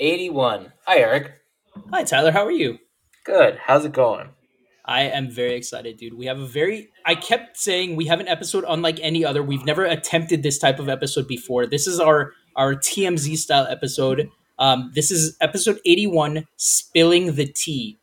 81. 0.00 0.72
Hi, 0.86 0.98
Eric. 0.98 1.32
Hi, 1.92 2.04
Tyler. 2.04 2.32
How 2.32 2.44
are 2.44 2.52
you? 2.52 2.78
Good. 3.24 3.58
How's 3.64 3.84
it 3.84 3.92
going? 3.92 4.30
I 4.84 5.02
am 5.02 5.30
very 5.30 5.54
excited, 5.54 5.96
dude. 5.96 6.14
We 6.14 6.26
have 6.26 6.38
a 6.38 6.46
very. 6.46 6.90
I 7.06 7.14
kept 7.14 7.56
saying 7.56 7.96
we 7.96 8.06
have 8.06 8.20
an 8.20 8.28
episode 8.28 8.64
unlike 8.68 8.98
any 9.00 9.24
other. 9.24 9.42
We've 9.42 9.64
never 9.64 9.84
attempted 9.84 10.42
this 10.42 10.58
type 10.58 10.78
of 10.78 10.88
episode 10.88 11.26
before. 11.26 11.66
This 11.66 11.86
is 11.86 12.00
our 12.00 12.32
our 12.56 12.74
TMZ 12.74 13.36
style 13.36 13.66
episode. 13.66 14.28
Um, 14.58 14.92
this 14.94 15.10
is 15.10 15.36
episode 15.40 15.80
81, 15.84 16.46
Spilling 16.56 17.34
the 17.34 17.46
Tea, 17.46 17.98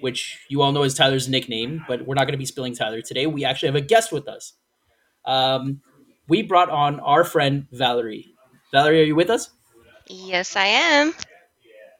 which 0.00 0.38
you 0.48 0.62
all 0.62 0.72
know 0.72 0.84
is 0.84 0.94
Tyler's 0.94 1.28
nickname, 1.28 1.84
but 1.86 2.06
we're 2.06 2.14
not 2.14 2.22
going 2.22 2.32
to 2.32 2.38
be 2.38 2.46
spilling 2.46 2.74
Tyler 2.74 3.02
today. 3.02 3.26
We 3.26 3.44
actually 3.44 3.68
have 3.68 3.76
a 3.76 3.82
guest 3.82 4.10
with 4.10 4.26
us. 4.26 4.54
Um, 5.26 5.82
we 6.28 6.42
brought 6.42 6.70
on 6.70 6.98
our 7.00 7.24
friend 7.24 7.66
Valerie. 7.72 8.32
Valerie, 8.72 9.02
are 9.02 9.04
you 9.04 9.14
with 9.14 9.28
us? 9.28 9.50
Yes, 10.08 10.56
I 10.56 10.66
am. 10.66 11.14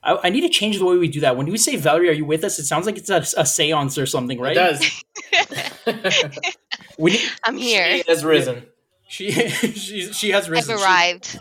I, 0.03 0.19
I 0.25 0.31
need 0.31 0.41
to 0.43 0.49
change 0.49 0.79
the 0.79 0.85
way 0.85 0.97
we 0.97 1.09
do 1.09 1.21
that. 1.21 1.37
When 1.37 1.47
we 1.47 1.57
say 1.59 1.77
Valerie, 1.77 2.09
are 2.09 2.13
you 2.13 2.25
with 2.25 2.45
us? 2.45 2.59
It 2.59 2.65
sounds 2.65 2.87
like 2.87 2.99
it's 2.99 3.11
a, 3.11 3.25
a 3.41 3.47
seance 3.47 3.97
or 3.99 4.07
something, 4.07 4.41
right? 4.41 4.57
It 4.57 5.05
does. 5.85 6.39
We 6.99 7.13
need, 7.13 7.21
I'm 7.43 7.57
here. 7.57 7.97
She 7.99 8.05
has 8.09 8.25
risen. 8.25 8.67
she 9.09 9.31
she 9.49 10.13
she 10.13 10.31
has 10.31 10.45
I've 10.45 10.51
risen. 10.51 10.77
She- 10.79 10.85
arrived. 10.85 11.39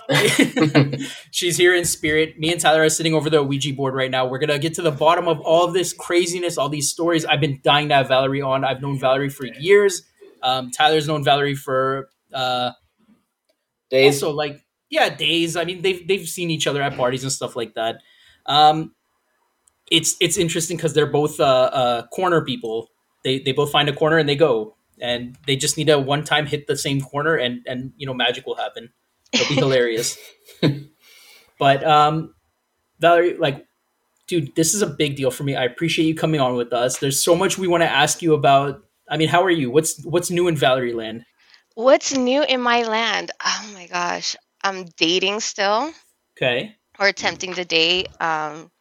She's 1.31 1.57
here 1.57 1.75
in 1.75 1.83
spirit. 1.85 2.39
Me 2.39 2.51
and 2.51 2.59
Tyler 2.59 2.83
are 2.83 2.89
sitting 2.89 3.13
over 3.13 3.29
the 3.29 3.43
Ouija 3.43 3.73
board 3.73 3.93
right 3.93 4.09
now. 4.09 4.25
We're 4.25 4.39
gonna 4.39 4.59
get 4.59 4.73
to 4.75 4.81
the 4.81 4.91
bottom 4.91 5.27
of 5.27 5.39
all 5.41 5.65
of 5.65 5.73
this 5.73 5.91
craziness, 5.93 6.57
all 6.57 6.69
these 6.69 6.89
stories. 6.89 7.25
I've 7.25 7.41
been 7.41 7.59
dying 7.63 7.89
to 7.89 7.95
have 7.95 8.07
Valerie 8.07 8.41
on. 8.41 8.63
I've 8.63 8.81
known 8.81 8.97
Valerie 8.99 9.29
for 9.29 9.45
years. 9.45 10.03
Um, 10.41 10.71
Tyler's 10.71 11.07
known 11.07 11.23
Valerie 11.23 11.55
for 11.55 12.09
uh, 12.33 12.71
Days. 13.89 14.23
also 14.23 14.33
like 14.33 14.63
yeah 14.91 15.09
days. 15.09 15.55
I 15.55 15.65
mean 15.65 15.81
they've 15.81 16.07
they've 16.07 16.27
seen 16.29 16.51
each 16.51 16.67
other 16.67 16.83
at 16.83 16.95
parties 16.95 17.23
and 17.23 17.31
stuff 17.31 17.55
like 17.55 17.73
that. 17.73 18.03
Um, 18.45 18.93
it's 19.91 20.15
it's 20.21 20.37
interesting 20.37 20.77
because 20.77 20.93
they're 20.93 21.05
both 21.05 21.39
uh, 21.39 21.43
uh, 21.43 22.07
corner 22.07 22.41
people. 22.41 22.89
They 23.23 23.39
they 23.39 23.51
both 23.51 23.71
find 23.71 23.89
a 23.89 23.93
corner 23.93 24.17
and 24.17 24.27
they 24.27 24.35
go, 24.35 24.75
and 24.99 25.37
they 25.47 25.55
just 25.55 25.77
need 25.77 25.89
a 25.89 25.99
one 25.99 26.23
time 26.23 26.45
hit 26.45 26.67
the 26.67 26.77
same 26.77 27.01
corner, 27.01 27.35
and 27.35 27.61
and 27.67 27.91
you 27.97 28.07
know 28.07 28.13
magic 28.13 28.45
will 28.45 28.55
happen. 28.55 28.91
It'll 29.33 29.47
be 29.47 29.55
hilarious. 29.61 30.17
but 31.59 31.83
um, 31.83 32.33
Valerie, 32.99 33.37
like, 33.37 33.67
dude, 34.27 34.55
this 34.55 34.73
is 34.73 34.81
a 34.81 34.87
big 34.87 35.15
deal 35.17 35.29
for 35.29 35.43
me. 35.43 35.55
I 35.55 35.65
appreciate 35.65 36.05
you 36.05 36.15
coming 36.15 36.39
on 36.39 36.55
with 36.55 36.71
us. 36.73 36.97
There's 36.99 37.21
so 37.21 37.35
much 37.35 37.57
we 37.57 37.67
want 37.67 37.83
to 37.83 37.89
ask 37.89 38.21
you 38.21 38.33
about. 38.33 38.83
I 39.09 39.17
mean, 39.17 39.27
how 39.27 39.43
are 39.43 39.51
you? 39.51 39.69
What's 39.69 40.03
what's 40.05 40.31
new 40.31 40.47
in 40.47 40.55
Valerie 40.55 40.93
Land? 40.93 41.25
What's 41.75 42.15
new 42.15 42.43
in 42.43 42.61
my 42.61 42.83
land? 42.83 43.31
Oh 43.45 43.71
my 43.73 43.87
gosh. 43.87 44.35
I'm 44.63 44.85
dating 44.97 45.39
still 45.39 45.93
Okay. 46.37 46.75
or 46.99 47.07
attempting 47.07 47.53
to 47.55 47.65
date. 47.65 48.07
Um, 48.21 48.71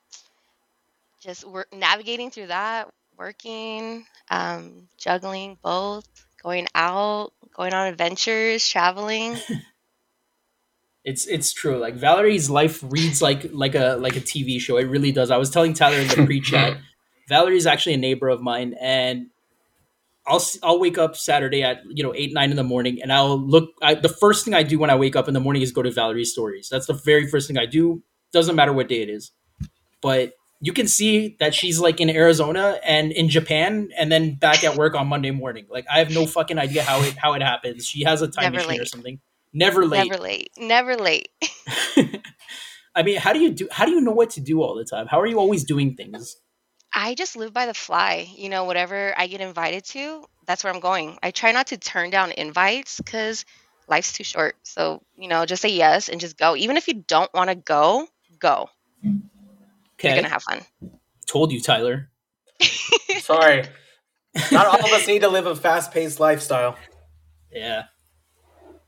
just 1.21 1.45
work, 1.45 1.69
navigating 1.73 2.31
through 2.31 2.49
that, 2.49 2.89
working, 3.17 4.07
um, 4.31 4.89
juggling 4.99 5.59
both, 5.63 6.07
going 6.43 6.67
out, 6.75 7.33
going 7.55 7.75
on 7.75 7.89
adventures, 7.89 8.67
traveling. 8.69 9.37
It's 11.05 11.27
it's 11.27 11.53
true. 11.53 11.79
Like 11.79 11.95
Valerie's 11.95 12.51
life 12.51 12.83
reads 12.87 13.23
like 13.23 13.47
like 13.53 13.75
a 13.75 13.97
like 13.97 14.17
a 14.17 14.21
TV 14.21 14.61
show. 14.61 14.77
It 14.77 14.85
really 14.85 15.13
does. 15.13 15.31
I 15.31 15.39
was 15.39 15.51
telling 15.51 15.73
Tyler 15.73 15.97
in 15.99 16.09
the 16.09 16.27
pre-chat. 16.27 16.77
Valerie's 17.29 17.67
actually 17.67 17.95
a 17.95 17.99
neighbor 17.99 18.29
of 18.29 18.43
mine, 18.43 18.75
and 18.79 19.29
I'll 20.27 20.45
I'll 20.63 20.79
wake 20.79 20.99
up 20.99 21.17
Saturday 21.17 21.63
at 21.63 21.79
you 21.89 22.03
know 22.03 22.13
eight 22.15 22.33
nine 22.33 22.51
in 22.51 22.57
the 22.57 22.65
morning, 22.65 23.01
and 23.03 23.13
I'll 23.13 23.39
look. 23.39 23.71
I, 23.83 23.95
the 23.95 24.09
first 24.09 24.45
thing 24.45 24.55
I 24.55 24.63
do 24.63 24.79
when 24.79 24.91
I 24.91 24.95
wake 24.95 25.17
up 25.17 25.29
in 25.29 25.35
the 25.35 25.41
morning 25.41 25.63
is 25.63 25.73
go 25.73 25.83
to 25.83 25.91
Valerie's 25.91 26.33
stories. 26.33 26.69
That's 26.71 26.87
the 26.87 26.95
very 26.95 27.27
first 27.27 27.49
thing 27.49 27.59
I 27.59 27.67
do. 27.67 28.03
Doesn't 28.33 28.55
matter 28.55 28.73
what 28.73 28.89
day 28.89 29.03
it 29.03 29.09
is, 29.09 29.33
but 30.03 30.33
you 30.61 30.73
can 30.73 30.87
see 30.87 31.37
that 31.41 31.55
she's 31.55 31.81
like 31.81 32.01
in 32.01 32.11
Arizona 32.11 32.79
and 32.85 33.13
in 33.13 33.29
Japan, 33.29 33.89
and 33.99 34.13
then 34.13 34.35
back 34.35 34.63
at 34.63 34.77
work 34.77 34.95
on 34.95 35.07
Monday 35.09 35.31
morning. 35.31 35.67
Like 35.71 35.87
I 35.91 35.99
have 35.99 36.11
no 36.11 36.27
fucking 36.27 36.59
idea 36.59 36.83
how 36.83 37.03
it 37.03 37.17
how 37.17 37.33
it 37.33 37.43
happens. 37.43 37.87
She 37.87 38.05
has 38.05 38.21
a 38.21 38.29
time 38.29 38.53
Never 38.53 38.67
machine 38.67 38.81
or 38.81 38.85
something. 38.85 39.21
Never 39.53 39.87
late. 39.87 40.11
Never 40.11 40.23
late. 40.23 40.51
Never 40.59 40.97
late. 40.97 41.29
I 42.95 43.03
mean, 43.03 43.17
how 43.19 43.33
do 43.33 43.41
you 43.41 43.51
do? 43.53 43.69
How 43.71 43.87
do 43.87 43.93
you 43.93 44.01
know 44.01 44.13
what 44.13 44.31
to 44.31 44.41
do 44.41 44.63
all 44.63 44.75
the 44.75 44.85
time? 44.85 45.07
How 45.07 45.21
are 45.21 45.27
you 45.27 45.39
always 45.39 45.65
doing 45.65 45.95
things? 45.95 46.37
I 46.93 47.15
just 47.15 47.37
live 47.37 47.53
by 47.53 47.67
the 47.67 47.75
fly. 47.75 48.29
You 48.37 48.49
know, 48.49 48.65
whatever 48.65 49.15
I 49.17 49.27
get 49.27 49.41
invited 49.41 49.85
to, 49.87 50.25
that's 50.47 50.65
where 50.65 50.73
I'm 50.73 50.81
going. 50.81 51.19
I 51.23 51.31
try 51.31 51.53
not 51.53 51.69
to 51.69 51.77
turn 51.77 52.11
down 52.11 52.33
invites 52.33 52.99
because 52.99 53.45
life's 53.89 54.13
too 54.13 54.25
short. 54.25 54.57
So, 54.63 55.03
you 55.17 55.29
know, 55.29 55.47
just 55.47 55.63
say 55.63 55.71
yes 55.71 56.09
and 56.09 56.21
just 56.21 56.37
go. 56.37 56.57
Even 56.57 56.77
if 56.77 56.89
you 56.89 57.05
don't 57.07 57.33
want 57.35 57.51
to 57.51 57.57
go, 57.57 58.07
go. 58.39 58.69
Okay. 59.05 60.09
You're 60.09 60.13
going 60.13 60.25
to 60.25 60.31
have 60.31 60.43
fun. 60.43 60.61
told 61.27 61.53
you, 61.53 61.61
Tyler. 61.61 62.11
Sorry. 63.21 63.65
Not 64.53 64.67
all 64.67 64.79
of 64.79 64.93
us 64.93 65.07
need 65.07 65.21
to 65.21 65.29
live 65.29 65.47
a 65.47 65.57
fast 65.57 65.93
paced 65.93 66.21
lifestyle. 66.21 66.77
Yeah, 67.53 67.85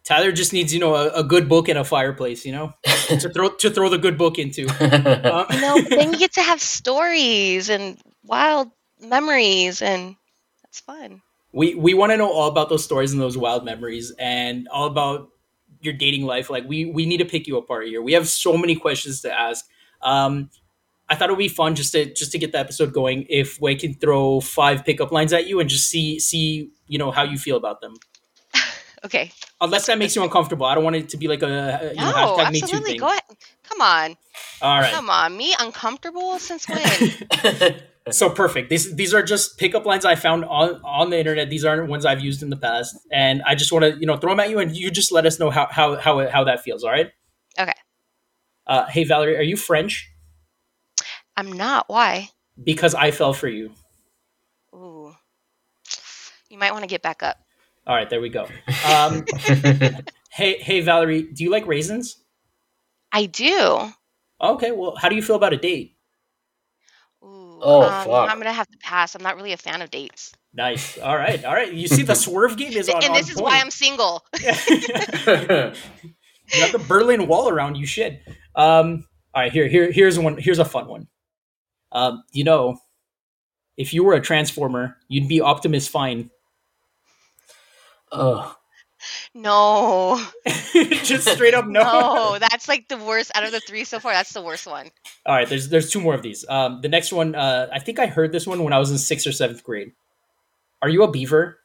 Tyler 0.05 0.33
just 0.33 0.53
needs 0.53 0.73
you 0.75 0.81
know 0.81 0.95
a, 0.95 1.09
a 1.21 1.25
good 1.25 1.49
book 1.49 1.69
and 1.69 1.79
a 1.79 1.85
fireplace. 1.85 2.45
You 2.45 2.53
know, 2.53 2.73
to 3.09 3.29
throw 3.31 3.51
to 3.51 3.71
throw 3.71 3.89
the 3.89 3.99
good 3.99 4.19
book 4.19 4.39
into. 4.39 4.67
Um, 4.69 5.47
You 5.53 5.61
know, 5.61 5.81
then 5.89 6.13
you 6.13 6.19
get 6.19 6.33
to 6.35 6.43
have 6.43 6.61
stories 6.61 7.69
and 7.71 7.99
wild 8.25 8.71
memories, 9.01 9.83
and 9.83 10.17
that's 10.63 10.81
fun. 10.81 11.23
we 11.53 11.75
we 11.75 11.95
want 11.95 12.13
to 12.13 12.17
know 12.17 12.31
all 12.33 12.49
about 12.49 12.69
those 12.69 12.85
stories 12.85 13.13
and 13.13 13.21
those 13.21 13.37
wild 13.39 13.65
memories 13.65 14.13
and 14.19 14.69
all 14.69 14.87
about 14.87 15.29
your 15.81 15.95
dating 15.95 16.25
life. 16.25 16.51
Like 16.51 16.65
we 16.69 16.85
we 16.87 17.07
need 17.07 17.19
to 17.19 17.25
pick 17.25 17.47
you 17.47 17.57
apart 17.57 17.87
here. 17.87 18.03
We 18.03 18.13
have 18.15 18.29
so 18.29 18.57
many 18.57 18.75
questions 18.77 19.21
to 19.23 19.33
ask. 19.33 19.65
Um, 20.03 20.51
I 21.09 21.15
thought 21.15 21.29
it 21.29 21.33
would 21.33 21.39
be 21.39 21.49
fun 21.49 21.75
just 21.75 21.93
to 21.93 22.13
just 22.13 22.33
to 22.33 22.39
get 22.39 22.53
the 22.53 22.59
episode 22.59 22.93
going 22.93 23.27
if 23.29 23.61
we 23.61 23.75
can 23.77 23.95
throw 23.95 24.41
five 24.41 24.85
pickup 24.85 25.13
lines 25.13 25.33
at 25.33 25.47
you 25.47 25.61
and 25.61 25.69
just 25.69 25.89
see 25.89 26.19
see 26.19 26.71
you 26.89 26.99
know 26.99 27.11
how 27.11 27.23
you 27.23 27.37
feel 27.39 27.57
about 27.57 27.81
them. 27.81 27.95
Okay. 29.05 29.33
Unless 29.61 29.87
that 29.87 29.99
makes 29.99 30.15
you 30.17 30.23
uncomfortable, 30.23 30.67
I 30.67 30.75
don't 30.75 30.85
want 30.85 30.97
it 30.97 31.09
to 31.11 31.17
be 31.17 31.29
like 31.29 31.43
a 31.43 31.93
you 31.95 32.01
know, 32.01 32.11
No, 32.11 32.17
hashtag 32.17 32.53
Me 32.53 32.61
Too 32.61 32.65
absolutely. 32.65 32.99
Go 32.99 33.07
ahead. 33.09 33.23
Come 33.65 33.81
on. 33.81 34.17
All 34.61 34.81
right. 34.81 34.93
Come 34.93 35.11
on. 35.11 35.37
Me 35.37 35.55
uncomfortable? 35.59 36.39
Since 36.39 36.69
when? 36.69 37.81
So 38.11 38.29
perfect. 38.29 38.69
These 38.69 38.97
these 38.97 39.15
are 39.15 39.23
just 39.23 39.59
pickup 39.59 39.87
lines 39.87 40.05
I 40.05 40.17
found 40.17 40.45
on 40.47 40.81
on 40.85 41.11
the 41.11 41.19
internet. 41.21 41.51
These 41.51 41.65
aren't 41.65 41.89
ones 41.89 42.05
I've 42.05 42.19
used 42.19 42.43
in 42.43 42.51
the 42.51 42.57
past, 42.57 42.97
and 43.13 43.43
I 43.47 43.55
just 43.55 43.71
want 43.71 43.85
to 43.85 43.97
you 43.97 44.07
know 44.07 44.17
throw 44.17 44.33
them 44.33 44.41
at 44.41 44.51
you, 44.51 44.59
and 44.59 44.77
you 44.77 44.91
just 44.91 45.13
let 45.13 45.25
us 45.25 45.39
know 45.39 45.51
how 45.51 45.69
how 45.71 45.95
how 45.95 46.19
it- 46.19 46.31
how 46.33 46.43
that 46.43 46.63
feels. 46.65 46.83
All 46.83 46.91
right. 46.91 47.13
Okay. 47.57 47.73
Uh, 48.67 48.87
hey 48.87 49.05
Valerie, 49.05 49.37
are 49.37 49.43
you 49.43 49.57
French? 49.57 50.11
I'm 51.37 51.53
not. 51.53 51.85
Why? 51.89 52.31
Because 52.63 52.97
I 52.97 53.13
fell 53.13 53.33
for 53.35 53.47
you. 53.47 53.71
Ooh. 54.75 55.15
You 56.51 56.59
might 56.59 56.73
want 56.73 56.83
to 56.83 56.89
get 56.89 57.03
back 57.03 57.23
up. 57.23 57.39
All 57.87 57.95
right, 57.97 58.09
there 58.09 58.21
we 58.21 58.29
go. 58.29 58.47
Um, 58.87 59.25
hey 60.31 60.59
hey 60.59 60.81
Valerie, 60.81 61.23
do 61.23 61.43
you 61.45 61.51
like 61.51 61.67
raisins? 61.67 62.17
I 63.13 63.27
do. 63.27 63.91
Okay, 64.41 64.73
well, 64.73 64.97
how 64.97 65.09
do 65.09 65.17
you 65.17 65.23
feel 65.23 65.37
about 65.37 65.53
a 65.53 65.57
date? 65.57 65.97
Ooh, 67.23 67.59
Oh, 67.63 67.83
um, 67.83 68.05
fuck. 68.07 68.31
I'm 68.31 68.39
gonna 68.39 68.53
have 68.53 68.69
to 68.69 68.79
pass. 68.79 69.15
I'm 69.15 69.23
not 69.23 69.37
really 69.37 69.53
a 69.53 69.57
fan 69.57 69.83
of 69.83 69.91
dates, 69.91 70.33
Nice. 70.55 70.99
All 70.99 71.17
right, 71.17 71.45
all 71.45 71.55
right. 71.55 71.73
You 71.73 71.89
see, 71.89 72.03
the 72.03 72.15
swerve 72.27 72.57
game 72.57 72.73
is 72.73 72.89
on. 72.89 72.97
and 73.03 73.13
on 73.13 73.17
this 73.17 73.31
is 73.31 73.41
why 73.41 73.59
I'm 73.59 73.71
single. 73.71 74.25
you 74.43 74.51
got 76.61 76.73
the 76.73 76.85
Berlin 76.87 77.27
Wall 77.27 77.49
around 77.49 77.77
you. 77.77 77.87
Shit. 77.87 78.23
Um, 78.55 79.07
all 79.35 79.43
right, 79.43 79.53
here, 79.53 79.67
here, 79.67 79.91
here's 79.91 80.19
one. 80.19 80.37
Here's 80.39 80.59
a 80.59 80.65
fun 80.65 80.87
one. 80.89 81.09
Um, 81.93 82.23
you 82.33 82.45
know, 82.45 82.79
if 83.77 83.95
you 83.95 84.05
were 84.05 84.15
a 84.15 84.21
transformer, 84.21 84.97
you'd 85.09 85.29
be 85.29 85.41
Optimus 85.41 85.89
Fine. 85.89 86.31
Oh. 88.13 88.57
No, 89.35 90.25
Just 91.03 91.27
straight 91.29 91.55
up 91.55 91.67
no. 91.69 91.83
no, 91.83 92.39
that's 92.39 92.69
like 92.69 92.87
the 92.89 92.97
worst 92.99 93.33
out 93.35 93.45
of 93.45 93.51
the 93.51 93.61
three 93.61 93.83
so 93.85 93.99
far. 93.99 94.13
That's 94.13 94.33
the 94.33 94.43
worst 94.43 94.67
one. 94.67 94.91
All 95.27 95.35
right, 95.35 95.49
there's 95.49 95.69
there's 95.69 95.91
two 95.91 96.01
more 96.01 96.15
of 96.15 96.23
these. 96.23 96.45
Um, 96.49 96.81
the 96.83 96.89
next 96.89 97.13
one, 97.13 97.35
uh, 97.35 97.69
I 97.73 97.81
think 97.81 97.99
I 97.99 98.07
heard 98.07 98.31
this 98.31 98.47
one 98.47 98.63
when 98.63 98.73
I 98.73 98.79
was 98.79 98.91
in 98.91 98.99
sixth 98.99 99.27
or 99.27 99.33
seventh 99.33 99.65
grade. 99.65 99.93
Are 100.83 100.89
you 100.89 101.03
a 101.03 101.11
beaver? 101.11 101.59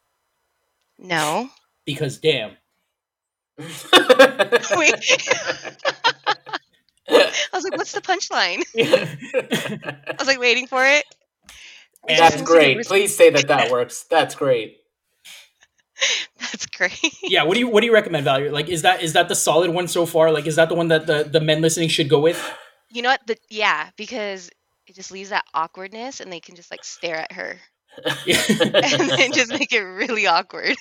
No. 0.98 1.50
Because 1.86 2.18
damn. 2.18 2.52
Wait. 3.58 3.78
I 7.10 7.30
was 7.54 7.64
like, 7.64 7.78
what's 7.78 7.94
the 7.94 8.02
punchline? 8.02 8.64
I 8.76 10.16
was 10.18 10.28
like 10.28 10.40
waiting 10.40 10.68
for 10.68 10.86
it. 10.86 11.06
It 12.08 12.18
That's 12.18 12.36
seems 12.36 12.50
like 12.50 12.60
a 12.60 12.74
great. 12.74 12.86
Please 12.86 13.16
say 13.16 13.30
that 13.32 13.48
that 13.48 13.72
works. 13.72 14.06
That's 14.10 14.36
great. 14.36 14.78
That's 16.52 16.66
great. 16.66 17.00
yeah. 17.24 17.44
What 17.44 17.56
do 17.56 17.60
you 17.60 17.68
What 17.68 17.82
do 17.82 17.88
you 17.88 17.94
recommend, 17.94 18.26
Valerie? 18.26 18.50
Like, 18.50 18.70
is 18.70 18.82
that 18.84 19.02
is 19.02 19.14
that 19.14 19.28
the 19.30 19.36
solid 19.36 19.72
one 19.72 19.88
so 19.88 20.06
far? 20.06 20.32
Like, 20.32 20.48
is 20.48 20.56
that 20.56 20.70
the 20.70 20.76
one 20.76 20.88
that 20.90 21.08
the 21.08 21.24
the 21.24 21.42
men 21.42 21.62
listening 21.62 21.90
should 21.90 22.10
go 22.10 22.20
with? 22.20 22.42
You 22.90 23.02
know 23.02 23.10
what? 23.10 23.26
The, 23.28 23.38
yeah, 23.50 23.90
because 23.98 24.50
it 24.88 24.96
just 24.96 25.12
leaves 25.12 25.30
that 25.30 25.46
awkwardness, 25.54 26.20
and 26.20 26.32
they 26.32 26.40
can 26.40 26.56
just 26.56 26.72
like 26.72 26.84
stare 26.84 27.18
at 27.18 27.32
her, 27.34 27.58
and 28.06 29.10
then 29.10 29.32
just 29.34 29.52
make 29.52 29.74
it 29.74 29.82
really 29.82 30.28
awkward. 30.28 30.78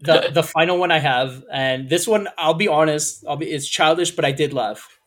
the 0.00 0.30
the 0.32 0.42
final 0.42 0.78
one 0.78 0.92
I 0.92 0.98
have, 0.98 1.42
and 1.50 1.88
this 1.88 2.06
one 2.06 2.28
I'll 2.36 2.54
be 2.54 2.68
honest, 2.68 3.24
I'll 3.26 3.36
be 3.36 3.46
it's 3.46 3.66
childish, 3.68 4.10
but 4.10 4.24
I 4.24 4.32
did 4.32 4.52
laugh. 4.52 4.98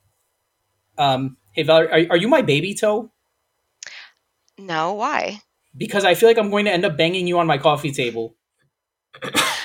Um, 0.98 1.38
Hey, 1.60 1.64
Valerie, 1.64 2.08
are, 2.08 2.14
are 2.14 2.18
you 2.18 2.28
my 2.28 2.42
baby 2.42 2.74
toe? 2.76 3.12
No, 4.58 4.94
why? 4.94 5.42
Because 5.76 6.06
I 6.06 6.16
feel 6.16 6.30
like 6.30 6.38
I'm 6.38 6.50
going 6.50 6.66
to 6.66 6.72
end 6.72 6.86
up 6.86 6.96
banging 6.98 7.28
you 7.28 7.40
on 7.40 7.48
my 7.48 7.58
coffee 7.58 7.92
table. 7.92 8.36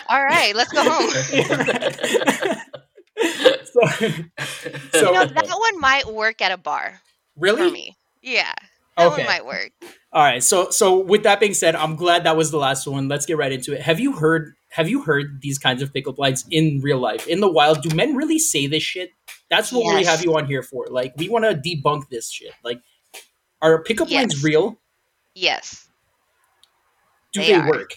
All 0.08 0.23
right, 0.25 0.55
let's 0.55 0.73
go 0.73 0.82
home. 0.85 1.11
so, 3.64 3.81
so 4.93 5.06
you 5.06 5.12
know, 5.12 5.26
that 5.26 5.56
one 5.58 5.81
might 5.81 6.06
work 6.06 6.41
at 6.43 6.52
a 6.52 6.56
bar 6.58 7.00
for 7.41 7.41
really? 7.41 7.70
me. 7.70 7.96
Yeah, 8.23 8.52
that 8.96 9.06
Okay. 9.06 9.17
one 9.19 9.26
might 9.26 9.44
work. 9.46 9.70
All 10.12 10.23
right. 10.23 10.43
So 10.43 10.70
so 10.70 10.99
with 10.99 11.25
that 11.25 11.41
being 11.41 11.55
said, 11.55 11.75
I'm 11.75 11.96
glad 11.96 12.25
that 12.25 12.37
was 12.37 12.50
the 12.50 12.58
last 12.58 12.87
one. 12.87 13.08
Let's 13.08 13.26
get 13.26 13.37
right 13.37 13.52
into 13.52 13.73
it. 13.75 13.82
Have 13.82 14.00
you 14.00 14.12
heard 14.12 14.55
have 14.70 14.88
you 14.88 15.02
heard 15.02 15.41
these 15.43 15.58
kinds 15.58 15.82
of 15.82 15.93
pickup 15.93 16.19
lines 16.19 16.44
in 16.50 16.81
real 16.82 16.99
life? 16.99 17.26
In 17.26 17.41
the 17.41 17.50
wild, 17.50 17.82
do 17.82 17.94
men 17.94 18.14
really 18.17 18.38
say 18.38 18.67
this 18.67 18.82
shit? 18.82 19.11
That's 19.50 19.73
what 19.73 19.94
we 19.94 20.05
have 20.05 20.25
you 20.25 20.37
on 20.37 20.46
here 20.46 20.62
for. 20.62 20.87
Like 20.88 21.14
we 21.17 21.29
want 21.29 21.44
to 21.44 21.55
debunk 21.55 22.08
this 22.11 22.31
shit. 22.31 22.52
Like 22.62 22.81
are 23.62 23.82
pickup 23.82 24.11
lines 24.11 24.43
real? 24.44 24.79
Yes, 25.35 25.88
Do 27.32 27.41
They 27.41 27.49
they, 27.49 27.55
are. 27.55 27.69
work? 27.69 27.96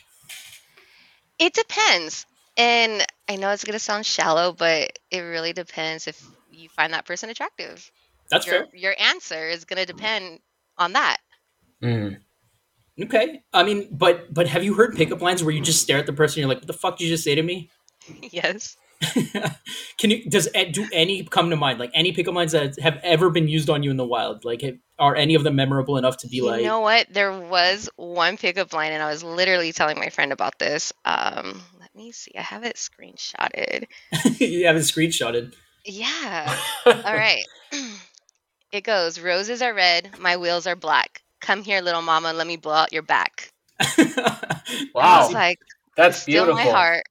It 1.39 1.53
depends. 1.53 2.25
And 2.57 3.05
I 3.29 3.35
know 3.35 3.51
it's 3.51 3.63
gonna 3.63 3.79
sound 3.79 4.05
shallow, 4.05 4.51
but 4.51 4.99
it 5.11 5.19
really 5.19 5.53
depends 5.53 6.07
if 6.07 6.29
you 6.51 6.69
find 6.69 6.93
that 6.93 7.05
person 7.05 7.29
attractive. 7.29 7.91
That's 8.29 8.45
Your 8.45 8.55
fair. 8.55 8.67
your 8.73 8.95
answer 8.99 9.47
is 9.47 9.65
gonna 9.65 9.85
depend 9.85 10.39
on 10.77 10.93
that. 10.93 11.17
Mm. 11.83 12.17
Okay. 12.99 13.43
I 13.53 13.63
mean, 13.63 13.87
but 13.91 14.33
but 14.33 14.47
have 14.47 14.63
you 14.63 14.73
heard 14.73 14.95
pickup 14.95 15.21
lines 15.21 15.43
where 15.43 15.53
you 15.53 15.61
just 15.61 15.81
stare 15.81 15.99
at 15.99 16.07
the 16.07 16.13
person 16.13 16.39
and 16.39 16.41
you're 16.41 16.49
like, 16.49 16.61
"What 16.61 16.67
the 16.67 16.73
fuck 16.73 16.97
did 16.97 17.05
you 17.05 17.11
just 17.11 17.23
say 17.23 17.35
to 17.35 17.43
me?" 17.43 17.69
yes. 18.31 18.75
Can 19.97 20.11
you 20.11 20.29
does 20.29 20.49
do 20.71 20.87
any 20.91 21.23
come 21.23 21.49
to 21.49 21.55
mind? 21.55 21.79
Like 21.79 21.91
any 21.93 22.11
pickup 22.11 22.33
lines 22.35 22.51
that 22.53 22.79
have 22.79 22.99
ever 23.03 23.29
been 23.29 23.47
used 23.47 23.69
on 23.69 23.83
you 23.83 23.91
in 23.91 23.97
the 23.97 24.05
wild? 24.05 24.43
Like 24.45 24.61
have, 24.61 24.77
are 24.97 25.15
any 25.15 25.35
of 25.35 25.43
them 25.43 25.55
memorable 25.55 25.97
enough 25.97 26.17
to 26.17 26.27
be 26.27 26.37
You 26.37 26.45
like 26.47 26.61
You 26.61 26.67
know 26.67 26.79
what? 26.79 27.07
There 27.11 27.31
was 27.31 27.89
one 27.95 28.37
pickup 28.37 28.73
line, 28.73 28.91
and 28.93 29.03
I 29.03 29.09
was 29.09 29.23
literally 29.23 29.71
telling 29.71 29.97
my 29.99 30.09
friend 30.09 30.31
about 30.31 30.57
this. 30.59 30.93
Um, 31.05 31.61
let 31.79 31.93
me 31.95 32.11
see. 32.11 32.31
I 32.37 32.41
have 32.41 32.63
it 32.63 32.75
screenshotted. 32.75 33.85
you 34.39 34.65
have 34.65 34.75
it 34.75 34.81
screenshotted? 34.81 35.53
Yeah. 35.85 36.55
All 36.85 37.15
right. 37.15 37.45
It 38.71 38.83
goes, 38.83 39.19
roses 39.19 39.61
are 39.61 39.73
red, 39.73 40.19
my 40.19 40.37
wheels 40.37 40.67
are 40.67 40.75
black. 40.75 41.23
Come 41.39 41.63
here, 41.63 41.81
little 41.81 42.01
mama, 42.01 42.33
let 42.33 42.47
me 42.47 42.57
blow 42.57 42.73
out 42.73 42.91
your 42.91 43.01
back. 43.01 43.53
I 43.79 44.57
Wow, 44.93 45.19
was 45.19 45.33
like, 45.33 45.59
that's 45.97 46.21
still 46.21 46.45
beautiful. 46.45 46.55
my 46.65 46.71
heart. 46.71 47.03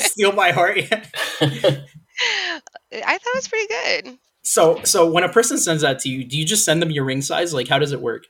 Steal 0.00 0.32
my 0.32 0.50
heart. 0.50 0.78
I 0.80 1.02
thought 1.40 2.62
it 2.92 3.34
was 3.34 3.48
pretty 3.48 3.66
good. 3.68 4.18
so, 4.42 4.80
so 4.84 5.10
when 5.10 5.24
a 5.24 5.28
person 5.28 5.58
sends 5.58 5.82
that 5.82 5.98
to 6.00 6.08
you, 6.08 6.24
do 6.24 6.38
you 6.38 6.44
just 6.44 6.64
send 6.64 6.82
them 6.82 6.90
your 6.90 7.04
ring 7.04 7.22
size? 7.22 7.54
Like, 7.54 7.68
how 7.68 7.78
does 7.78 7.92
it 7.92 8.00
work? 8.00 8.24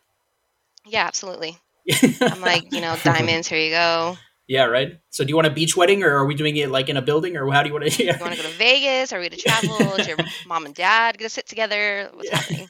Yeah, 0.86 1.06
absolutely. 1.06 1.56
I'm 2.20 2.40
like, 2.40 2.72
you 2.72 2.80
know, 2.80 2.96
diamonds, 3.02 3.48
here 3.48 3.58
you 3.58 3.70
go. 3.70 4.16
Yeah, 4.46 4.64
right. 4.64 4.98
So, 5.10 5.24
do 5.24 5.30
you 5.30 5.36
want 5.36 5.46
a 5.46 5.50
beach 5.50 5.76
wedding, 5.76 6.02
or 6.02 6.16
are 6.16 6.26
we 6.26 6.34
doing 6.34 6.56
it 6.56 6.70
like 6.70 6.88
in 6.88 6.96
a 6.96 7.02
building, 7.02 7.36
or 7.36 7.50
how 7.50 7.62
do 7.62 7.68
you 7.68 7.74
want 7.74 7.90
to? 7.90 8.04
You 8.04 8.12
want 8.20 8.34
to 8.34 8.42
go 8.42 8.48
to 8.48 8.54
Vegas? 8.56 9.12
Are 9.12 9.18
we 9.20 9.28
going 9.28 9.38
to 9.40 9.44
travel? 9.44 9.94
Is 9.98 10.06
your 10.06 10.18
mom 10.46 10.66
and 10.66 10.74
dad 10.74 11.18
going 11.18 11.26
to 11.28 11.34
sit 11.34 11.46
together? 11.46 12.10
What's 12.12 12.30
happening? 12.30 12.68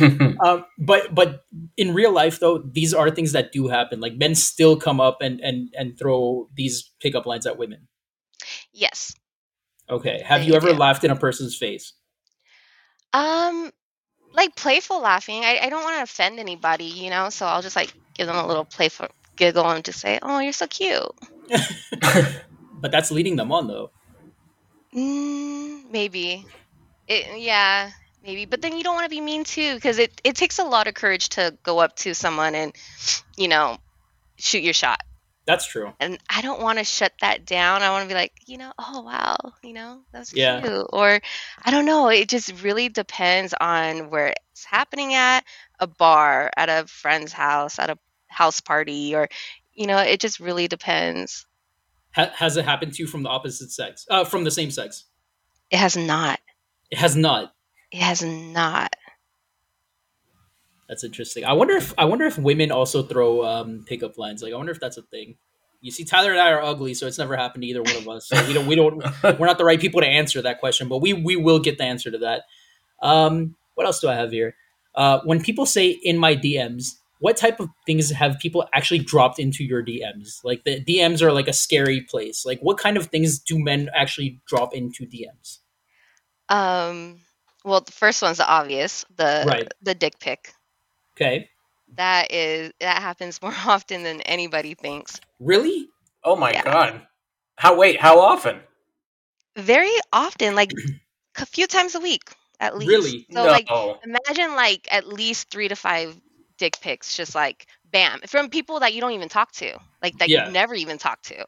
um, 0.44 0.64
but 0.78 1.14
but 1.14 1.44
in 1.76 1.94
real 1.94 2.12
life, 2.12 2.40
though, 2.40 2.58
these 2.58 2.92
are 2.92 3.10
things 3.10 3.32
that 3.32 3.52
do 3.52 3.68
happen. 3.68 4.00
Like 4.00 4.16
men 4.16 4.34
still 4.34 4.76
come 4.76 5.00
up 5.00 5.18
and 5.22 5.40
and 5.40 5.68
and 5.78 5.98
throw 5.98 6.48
these 6.56 6.90
pickup 7.00 7.26
lines 7.26 7.46
at 7.46 7.58
women. 7.58 7.88
Yes. 8.72 9.14
Okay, 9.90 10.22
have 10.24 10.40
They 10.40 10.46
you 10.46 10.54
ever 10.54 10.72
do. 10.72 10.74
laughed 10.74 11.04
in 11.04 11.10
a 11.10 11.16
person's 11.16 11.56
face? 11.56 11.92
Um, 13.12 13.70
like 14.34 14.56
playful 14.56 15.00
laughing. 15.00 15.44
I, 15.44 15.58
I 15.62 15.68
don't 15.68 15.84
want 15.84 15.96
to 15.98 16.02
offend 16.02 16.38
anybody, 16.40 16.84
you 16.84 17.10
know, 17.10 17.30
so 17.30 17.46
I'll 17.46 17.62
just 17.62 17.76
like 17.76 17.92
give 18.14 18.26
them 18.26 18.36
a 18.36 18.46
little 18.46 18.64
playful 18.64 19.08
giggle 19.42 19.68
and 19.68 19.84
just 19.84 19.98
say, 20.00 20.18
oh, 20.22 20.38
you're 20.38 20.52
so 20.52 20.66
cute. 20.68 21.02
But 22.82 22.90
that's 22.90 23.12
leading 23.12 23.36
them 23.36 23.52
on, 23.52 23.68
though. 23.68 23.90
Mm, 24.92 25.88
maybe. 25.90 26.44
It, 27.06 27.40
yeah, 27.40 27.90
maybe. 28.24 28.44
But 28.44 28.60
then 28.60 28.76
you 28.76 28.82
don't 28.82 28.96
want 28.96 29.04
to 29.04 29.10
be 29.10 29.20
mean 29.20 29.44
too, 29.44 29.74
because 29.76 29.98
it, 29.98 30.20
it 30.24 30.34
takes 30.34 30.58
a 30.58 30.64
lot 30.64 30.88
of 30.88 30.94
courage 30.94 31.28
to 31.30 31.56
go 31.62 31.78
up 31.78 31.94
to 31.96 32.12
someone 32.12 32.56
and, 32.56 32.72
you 33.36 33.46
know, 33.46 33.78
shoot 34.36 34.64
your 34.64 34.74
shot. 34.74 35.00
That's 35.46 35.64
true. 35.64 35.92
And 36.00 36.18
I 36.28 36.40
don't 36.40 36.60
want 36.60 36.78
to 36.78 36.84
shut 36.84 37.12
that 37.20 37.44
down. 37.44 37.82
I 37.82 37.90
want 37.90 38.02
to 38.02 38.08
be 38.08 38.14
like, 38.14 38.32
you 38.46 38.58
know, 38.58 38.72
oh 38.78 39.02
wow, 39.02 39.36
you 39.62 39.74
know, 39.74 40.00
that's 40.12 40.32
Yeah. 40.32 40.60
cute. 40.60 40.86
Or 40.92 41.20
I 41.64 41.70
don't 41.70 41.86
know. 41.86 42.08
It 42.08 42.28
just 42.28 42.62
really 42.64 42.88
depends 42.88 43.54
on 43.60 44.10
where 44.10 44.34
it's 44.52 44.64
happening 44.64 45.14
at 45.14 45.44
a 45.80 45.86
bar, 45.86 46.50
at 46.56 46.68
a 46.68 46.86
friend's 46.86 47.32
house, 47.32 47.78
at 47.78 47.90
a 47.90 47.98
house 48.32 48.60
party, 48.60 49.14
or 49.14 49.28
you 49.74 49.86
know, 49.86 49.98
it 49.98 50.20
just 50.20 50.40
really 50.40 50.68
depends. 50.68 51.46
Ha- 52.14 52.32
has 52.34 52.56
it 52.56 52.64
happened 52.64 52.94
to 52.94 53.02
you 53.02 53.06
from 53.06 53.22
the 53.22 53.28
opposite 53.28 53.70
sex? 53.70 54.06
Uh, 54.10 54.24
from 54.24 54.44
the 54.44 54.50
same 54.50 54.70
sex? 54.70 55.04
It 55.70 55.78
has 55.78 55.96
not. 55.96 56.40
It 56.90 56.98
has 56.98 57.16
not. 57.16 57.54
It 57.90 58.00
has 58.00 58.22
not. 58.22 58.94
That's 60.88 61.04
interesting. 61.04 61.44
I 61.44 61.54
wonder 61.54 61.74
if 61.74 61.94
I 61.96 62.04
wonder 62.04 62.26
if 62.26 62.38
women 62.38 62.70
also 62.70 63.02
throw 63.02 63.44
um, 63.46 63.84
pickup 63.86 64.18
lines. 64.18 64.42
Like, 64.42 64.52
I 64.52 64.56
wonder 64.56 64.72
if 64.72 64.80
that's 64.80 64.98
a 64.98 65.02
thing. 65.02 65.36
You 65.80 65.90
see, 65.90 66.04
Tyler 66.04 66.32
and 66.32 66.40
I 66.40 66.52
are 66.52 66.62
ugly, 66.62 66.92
so 66.94 67.06
it's 67.06 67.18
never 67.18 67.36
happened 67.36 67.62
to 67.62 67.68
either 67.68 67.82
one 67.82 67.96
of 67.96 68.08
us. 68.08 68.28
So 68.28 68.46
we 68.46 68.52
don't. 68.52 68.66
We 68.66 68.74
don't. 68.74 69.02
We're 69.38 69.46
not 69.46 69.56
the 69.56 69.64
right 69.64 69.80
people 69.80 70.02
to 70.02 70.06
answer 70.06 70.42
that 70.42 70.60
question, 70.60 70.88
but 70.88 70.98
we 70.98 71.14
we 71.14 71.36
will 71.36 71.60
get 71.60 71.78
the 71.78 71.84
answer 71.84 72.10
to 72.10 72.18
that. 72.18 72.42
Um, 73.02 73.56
what 73.74 73.86
else 73.86 74.00
do 74.00 74.08
I 74.08 74.14
have 74.14 74.30
here? 74.30 74.54
Uh, 74.94 75.20
when 75.24 75.42
people 75.42 75.64
say 75.64 75.88
in 75.88 76.18
my 76.18 76.36
DMs, 76.36 76.96
what 77.22 77.36
type 77.36 77.60
of 77.60 77.68
things 77.86 78.10
have 78.10 78.40
people 78.40 78.68
actually 78.74 78.98
dropped 78.98 79.38
into 79.38 79.62
your 79.62 79.80
DMs? 79.80 80.40
Like 80.42 80.64
the 80.64 80.84
DMs 80.84 81.22
are 81.22 81.32
like 81.32 81.46
a 81.46 81.52
scary 81.52 82.00
place. 82.00 82.44
Like, 82.44 82.58
what 82.62 82.78
kind 82.78 82.96
of 82.96 83.06
things 83.06 83.38
do 83.38 83.60
men 83.60 83.88
actually 83.94 84.40
drop 84.48 84.74
into 84.74 85.06
DMs? 85.06 85.58
Um, 86.48 87.20
well, 87.64 87.80
the 87.80 87.92
first 87.92 88.22
one's 88.22 88.38
the 88.38 88.48
obvious, 88.48 89.04
the 89.16 89.44
Right. 89.46 89.68
the 89.82 89.94
dick 89.94 90.18
pic. 90.18 90.52
Okay, 91.16 91.48
That 91.94 92.32
is 92.32 92.72
that 92.80 93.00
happens 93.00 93.40
more 93.42 93.54
often 93.66 94.02
than 94.02 94.20
anybody 94.22 94.74
thinks. 94.74 95.20
really? 95.38 95.88
oh 96.24 96.34
my 96.34 96.50
Yeah. 96.52 96.62
god. 96.64 97.06
How 97.56 97.76
wait? 97.76 98.00
How 98.00 98.18
often? 98.18 98.60
Very 99.56 99.94
often, 100.12 100.56
like 100.56 100.72
a 101.38 101.46
few 101.46 101.68
times 101.68 101.94
a 101.94 102.00
week 102.00 102.22
at 102.58 102.76
least. 102.76 102.88
Really? 102.88 103.26
So 103.30 103.44
no. 103.44 103.46
like 103.46 103.68
imagine 104.04 104.56
like 104.56 104.88
at 104.90 105.06
least 105.06 105.50
three 105.50 105.68
to 105.68 105.76
five 105.76 106.16
dick 106.62 106.80
pics 106.80 107.16
just 107.16 107.34
like 107.34 107.66
bam 107.90 108.20
from 108.26 108.48
people 108.48 108.80
that 108.80 108.92
you 108.94 109.00
don't 109.00 109.12
even 109.18 109.28
talk 109.28 109.50
to 109.52 109.68
like 110.02 110.16
that 110.18 110.28
Yeah. 110.28 110.44
you've 110.44 110.54
never 110.54 110.74
even 110.74 110.98
talked 110.98 111.24
to 111.26 111.44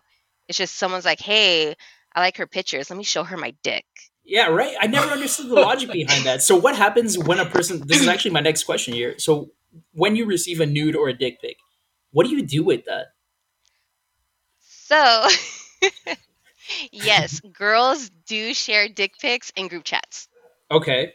it's 0.49 0.59
just 0.59 0.75
someone's 0.77 1.05
like 1.05 1.21
hey 1.21 1.75
i 2.15 2.21
like 2.21 2.37
her 2.37 2.47
pictures 2.47 2.91
let 2.91 2.97
me 2.97 3.05
show 3.05 3.25
her 3.25 3.37
my 3.37 3.53
dick 3.63 3.87
Yeah, 4.27 4.49
right. 4.49 4.75
I 4.81 4.87
never 4.87 5.09
understood 5.13 5.49
the 5.51 5.61
logic 5.69 5.93
behind 5.93 6.25
that. 6.25 6.41
So, 6.43 6.57
what 6.57 6.75
happens 6.85 7.19
when 7.29 7.39
a 7.39 7.45
person? 7.45 7.83
This 7.87 8.01
is 8.01 8.09
actually 8.09 8.31
my 8.33 8.41
next 8.41 8.65
question 8.65 8.95
here. 8.95 9.13
So, 9.19 9.51
when 9.93 10.17
you 10.17 10.25
receive 10.25 10.61
a 10.61 10.67
nude 10.67 10.97
or 10.97 11.09
a 11.11 11.13
dick 11.25 11.35
pic, 11.43 11.57
what 12.11 12.25
do 12.27 12.31
you 12.35 12.43
do 12.57 12.65
with 12.65 12.83
that? 12.87 13.07
so 14.87 15.29
yes 16.93 17.41
girls 17.53 18.11
do 18.27 18.55
share 18.55 18.89
dick 18.89 19.13
pics 19.21 19.53
in 19.57 19.69
group 19.69 19.85
chats 19.85 20.29
Okay. 20.71 21.13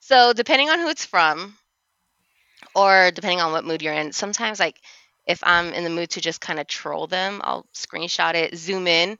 so 0.00 0.32
depending 0.32 0.68
on 0.70 0.78
who 0.78 0.88
it's 0.88 1.04
from 1.04 1.56
or 2.76 3.10
depending 3.10 3.40
on 3.40 3.50
what 3.52 3.64
mood 3.64 3.82
you're 3.82 3.92
in 3.94 4.12
sometimes 4.12 4.60
like 4.60 4.80
if 5.26 5.40
i'm 5.42 5.72
in 5.72 5.82
the 5.82 5.90
mood 5.90 6.10
to 6.10 6.20
just 6.20 6.40
kind 6.40 6.60
of 6.60 6.66
troll 6.68 7.06
them 7.08 7.40
i'll 7.42 7.66
screenshot 7.74 8.34
it 8.34 8.56
zoom 8.56 8.86
in 8.86 9.18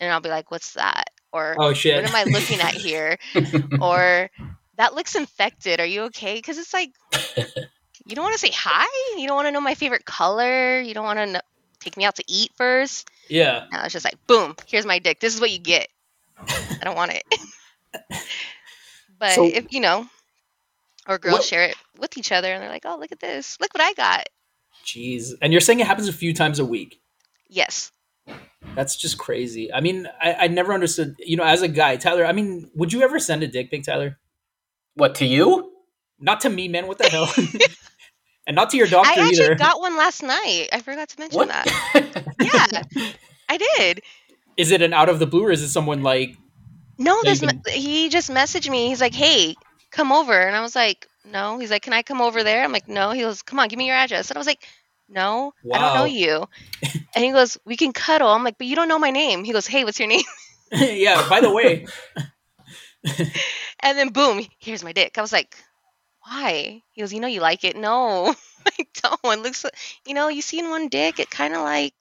and 0.00 0.12
i'll 0.12 0.20
be 0.20 0.28
like 0.28 0.50
what's 0.50 0.74
that 0.74 1.08
or 1.32 1.54
Oh 1.58 1.72
shit. 1.74 1.94
what 1.96 2.08
am 2.08 2.14
I 2.16 2.24
looking 2.24 2.60
at 2.60 2.72
here? 2.72 3.18
or 3.82 4.30
that 4.76 4.94
looks 4.94 5.14
infected. 5.16 5.80
Are 5.80 5.84
you 5.86 6.02
okay? 6.04 6.34
Because 6.36 6.56
it's 6.56 6.72
like 6.72 6.92
you 8.06 8.14
don't 8.14 8.22
want 8.22 8.32
to 8.32 8.38
say 8.38 8.52
hi. 8.54 8.86
You 9.20 9.26
don't 9.26 9.36
want 9.36 9.46
to 9.48 9.50
know 9.52 9.60
my 9.60 9.74
favorite 9.74 10.06
color. 10.06 10.80
You 10.80 10.94
don't 10.94 11.04
want 11.04 11.18
to 11.18 11.26
know, 11.26 11.40
take 11.80 11.96
me 11.98 12.04
out 12.04 12.14
to 12.16 12.24
eat 12.26 12.52
first. 12.56 13.10
yeah. 13.28 13.66
No, 13.70 13.80
it's 13.82 13.92
just 13.92 14.04
like 14.06 14.16
boom. 14.26 14.54
Here's 14.66 14.86
my 14.86 14.98
dick. 14.98 15.20
This 15.20 15.34
is 15.34 15.40
what 15.40 15.50
you 15.50 15.58
get. 15.58 15.88
I 16.38 16.78
don't 16.82 16.96
want 16.96 17.12
it. 17.12 17.24
but 19.18 19.32
So- 19.32 19.44
if 19.46 19.72
you 19.72 19.80
know, 19.80 20.06
or 21.08 21.18
girls 21.18 21.34
What- 21.34 21.44
share 21.44 21.64
it 21.64 21.76
with 21.98 22.16
each 22.18 22.32
other, 22.32 22.52
and 22.52 22.62
they're 22.62 22.70
like, 22.70 22.84
"Oh, 22.86 22.96
look 22.98 23.12
at 23.12 23.20
this! 23.20 23.56
Look 23.60 23.72
what 23.74 23.82
I 23.82 23.92
got." 23.94 24.28
Jeez. 24.84 25.32
And 25.42 25.52
you're 25.52 25.60
saying 25.60 25.80
it 25.80 25.86
happens 25.86 26.08
a 26.08 26.12
few 26.12 26.32
times 26.32 26.58
a 26.58 26.64
week. 26.64 27.00
Yes. 27.48 27.90
That's 28.74 28.96
just 28.96 29.18
crazy. 29.18 29.72
I 29.72 29.80
mean, 29.80 30.08
I, 30.20 30.34
I 30.34 30.46
never 30.48 30.72
understood. 30.72 31.14
You 31.18 31.36
know, 31.36 31.44
as 31.44 31.62
a 31.62 31.68
guy, 31.68 31.96
Tyler. 31.96 32.24
I 32.26 32.32
mean, 32.32 32.70
would 32.74 32.92
you 32.92 33.02
ever 33.02 33.18
send 33.18 33.42
a 33.42 33.46
dick 33.46 33.70
pic, 33.70 33.84
Tyler? 33.84 34.18
What 34.94 35.14
to 35.16 35.26
you? 35.26 35.72
Not 36.18 36.40
to 36.40 36.50
me, 36.50 36.68
man. 36.68 36.86
What 36.86 36.98
the 36.98 37.08
hell? 37.08 37.28
and 38.46 38.54
not 38.56 38.70
to 38.70 38.76
your 38.76 38.86
doctor 38.86 39.20
I 39.20 39.24
actually 39.28 39.44
either. 39.44 39.54
got 39.54 39.80
one 39.80 39.96
last 39.96 40.22
night. 40.22 40.68
I 40.72 40.80
forgot 40.80 41.08
to 41.10 41.18
mention 41.20 41.38
What? 41.38 41.48
that. 41.48 42.24
Yeah, 42.40 43.12
I 43.48 43.56
did. 43.58 44.02
is 44.56 44.70
it 44.70 44.82
an 44.82 44.92
out 44.92 45.08
of 45.08 45.18
the 45.18 45.26
blue, 45.26 45.44
or 45.44 45.50
is 45.52 45.62
it 45.62 45.68
someone 45.68 46.02
like? 46.02 46.36
No, 46.98 47.22
this 47.22 47.42
you 47.42 47.48
me- 47.48 47.60
he 47.72 48.08
just 48.08 48.30
messaged 48.30 48.68
me. 48.70 48.88
He's 48.88 49.00
like, 49.00 49.14
"Hey, 49.14 49.54
come 49.96 50.12
over. 50.12 50.38
And 50.38 50.54
I 50.54 50.60
was 50.60 50.76
like, 50.76 51.08
no. 51.24 51.58
He's 51.58 51.70
like, 51.70 51.82
can 51.82 51.92
I 51.92 52.02
come 52.02 52.20
over 52.20 52.44
there? 52.44 52.62
I'm 52.62 52.72
like, 52.72 52.88
no. 52.88 53.10
He 53.10 53.22
goes, 53.22 53.42
come 53.42 53.58
on, 53.58 53.68
give 53.68 53.78
me 53.78 53.86
your 53.86 53.96
address. 53.96 54.30
And 54.30 54.36
I 54.36 54.40
was 54.40 54.46
like, 54.46 54.66
no, 55.08 55.52
I 55.72 55.78
don't 55.78 55.94
know 55.94 56.04
you. 56.04 56.46
and 57.14 57.24
he 57.24 57.32
goes, 57.32 57.58
we 57.64 57.76
can 57.76 57.92
cuddle. 57.92 58.28
I'm 58.28 58.44
like, 58.44 58.58
but 58.58 58.66
you 58.66 58.76
don't 58.76 58.88
know 58.88 58.98
my 58.98 59.10
name. 59.10 59.44
He 59.44 59.52
goes, 59.52 59.66
hey, 59.66 59.84
what's 59.84 59.98
your 59.98 60.08
name? 60.08 60.24
yeah. 60.72 61.28
By 61.28 61.40
the 61.40 61.52
way, 61.52 61.86
And 63.80 63.96
then 63.96 64.08
boom, 64.08 64.44
here's 64.58 64.82
my 64.82 64.92
dick. 64.92 65.16
I 65.16 65.20
was 65.20 65.32
like, 65.32 65.56
why? 66.22 66.82
He 66.90 67.00
goes, 67.00 67.12
you 67.12 67.20
know 67.20 67.28
you 67.28 67.40
like 67.40 67.62
it. 67.62 67.76
No, 67.76 68.34
I 68.66 68.86
don't. 69.02 69.38
It 69.38 69.42
looks, 69.42 69.64
you 70.04 70.14
know, 70.14 70.28
you 70.28 70.42
seen 70.42 70.70
one 70.70 70.88
dick, 70.88 71.20
it 71.20 71.30
kind 71.30 71.54
of 71.54 71.62
like 71.62 71.94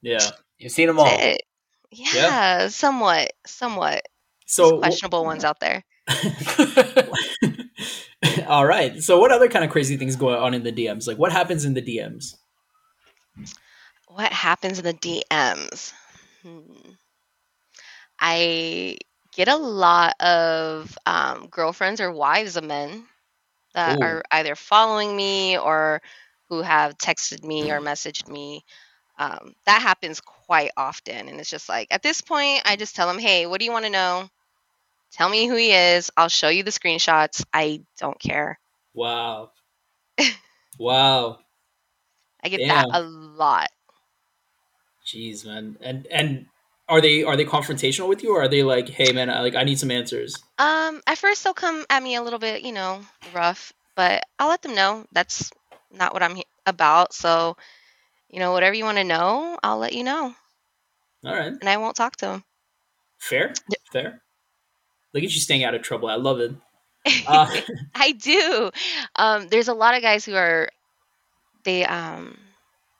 yeah. 0.00 0.30
You've 0.58 0.72
seen 0.72 0.86
them 0.88 1.00
all. 1.00 1.06
it. 1.08 1.42
Yeah, 1.90 2.68
somewhat, 2.68 3.32
somewhat. 3.46 4.02
So 4.46 4.78
questionable 4.78 5.24
ones 5.24 5.44
out 5.44 5.60
there. 5.60 5.84
all 8.46 8.66
right. 8.66 9.02
So 9.02 9.18
what 9.18 9.32
other 9.32 9.48
kind 9.48 9.64
of 9.64 9.70
crazy 9.70 9.96
things 9.96 10.16
go 10.16 10.36
on 10.36 10.54
in 10.54 10.62
the 10.62 10.72
DMs? 10.72 11.06
Like 11.06 11.18
what 11.18 11.32
happens 11.32 11.64
in 11.64 11.74
the 11.74 11.82
DMs? 11.82 12.36
What 14.08 14.32
happens 14.32 14.78
in 14.78 14.84
the 14.84 14.94
DMs? 14.94 15.92
Hmm. 16.42 16.90
I 18.20 18.98
get 19.34 19.48
a 19.48 19.56
lot 19.56 20.14
of 20.20 20.96
um, 21.06 21.48
girlfriends 21.50 22.00
or 22.00 22.12
wives 22.12 22.56
of 22.56 22.64
men 22.64 23.04
that 23.74 23.98
Ooh. 23.98 24.04
are 24.04 24.22
either 24.30 24.54
following 24.54 25.16
me 25.16 25.58
or 25.58 26.02
who 26.48 26.62
have 26.62 26.98
texted 26.98 27.42
me 27.42 27.70
or 27.70 27.80
messaged 27.80 28.28
me. 28.28 28.64
Um, 29.18 29.54
that 29.66 29.82
happens 29.82 30.20
quite 30.20 30.70
often. 30.76 31.28
And 31.28 31.40
it's 31.40 31.50
just 31.50 31.68
like, 31.68 31.88
at 31.90 32.02
this 32.02 32.20
point, 32.20 32.62
I 32.64 32.76
just 32.76 32.94
tell 32.94 33.06
them, 33.06 33.18
hey, 33.18 33.46
what 33.46 33.58
do 33.58 33.64
you 33.64 33.72
want 33.72 33.86
to 33.86 33.90
know? 33.90 34.28
Tell 35.12 35.28
me 35.28 35.46
who 35.46 35.56
he 35.56 35.72
is. 35.72 36.10
I'll 36.16 36.28
show 36.28 36.48
you 36.48 36.62
the 36.62 36.70
screenshots. 36.70 37.44
I 37.52 37.82
don't 37.98 38.18
care. 38.18 38.58
Wow. 38.94 39.50
wow. 40.78 41.38
I 42.42 42.48
get 42.48 42.58
Damn. 42.58 42.88
that 42.88 42.98
a 42.98 43.02
lot. 43.02 43.68
Jeez, 45.06 45.44
man. 45.44 45.76
And 45.80 46.06
and 46.06 46.46
are 46.88 47.00
they 47.00 47.24
are 47.24 47.36
they 47.36 47.44
confrontational 47.44 48.08
with 48.08 48.22
you 48.22 48.34
or 48.34 48.42
are 48.42 48.48
they 48.48 48.62
like, 48.62 48.88
"Hey 48.88 49.12
man, 49.12 49.28
I, 49.28 49.40
like 49.40 49.54
I 49.54 49.64
need 49.64 49.78
some 49.78 49.90
answers." 49.90 50.36
Um, 50.58 51.00
at 51.06 51.18
first 51.18 51.44
they'll 51.44 51.54
come 51.54 51.84
at 51.90 52.02
me 52.02 52.14
a 52.14 52.22
little 52.22 52.38
bit, 52.38 52.62
you 52.62 52.72
know, 52.72 53.02
rough, 53.34 53.72
but 53.96 54.24
I'll 54.38 54.48
let 54.48 54.62
them 54.62 54.74
know 54.74 55.04
that's 55.12 55.50
not 55.90 56.14
what 56.14 56.22
I'm 56.22 56.40
about. 56.66 57.12
So, 57.12 57.56
you 58.28 58.38
know, 58.38 58.52
whatever 58.52 58.74
you 58.74 58.84
want 58.84 58.98
to 58.98 59.04
know, 59.04 59.58
I'll 59.62 59.78
let 59.78 59.92
you 59.92 60.04
know, 60.04 60.34
All 61.24 61.34
right. 61.34 61.52
and 61.52 61.68
I 61.68 61.76
won't 61.76 61.96
talk 61.96 62.16
to 62.16 62.26
them. 62.26 62.44
Fair. 63.18 63.52
Fair. 63.92 64.22
Look 65.14 65.24
at 65.24 65.32
you 65.32 65.40
staying 65.40 65.64
out 65.64 65.74
of 65.74 65.82
trouble. 65.82 66.08
I 66.08 66.16
love 66.16 66.40
it. 66.40 66.52
Uh, 67.26 67.50
I 67.96 68.12
do. 68.12 68.70
Um, 69.16 69.48
there's 69.48 69.66
a 69.66 69.74
lot 69.74 69.96
of 69.96 70.02
guys 70.02 70.24
who 70.24 70.36
are 70.36 70.68
they 71.64 71.84
um 71.84 72.38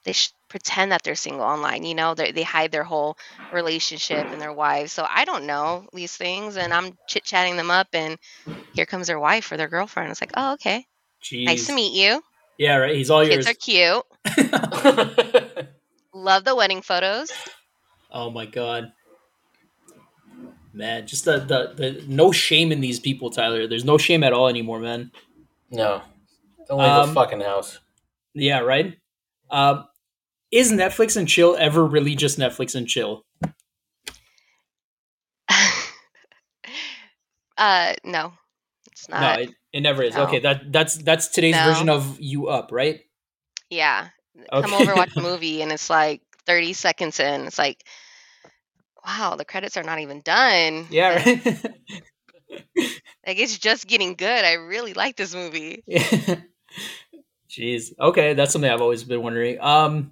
they 0.03 0.11
sh- 0.11 0.33
pretend 0.49 0.91
that 0.91 1.03
they're 1.03 1.15
single 1.15 1.41
online. 1.43 1.85
You 1.85 1.95
know, 1.95 2.13
they 2.13 2.33
they 2.33 2.43
hide 2.43 2.71
their 2.71 2.83
whole 2.83 3.17
relationship 3.53 4.27
and 4.29 4.41
their 4.41 4.51
wives. 4.51 4.91
So 4.91 5.05
I 5.09 5.23
don't 5.23 5.45
know 5.45 5.87
these 5.93 6.15
things, 6.15 6.57
and 6.57 6.73
I'm 6.73 6.97
chit 7.07 7.23
chatting 7.23 7.55
them 7.55 7.71
up, 7.71 7.87
and 7.93 8.17
here 8.73 8.85
comes 8.85 9.07
their 9.07 9.19
wife 9.19 9.51
or 9.51 9.57
their 9.57 9.69
girlfriend. 9.69 10.11
It's 10.11 10.19
like, 10.21 10.33
oh, 10.35 10.53
okay, 10.53 10.85
Jeez. 11.23 11.45
nice 11.45 11.67
to 11.67 11.73
meet 11.73 11.93
you. 11.93 12.21
Yeah, 12.57 12.75
right. 12.77 12.95
He's 12.95 13.09
all 13.09 13.23
yours. 13.23 13.45
Kids 13.45 13.47
are 13.47 14.03
cute. 14.33 15.67
Love 16.13 16.43
the 16.43 16.55
wedding 16.55 16.81
photos. 16.81 17.31
oh 18.11 18.29
my 18.29 18.45
god. 18.45 18.91
Man, 20.73 21.05
just 21.05 21.25
the, 21.25 21.37
the 21.37 21.73
the 21.75 22.03
no 22.07 22.31
shame 22.31 22.71
in 22.71 22.81
these 22.81 22.99
people, 22.99 23.29
Tyler. 23.29 23.67
There's 23.67 23.85
no 23.85 23.97
shame 23.99 24.23
at 24.23 24.33
all 24.33 24.47
anymore, 24.47 24.79
man. 24.79 25.11
no. 25.69 26.01
Don't 26.67 26.79
leave 26.79 26.87
Um, 26.87 27.09
the 27.09 27.13
fucking 27.13 27.41
house. 27.41 27.79
Yeah, 28.33 28.59
right. 28.59 28.97
Um, 29.51 29.85
is 30.51 30.71
Netflix 30.71 31.15
and 31.17 31.27
chill 31.27 31.55
ever 31.59 31.85
really 31.85 32.15
just 32.15 32.39
Netflix 32.39 32.73
and 32.73 32.87
chill? 32.87 33.25
uh, 37.57 37.93
no, 38.03 38.33
it's 38.91 39.07
not. 39.09 39.37
no, 39.37 39.43
it, 39.43 39.49
it 39.73 39.81
never 39.81 40.03
is. 40.03 40.15
no. 40.15 40.23
Okay, 40.23 40.39
that 40.39 40.71
that's 40.71 40.95
that's 40.97 41.27
today's 41.27 41.55
No. 41.55 41.65
version 41.65 41.89
of 41.89 42.19
you 42.19 42.47
up, 42.47 42.69
right? 42.71 43.01
yeah, 43.69 44.09
come 44.51 44.73
over 44.73 44.95
watch 44.95 45.09
a 45.17 45.21
movie, 45.21 45.61
and 45.63 45.71
it's 45.71 45.89
like 45.89 46.21
30 46.45 46.73
seconds 46.73 47.19
in. 47.19 47.41
It's 47.47 47.57
like, 47.57 47.83
wow, 49.05 49.35
the 49.37 49.45
credits 49.45 49.77
are 49.77 49.83
not 49.83 49.99
even 49.99 50.21
done. 50.21 50.87
Yeah, 50.89 51.15
right. 51.25 51.65
Like 53.25 53.39
it's 53.39 53.57
just 53.57 53.87
getting 53.87 54.13
good. 54.15 54.45
I 54.45 54.53
really 54.53 54.93
like 54.93 55.15
this 55.15 55.33
movie. 55.33 55.81
Yeah. 55.87 56.01
Jeez. 57.49 57.93
Okay, 57.99 58.33
that's 58.33 58.51
something 58.51 58.69
I've 58.69 58.81
always 58.81 59.03
been 59.03 59.21
wondering. 59.23 59.59
Um, 59.61 60.11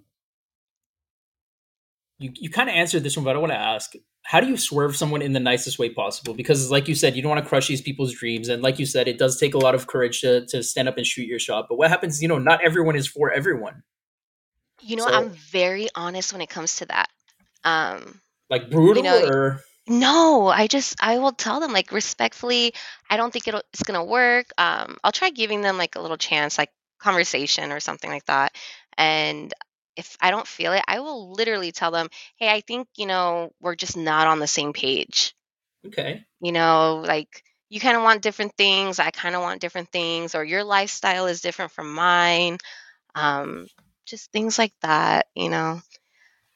you 2.19 2.31
you 2.35 2.49
kind 2.49 2.69
of 2.69 2.75
answered 2.75 3.03
this 3.03 3.17
one, 3.17 3.23
but 3.25 3.35
I 3.35 3.39
want 3.39 3.51
to 3.51 3.57
ask: 3.57 3.93
How 4.23 4.39
do 4.39 4.47
you 4.47 4.57
swerve 4.57 4.95
someone 4.95 5.21
in 5.21 5.33
the 5.33 5.39
nicest 5.39 5.77
way 5.79 5.89
possible? 5.89 6.33
Because, 6.33 6.71
like 6.71 6.87
you 6.87 6.95
said, 6.95 7.15
you 7.15 7.21
don't 7.21 7.31
want 7.31 7.43
to 7.43 7.49
crush 7.49 7.67
these 7.67 7.81
people's 7.81 8.13
dreams, 8.13 8.47
and 8.47 8.61
like 8.61 8.79
you 8.79 8.85
said, 8.85 9.07
it 9.07 9.17
does 9.17 9.37
take 9.39 9.53
a 9.53 9.57
lot 9.59 9.75
of 9.75 9.87
courage 9.87 10.21
to 10.21 10.45
to 10.47 10.63
stand 10.63 10.87
up 10.87 10.97
and 10.97 11.05
shoot 11.05 11.27
your 11.27 11.39
shot. 11.39 11.65
But 11.67 11.77
what 11.77 11.89
happens? 11.89 12.21
You 12.21 12.27
know, 12.27 12.37
not 12.39 12.63
everyone 12.63 12.95
is 12.95 13.07
for 13.07 13.31
everyone. 13.31 13.83
You 14.81 14.95
know, 14.95 15.05
So- 15.07 15.13
I'm 15.13 15.29
very 15.31 15.89
honest 15.95 16.31
when 16.31 16.41
it 16.41 16.49
comes 16.49 16.77
to 16.77 16.85
that. 16.87 17.09
Um, 17.63 18.19
Like 18.51 18.69
brutal, 18.69 19.03
know, 19.03 19.23
or 19.25 19.61
No, 19.87 20.47
I 20.49 20.67
just 20.67 20.95
I 21.01 21.19
will 21.19 21.33
tell 21.33 21.59
them 21.59 21.73
like 21.73 21.91
respectfully. 21.91 22.73
I 23.09 23.17
don't 23.17 23.31
think 23.33 23.47
it'll 23.47 23.63
it's 23.73 23.83
gonna 23.83 24.03
work. 24.05 24.47
Um, 24.57 24.97
I'll 25.03 25.11
try 25.13 25.29
giving 25.31 25.61
them 25.61 25.77
like 25.77 25.95
a 25.95 26.01
little 26.01 26.17
chance, 26.17 26.57
like 26.57 26.71
conversation 26.99 27.71
or 27.71 27.79
something 27.81 28.09
like 28.11 28.25
that. 28.27 28.55
And 28.97 29.53
if 29.97 30.17
I 30.21 30.31
don't 30.31 30.47
feel 30.47 30.73
it, 30.73 30.83
I 30.87 30.99
will 31.01 31.31
literally 31.33 31.71
tell 31.73 31.91
them, 31.91 32.09
"Hey, 32.37 32.49
I 32.51 32.61
think 32.61 32.87
you 32.97 33.07
know 33.07 33.53
we're 33.61 33.75
just 33.75 33.97
not 33.97 34.27
on 34.27 34.39
the 34.39 34.47
same 34.47 34.73
page. 34.73 35.35
okay, 35.85 36.25
You 36.39 36.51
know, 36.51 37.03
like 37.05 37.43
you 37.69 37.79
kind 37.79 37.95
of 37.97 38.03
want 38.03 38.21
different 38.21 38.55
things. 38.57 38.99
I 38.99 39.11
kind 39.11 39.35
of 39.35 39.41
want 39.41 39.61
different 39.61 39.89
things, 39.91 40.35
or 40.35 40.43
your 40.43 40.63
lifestyle 40.63 41.27
is 41.27 41.41
different 41.41 41.71
from 41.71 41.93
mine. 41.93 42.57
Um, 43.15 43.67
just 44.05 44.31
things 44.31 44.59
like 44.59 44.73
that. 44.81 45.27
You 45.35 45.49
know." 45.49 45.81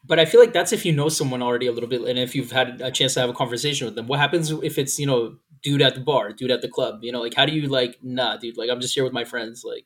But 0.07 0.19
I 0.19 0.25
feel 0.25 0.39
like 0.39 0.53
that's 0.53 0.73
if 0.73 0.85
you 0.85 0.91
know 0.91 1.09
someone 1.09 1.41
already 1.41 1.67
a 1.67 1.71
little 1.71 1.89
bit, 1.89 2.01
and 2.01 2.19
if 2.19 2.35
you've 2.35 2.51
had 2.51 2.81
a 2.81 2.91
chance 2.91 3.13
to 3.15 3.21
have 3.21 3.29
a 3.29 3.33
conversation 3.33 3.85
with 3.85 3.95
them. 3.95 4.07
What 4.07 4.19
happens 4.19 4.51
if 4.51 4.77
it's 4.77 4.99
you 4.99 5.05
know 5.07 5.37
dude 5.63 5.81
at 5.81 5.95
the 5.95 6.01
bar, 6.01 6.31
dude 6.33 6.51
at 6.51 6.61
the 6.61 6.69
club? 6.69 6.99
You 7.01 7.11
know, 7.11 7.21
like 7.21 7.33
how 7.33 7.45
do 7.45 7.53
you 7.53 7.67
like 7.67 7.97
nah, 8.01 8.37
dude? 8.37 8.57
Like 8.57 8.69
I'm 8.69 8.81
just 8.81 8.93
here 8.93 9.03
with 9.03 9.13
my 9.13 9.23
friends. 9.23 9.63
Like 9.65 9.85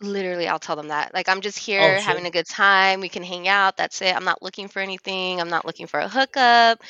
Literally, 0.00 0.48
I'll 0.48 0.58
tell 0.58 0.76
them 0.76 0.88
that. 0.88 1.14
Like, 1.14 1.28
I'm 1.28 1.40
just 1.40 1.58
here 1.58 1.96
Oh, 1.98 2.00
having 2.00 2.26
a 2.26 2.30
good 2.30 2.46
time. 2.46 3.00
We 3.00 3.08
can 3.08 3.22
hang 3.22 3.48
out. 3.48 3.76
That's 3.76 4.02
it. 4.02 4.14
I'm 4.14 4.24
not 4.24 4.42
looking 4.42 4.68
for 4.68 4.80
anything. 4.80 5.40
I'm 5.40 5.48
not 5.48 5.64
looking 5.64 5.86
for 5.86 6.00
a 6.00 6.08
hookup. 6.08 6.82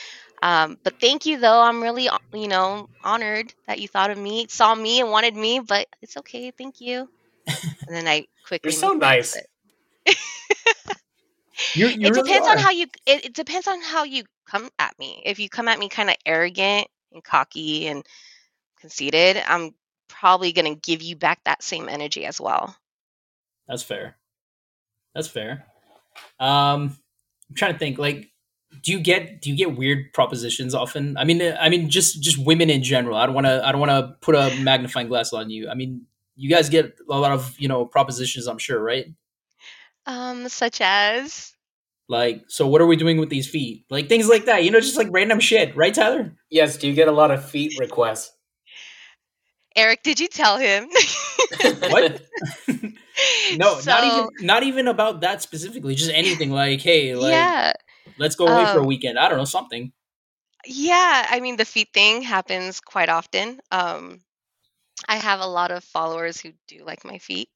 Um, 0.43 0.79
but 0.83 0.99
thank 1.01 1.27
you, 1.27 1.39
though. 1.39 1.61
I'm 1.61 1.83
really, 1.83 2.09
you 2.33 2.49
know, 2.49 2.89
honored 3.05 3.53
that 3.67 3.79
you 3.79 3.89
thought 3.89 4.11
of 4.11 4.19
me, 4.19 4.47
saw 4.49 4.75
me, 4.75 5.01
and 5.01 5.11
wanted 5.11 5.37
me. 5.37 5.61
But 5.61 5.87
it's 6.03 6.17
okay. 6.19 6.51
Thank 6.51 6.81
you. 6.81 7.09
And 7.87 7.95
then 7.95 8.09
I 8.09 8.27
quickly. 8.47 8.73
You're 8.73 8.81
so 8.81 8.93
nice. 8.93 9.37
with 11.77 11.77
it. 11.77 11.79
you, 11.79 11.87
you 11.89 12.09
it 12.09 12.15
depends 12.15 12.49
on 12.49 12.59
how 12.59 12.71
you. 12.71 12.87
It, 13.07 13.27
it 13.27 13.35
depends 13.35 13.67
on 13.67 13.81
how 13.81 14.05
you 14.05 14.25
come 14.49 14.71
at 14.79 14.99
me. 14.99 15.23
If 15.25 15.39
you 15.39 15.49
come 15.49 15.69
at 15.69 15.79
me 15.79 15.89
kind 15.89 16.11
of 16.11 16.17
arrogant 16.27 16.89
and 17.13 17.23
cocky 17.23 17.87
and 17.87 18.05
conceited, 18.81 19.43
I'm 19.47 19.75
probably 20.09 20.53
gonna 20.53 20.75
give 20.75 21.03
you 21.03 21.17
back 21.17 21.41
that 21.45 21.63
same 21.63 21.89
energy 21.89 22.25
as 22.27 22.41
well. 22.41 22.77
That's 23.69 23.83
fair. 23.83 24.17
That's 25.15 25.29
fair. 25.29 25.65
Um, 26.39 26.97
I'm 27.49 27.57
trying 27.57 27.73
to 27.73 27.79
think. 27.79 27.99
Like, 27.99 28.31
do 28.83 28.93
you 28.93 29.01
get 29.01 29.41
do 29.41 29.51
you 29.51 29.57
get 29.57 29.77
weird 29.77 30.13
propositions 30.13 30.75
often? 30.75 31.17
I 31.17 31.25
mean, 31.25 31.41
uh, 31.41 31.57
I 31.61 31.69
mean, 31.69 31.89
just 31.89 32.23
just 32.23 32.39
women 32.39 32.71
in 32.71 32.83
general. 32.83 33.17
I 33.17 33.27
don't 33.27 33.35
want 33.35 33.47
to 33.47 33.67
I 33.67 33.73
don't 33.73 33.81
want 33.81 33.91
to 33.91 34.17
put 34.21 34.35
a 34.35 34.55
magnifying 34.61 35.09
glass 35.09 35.33
on 35.33 35.51
you. 35.51 35.69
I 35.69 35.75
mean, 35.75 36.07
you 36.37 36.51
guys 36.51 36.69
get 36.69 36.97
a 37.09 37.19
lot 37.19 37.33
of 37.33 37.55
you 37.59 37.69
know 37.69 37.87
propositions. 37.87 38.47
I'm 38.47 38.59
sure, 38.59 38.81
right? 38.81 39.07
Um, 40.07 40.49
such 40.49 40.81
as. 40.81 41.53
Like, 42.09 42.43
so 42.49 42.67
what 42.67 42.81
are 42.83 42.87
we 42.87 42.97
doing 42.97 43.19
with 43.19 43.31
these 43.31 43.49
feet? 43.49 43.87
Like 43.91 44.09
things 44.09 44.29
like 44.29 44.45
that. 44.45 44.63
You 44.65 44.71
know, 44.71 44.81
just 44.81 44.97
like 44.99 45.09
random 45.11 45.41
shit, 45.41 45.75
right, 45.77 45.95
Tyler? 45.95 46.35
Yes, 46.51 46.77
do 46.77 46.87
you 46.87 46.95
get 46.95 47.09
a 47.09 47.13
lot 47.13 47.31
of 47.31 47.49
feet 47.49 47.79
requests? 47.79 48.31
Eric, 49.77 50.03
did 50.03 50.21
you 50.21 50.29
tell 50.29 50.59
him? 50.59 50.89
What? 51.81 52.23
no, 53.57 53.81
not 53.87 54.05
even 54.05 54.29
not 54.41 54.63
even 54.63 54.89
about 54.89 55.21
that 55.23 55.43
specifically. 55.43 55.95
Just 55.95 56.11
anything 56.13 56.51
like, 56.51 56.81
hey, 56.81 57.15
like, 57.15 57.31
yeah, 57.31 57.73
let's 58.19 58.35
go 58.35 58.47
away 58.47 58.67
for 58.67 58.79
a 58.79 58.81
Um, 58.83 58.87
weekend. 58.87 59.19
I 59.19 59.29
don't 59.29 59.39
know 59.39 59.45
something. 59.45 59.93
yeah. 60.67 61.27
I 61.29 61.41
mean, 61.41 61.57
the 61.57 61.65
feet 61.65 61.89
thing 61.95 62.23
happens 62.23 62.81
quite 62.81 63.09
often. 63.09 63.61
Um, 63.71 64.21
I 65.09 65.17
have 65.17 65.41
a 65.41 65.47
lot 65.47 65.71
of 65.71 65.85
followers 65.85 66.41
who 66.41 66.53
do 66.69 66.85
like 66.85 67.05
my 67.05 67.19
feet. 67.19 67.49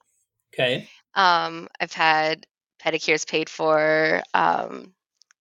Okay. 0.55 0.89
Um, 1.15 1.69
I've 1.81 1.93
had 1.93 2.47
pedicures 2.83 3.27
paid 3.27 3.49
for. 3.49 4.23
Um, 4.35 4.95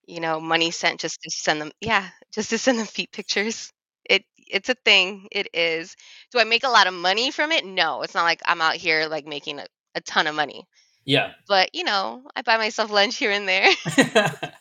you 0.08 0.20
know, 0.20 0.40
money 0.40 0.70
sent 0.70 1.00
just 1.00 1.20
to 1.22 1.30
send 1.30 1.60
them. 1.60 1.70
Yeah, 1.80 2.08
just 2.32 2.50
to 2.50 2.58
send 2.58 2.78
them 2.78 2.86
feet 2.86 3.12
pictures. 3.12 3.72
It 4.08 4.24
it's 4.36 4.70
a 4.70 4.74
thing. 4.74 5.28
It 5.30 5.48
is. 5.52 5.94
Do 6.32 6.40
I 6.40 6.44
make 6.44 6.64
a 6.64 6.70
lot 6.70 6.86
of 6.86 6.94
money 6.94 7.30
from 7.30 7.52
it? 7.52 7.64
No. 7.64 8.02
It's 8.02 8.14
not 8.14 8.24
like 8.24 8.40
I'm 8.46 8.62
out 8.62 8.74
here 8.74 9.06
like 9.06 9.26
making 9.26 9.58
a, 9.60 9.66
a 9.94 10.00
ton 10.00 10.26
of 10.26 10.34
money. 10.34 10.66
Yeah. 11.04 11.32
But 11.46 11.74
you 11.74 11.84
know, 11.84 12.22
I 12.34 12.42
buy 12.42 12.56
myself 12.56 12.90
lunch 12.90 13.16
here 13.16 13.30
and 13.30 13.46
there. 13.46 13.68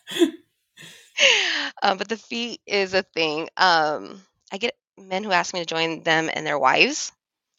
um, 1.81 1.97
but 1.97 2.09
the 2.09 2.17
feet 2.17 2.61
is 2.67 2.93
a 2.93 3.03
thing. 3.03 3.47
Um, 3.57 4.21
I 4.51 4.57
get 4.57 4.75
men 4.97 5.23
who 5.23 5.31
ask 5.31 5.53
me 5.53 5.61
to 5.61 5.65
join 5.65 6.03
them 6.03 6.29
and 6.31 6.45
their 6.45 6.59
wives. 6.59 7.11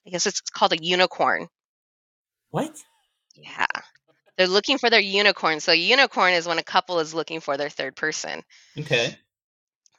I 0.06 0.10
guess 0.10 0.26
it's 0.26 0.40
called 0.40 0.72
a 0.72 0.82
unicorn. 0.82 1.48
what? 2.50 2.82
Yeah. 3.42 3.66
They're 4.36 4.46
looking 4.46 4.78
for 4.78 4.88
their 4.90 5.00
unicorn. 5.00 5.60
So 5.60 5.72
a 5.72 5.76
unicorn 5.76 6.32
is 6.34 6.46
when 6.46 6.58
a 6.58 6.62
couple 6.62 7.00
is 7.00 7.14
looking 7.14 7.40
for 7.40 7.56
their 7.56 7.70
third 7.70 7.96
person. 7.96 8.42
Okay. 8.78 9.16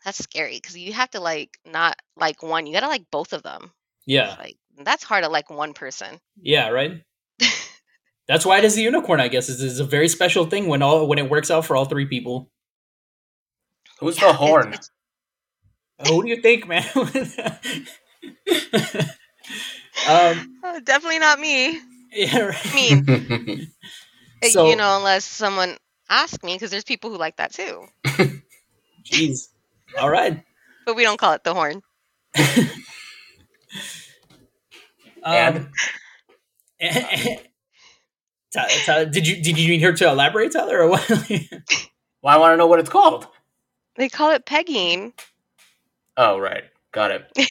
That's 0.06 0.18
scary 0.24 0.56
because 0.56 0.78
you 0.78 0.94
have 0.94 1.10
to 1.12 1.20
like 1.20 1.58
not 1.66 1.98
like 2.16 2.42
one. 2.42 2.66
You 2.66 2.74
gotta 2.74 2.88
like 2.88 3.06
both 3.12 3.34
of 3.34 3.44
them. 3.44 3.72
Yeah. 4.06 4.36
Like 4.40 4.58
that's 4.84 5.04
hard 5.04 5.24
to 5.26 5.30
like 5.30 5.50
one 5.50 5.74
person. 5.74 6.20
Yeah, 6.42 6.70
right? 6.70 7.04
That's 8.30 8.46
why 8.46 8.60
it 8.60 8.64
is 8.64 8.76
the 8.76 8.84
unicorn, 8.84 9.20
I 9.20 9.28
guess. 9.28 9.50
It's, 9.50 9.62
it's 9.62 9.80
a 9.80 9.84
very 9.84 10.08
special 10.08 10.46
thing 10.46 10.68
when 10.68 10.82
all 10.84 11.08
when 11.08 11.18
it 11.20 11.30
works 11.30 11.50
out 11.52 11.66
for 11.66 11.76
all 11.76 11.86
three 11.86 12.06
people. 12.06 12.50
Who's 14.00 14.16
Yeah, 14.18 14.28
the 14.28 14.30
it's- 14.36 14.48
horn? 14.48 14.68
it's- 14.74 14.92
Who 16.08 16.24
do 16.24 16.30
you 16.30 16.42
think, 16.42 16.68
man? 16.68 16.86
um, 20.08 20.56
oh, 20.64 20.80
definitely 20.84 21.20
not 21.20 21.40
me. 21.40 21.80
yeah, 22.14 22.40
right. 22.40 22.66
I 22.66 22.76
mean, 22.76 23.72
uh, 24.44 24.48
So- 24.48 24.70
you 24.70 24.76
know, 24.76 24.98
unless 24.98 25.26
someone 25.26 25.78
asks 26.10 26.44
me, 26.44 26.56
because 26.56 26.72
there's 26.72 26.84
people 26.84 27.10
who 27.10 27.18
like 27.18 27.38
that 27.38 27.54
too. 27.54 27.86
Jeez. 29.06 29.50
All 30.00 30.10
right. 30.10 30.44
But 30.86 30.96
we 30.96 31.04
don't 31.04 31.18
call 31.20 31.34
it 31.34 31.44
the 31.44 31.54
horn. 31.54 31.82
Um, 35.24 35.70
Ty- 36.82 38.70
Ty- 38.86 39.06
did 39.06 39.28
you 39.28 39.42
did 39.44 39.58
you 39.60 39.68
need 39.68 39.82
her 39.82 39.92
to 39.94 40.08
elaborate, 40.10 40.52
Tyler, 40.54 40.80
or 40.82 40.90
what? 40.90 41.08
well, 41.10 42.34
I 42.34 42.38
want 42.38 42.54
to 42.54 42.58
know 42.58 42.68
what 42.68 42.80
it's 42.80 42.90
called. 42.90 43.28
They 43.96 44.10
call 44.10 44.32
it 44.32 44.46
pegging. 44.46 45.14
Oh, 46.18 46.40
right. 46.40 46.64
Got 46.92 47.12
it. 47.12 47.50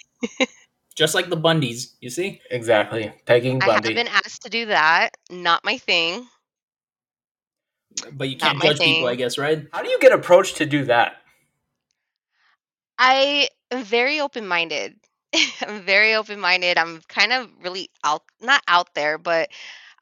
Just 0.98 1.14
like 1.14 1.30
the 1.30 1.36
Bundys, 1.36 1.92
you 2.00 2.10
see? 2.10 2.40
Exactly. 2.50 3.12
Pegging 3.24 3.62
I 3.62 3.66
have 3.66 3.84
Bundy. 3.84 3.94
been 3.94 4.08
asked 4.08 4.42
to 4.42 4.50
do 4.50 4.66
that. 4.66 5.10
Not 5.30 5.64
my 5.64 5.78
thing. 5.78 6.26
But 8.12 8.28
you 8.28 8.36
can't 8.36 8.58
my 8.58 8.64
judge 8.64 8.80
people. 8.80 9.06
I 9.06 9.14
guess, 9.14 9.38
right? 9.38 9.64
How 9.72 9.82
do 9.82 9.90
you 9.90 10.00
get 10.00 10.10
approached 10.10 10.56
to 10.56 10.66
do 10.66 10.86
that? 10.86 11.18
I 12.98 13.48
am 13.70 13.84
very 13.84 14.18
open 14.18 14.48
minded. 14.48 14.96
I'm 15.62 15.82
very 15.82 16.16
open 16.16 16.40
minded. 16.40 16.78
I'm 16.78 17.00
kind 17.08 17.32
of 17.32 17.48
really 17.62 17.90
out, 18.02 18.24
not 18.40 18.62
out 18.66 18.92
there, 18.94 19.18
but 19.18 19.50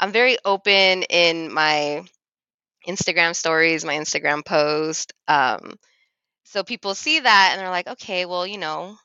I'm 0.01 0.13
very 0.13 0.39
open 0.47 1.03
in 1.03 1.53
my 1.53 2.05
Instagram 2.89 3.37
stories, 3.37 3.85
my 3.85 3.97
Instagram 3.97 4.43
post. 4.43 5.13
Um, 5.29 5.75
so 6.45 6.65
people 6.65 6.95
see 6.95 7.21
that 7.21 7.51
and 7.53 7.61
they're 7.61 7.69
like, 7.69 7.87
okay, 7.87 8.25
well, 8.25 8.47
you 8.47 8.57
know, 8.57 8.97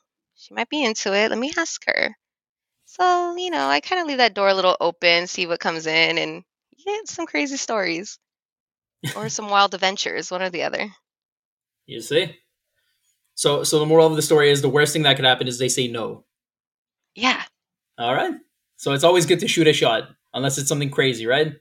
she 0.42 0.54
might 0.54 0.68
be 0.68 0.84
into 0.84 1.14
it. 1.14 1.30
Let 1.30 1.38
me 1.38 1.52
ask 1.56 1.84
her. 1.86 2.16
So, 2.84 3.36
you 3.36 3.50
know, 3.50 3.68
I 3.68 3.78
kind 3.78 4.02
of 4.02 4.08
leave 4.08 4.18
that 4.18 4.34
door 4.34 4.48
a 4.48 4.54
little 4.54 4.76
open, 4.80 5.28
see 5.28 5.46
what 5.46 5.60
comes 5.60 5.86
in, 5.86 6.18
and 6.18 6.42
get 6.84 7.08
some 7.08 7.26
crazy 7.26 7.56
stories 7.56 8.18
or 9.16 9.28
some 9.28 9.48
wild 9.48 9.72
adventures, 9.72 10.32
one 10.32 10.42
or 10.42 10.50
the 10.50 10.64
other. 10.64 10.90
You 11.86 12.00
see? 12.00 12.36
So 13.34 13.62
so 13.62 13.78
the 13.78 13.86
moral 13.86 14.08
of 14.08 14.16
the 14.16 14.22
story 14.22 14.50
is 14.50 14.62
the 14.62 14.68
worst 14.68 14.92
thing 14.92 15.02
that 15.04 15.14
could 15.16 15.24
happen 15.24 15.46
is 15.46 15.58
they 15.58 15.68
say 15.68 15.86
no. 15.86 16.24
Yeah. 17.14 17.42
All 17.96 18.14
right. 18.14 18.34
So 18.76 18.92
it's 18.92 19.04
always 19.04 19.26
good 19.26 19.40
to 19.40 19.48
shoot 19.48 19.68
a 19.68 19.72
shot, 19.72 20.08
unless 20.34 20.58
it's 20.58 20.68
something 20.68 20.90
crazy, 20.90 21.26
right? 21.26 21.54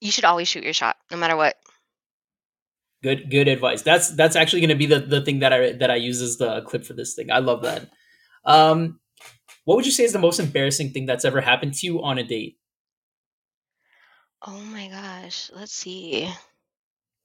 You 0.00 0.12
should 0.12 0.24
always 0.24 0.46
shoot 0.46 0.64
your 0.64 0.72
shot, 0.72 0.96
no 1.10 1.16
matter 1.16 1.36
what. 1.36 1.56
Good 3.02 3.30
good 3.30 3.48
advice. 3.48 3.82
That's 3.82 4.10
that's 4.10 4.36
actually 4.36 4.60
going 4.60 4.70
to 4.70 4.76
be 4.76 4.86
the, 4.86 5.00
the 5.00 5.20
thing 5.22 5.40
that 5.40 5.52
I 5.52 5.72
that 5.72 5.90
I 5.90 5.96
use 5.96 6.20
as 6.22 6.36
the 6.38 6.62
clip 6.62 6.84
for 6.84 6.94
this 6.94 7.14
thing. 7.14 7.30
I 7.32 7.38
love 7.38 7.62
that. 7.62 7.90
Um, 8.44 9.00
what 9.64 9.76
would 9.76 9.86
you 9.86 9.92
say 9.92 10.04
is 10.04 10.12
the 10.12 10.18
most 10.18 10.40
embarrassing 10.40 10.90
thing 10.92 11.06
that's 11.06 11.24
ever 11.24 11.40
happened 11.40 11.74
to 11.74 11.86
you 11.86 12.02
on 12.02 12.18
a 12.18 12.24
date, 12.24 12.58
Oh 14.46 14.58
my 14.72 14.88
gosh. 14.88 15.50
Let's 15.54 15.72
see. 15.72 16.28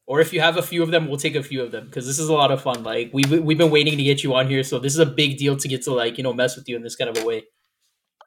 or 0.06 0.22
if 0.22 0.34
you 0.34 0.42
have 0.42 0.58
a 0.58 0.62
few 0.62 0.84
of 0.84 0.92
them, 0.92 1.08
we'll 1.08 1.18
take 1.18 1.36
a 1.36 1.44
few 1.44 1.62
of 1.64 1.72
them 1.72 1.86
because 1.86 2.06
this 2.08 2.20
is 2.20 2.30
a 2.30 2.34
lot 2.34 2.52
of 2.52 2.62
fun. 2.62 2.84
Like 2.84 3.12
we've 3.14 3.30
we've 3.32 3.58
been 3.58 3.72
waiting 3.72 3.98
to 3.98 4.04
get 4.04 4.24
you 4.24 4.34
on 4.36 4.48
here, 4.48 4.64
so 4.64 4.80
this 4.80 4.94
is 4.94 5.00
a 5.00 5.06
big 5.06 5.38
deal 5.38 5.58
to 5.58 5.68
get 5.68 5.84
to 5.84 5.94
like 5.94 6.18
you 6.18 6.24
know 6.24 6.34
mess 6.34 6.56
with 6.56 6.68
you 6.70 6.76
in 6.76 6.84
this 6.84 6.96
kind 6.96 7.10
of 7.10 7.24
a 7.24 7.26
way. 7.26 7.44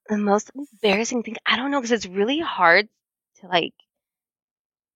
The 0.09 0.19
most 0.19 0.51
embarrassing 0.55 1.23
thing, 1.23 1.37
I 1.47 1.57
don't 1.57 1.71
know, 1.71 1.81
because 1.81 1.93
it's 1.93 2.07
really 2.07 2.41
hard 2.41 2.89
to 3.41 3.47
like 3.47 3.73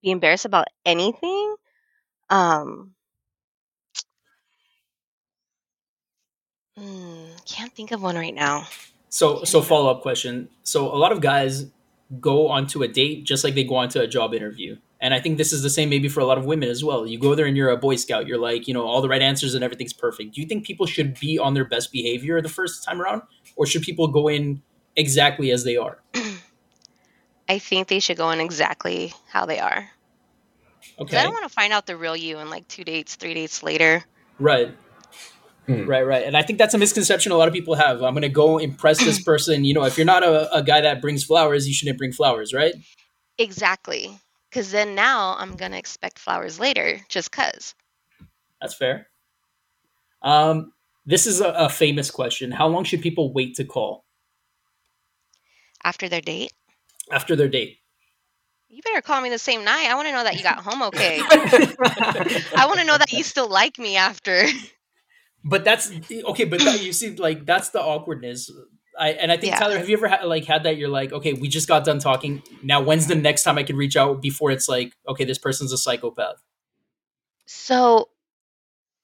be 0.02 0.10
embarrassed 0.10 0.44
about 0.44 0.66
anything. 0.84 1.56
Um, 2.34 2.94
hmm, 6.76 7.26
can't 7.46 7.72
think 7.72 7.92
of 7.92 8.02
one 8.02 8.16
right 8.16 8.34
now. 8.34 8.66
So 9.08 9.44
so 9.44 9.62
follow 9.62 9.88
up 9.88 10.02
question. 10.02 10.48
So 10.64 10.92
a 10.92 10.98
lot 10.98 11.12
of 11.12 11.20
guys 11.20 11.66
go 12.20 12.48
onto 12.48 12.82
a 12.82 12.88
date 12.88 13.22
just 13.22 13.44
like 13.44 13.54
they 13.54 13.62
go 13.62 13.76
onto 13.76 14.00
a 14.00 14.08
job 14.08 14.34
interview. 14.34 14.76
And 15.00 15.14
I 15.14 15.20
think 15.20 15.38
this 15.38 15.52
is 15.52 15.62
the 15.62 15.70
same 15.70 15.88
maybe 15.90 16.08
for 16.08 16.18
a 16.18 16.24
lot 16.24 16.36
of 16.36 16.44
women 16.44 16.68
as 16.68 16.82
well. 16.82 17.06
You 17.06 17.20
go 17.20 17.36
there 17.36 17.46
and 17.46 17.56
you're 17.56 17.70
a 17.70 17.76
boy 17.76 17.94
scout. 17.94 18.26
You're 18.26 18.38
like, 18.38 18.66
you 18.66 18.74
know, 18.74 18.84
all 18.84 19.00
the 19.00 19.08
right 19.08 19.22
answers 19.22 19.54
and 19.54 19.62
everything's 19.62 19.92
perfect. 19.92 20.34
Do 20.34 20.40
you 20.40 20.48
think 20.48 20.66
people 20.66 20.86
should 20.86 21.20
be 21.20 21.38
on 21.38 21.54
their 21.54 21.64
best 21.64 21.92
behavior 21.92 22.42
the 22.42 22.48
first 22.48 22.82
time 22.82 23.00
around 23.00 23.22
or 23.54 23.64
should 23.64 23.82
people 23.82 24.08
go 24.08 24.26
in 24.26 24.60
exactly 24.96 25.52
as 25.52 25.62
they 25.62 25.76
are? 25.76 26.02
I 27.48 27.60
think 27.60 27.86
they 27.86 28.00
should 28.00 28.16
go 28.16 28.30
in 28.30 28.40
exactly 28.40 29.14
how 29.28 29.46
they 29.46 29.60
are. 29.60 29.93
'Cause 30.98 31.14
I 31.14 31.24
don't 31.24 31.32
want 31.32 31.44
to 31.44 31.54
find 31.54 31.72
out 31.72 31.86
the 31.86 31.96
real 31.96 32.16
you 32.16 32.38
in 32.38 32.50
like 32.50 32.66
two 32.68 32.84
dates, 32.84 33.16
three 33.16 33.34
dates 33.34 33.62
later. 33.62 34.04
Right. 34.38 34.74
Hmm. 35.66 35.86
Right, 35.86 36.02
right. 36.02 36.24
And 36.24 36.36
I 36.36 36.42
think 36.42 36.58
that's 36.58 36.74
a 36.74 36.78
misconception 36.78 37.32
a 37.32 37.36
lot 37.36 37.48
of 37.48 37.54
people 37.54 37.74
have. 37.74 38.02
I'm 38.02 38.12
going 38.12 38.22
to 38.22 38.28
go 38.28 38.58
impress 38.58 38.98
this 38.98 39.22
person. 39.24 39.64
You 39.64 39.72
know, 39.74 39.84
if 39.84 39.96
you're 39.96 40.04
not 40.04 40.22
a, 40.22 40.52
a 40.54 40.62
guy 40.62 40.82
that 40.82 41.00
brings 41.00 41.24
flowers, 41.24 41.66
you 41.66 41.72
shouldn't 41.72 41.96
bring 41.98 42.12
flowers, 42.12 42.52
right? 42.52 42.74
Exactly. 43.38 44.18
Because 44.50 44.70
then 44.70 44.94
now 44.94 45.36
I'm 45.38 45.56
going 45.56 45.72
to 45.72 45.78
expect 45.78 46.18
flowers 46.18 46.60
later 46.60 47.00
just 47.08 47.30
because. 47.30 47.74
That's 48.60 48.74
fair. 48.74 49.08
Um, 50.22 50.72
this 51.06 51.26
is 51.26 51.40
a, 51.40 51.48
a 51.50 51.68
famous 51.68 52.10
question. 52.10 52.50
How 52.50 52.68
long 52.68 52.84
should 52.84 53.00
people 53.02 53.32
wait 53.32 53.56
to 53.56 53.64
call 53.64 54.04
After 55.82 56.08
their 56.08 56.20
date, 56.20 56.52
after 57.10 57.36
their 57.36 57.48
date? 57.48 57.78
You 58.74 58.82
better 58.82 59.00
call 59.00 59.20
me 59.20 59.30
the 59.30 59.38
same 59.38 59.64
night. 59.64 59.86
I 59.88 59.94
want 59.94 60.08
to 60.08 60.12
know 60.12 60.24
that 60.24 60.36
you 60.36 60.42
got 60.42 60.58
home 60.58 60.82
okay. 60.82 61.20
I 62.56 62.66
want 62.66 62.80
to 62.80 62.84
know 62.84 62.98
that 62.98 63.12
you 63.12 63.22
still 63.22 63.48
like 63.48 63.78
me 63.78 63.96
after. 63.96 64.46
but 65.44 65.64
that's 65.64 65.92
okay. 66.10 66.44
But 66.44 66.60
that, 66.60 66.82
you 66.82 66.92
see, 66.92 67.14
like 67.14 67.46
that's 67.46 67.70
the 67.70 67.80
awkwardness. 67.80 68.50
I 68.98 69.10
and 69.10 69.30
I 69.30 69.36
think 69.36 69.52
Yeah. 69.52 69.60
Tyler, 69.60 69.78
have 69.78 69.88
you 69.88 69.96
ever 69.96 70.08
had 70.08 70.24
like 70.24 70.44
had 70.44 70.64
that? 70.64 70.76
You're 70.76 70.88
like, 70.88 71.12
okay, 71.12 71.34
we 71.34 71.48
just 71.48 71.68
got 71.68 71.84
done 71.84 72.00
talking. 72.00 72.42
Now, 72.64 72.82
when's 72.82 73.06
the 73.06 73.14
next 73.14 73.44
time 73.44 73.58
I 73.58 73.62
can 73.62 73.76
reach 73.76 73.96
out 73.96 74.20
before 74.20 74.50
it's 74.50 74.68
like, 74.68 74.92
okay, 75.06 75.24
this 75.24 75.38
person's 75.38 75.72
a 75.72 75.78
psychopath? 75.78 76.42
So, 77.46 78.08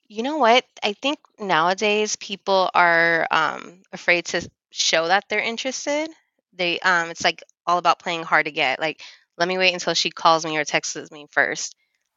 you 0.09 0.24
know 0.24 0.38
what? 0.38 0.64
I 0.83 0.94
think 0.94 1.20
nowadays 1.38 2.16
people 2.16 2.70
are 2.74 3.28
um, 3.30 3.83
afraid 3.92 4.24
to 4.26 4.48
show 4.72 5.06
that 5.09 5.24
they're 5.28 5.40
interested. 5.40 6.11
They, 6.52 6.80
um, 6.80 7.11
it's 7.11 7.22
like 7.22 7.42
all 7.66 7.78
about 7.78 8.00
playing 8.00 8.22
hard 8.24 8.46
to 8.46 8.52
get. 8.52 8.80
Like, 8.80 9.00
let 9.40 9.48
me 9.48 9.59
wait 9.59 9.72
until 9.74 9.94
she 9.94 10.11
calls 10.11 10.44
me 10.44 10.57
or 10.57 10.64
texts 10.64 11.11
me 11.11 11.26
first. 11.33 11.74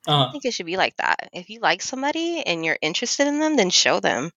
I 0.07 0.11
Uh, 0.11 0.31
think 0.31 0.45
it 0.45 0.53
should 0.53 0.65
be 0.67 0.77
like 0.77 0.95
that. 0.97 1.29
If 1.33 1.49
you 1.49 1.59
like 1.61 1.81
somebody 1.81 2.43
and 2.45 2.63
you're 2.63 2.77
interested 2.81 3.25
in 3.25 3.39
them, 3.39 3.55
then 3.55 3.71
show 3.71 3.99
them. 3.99 4.29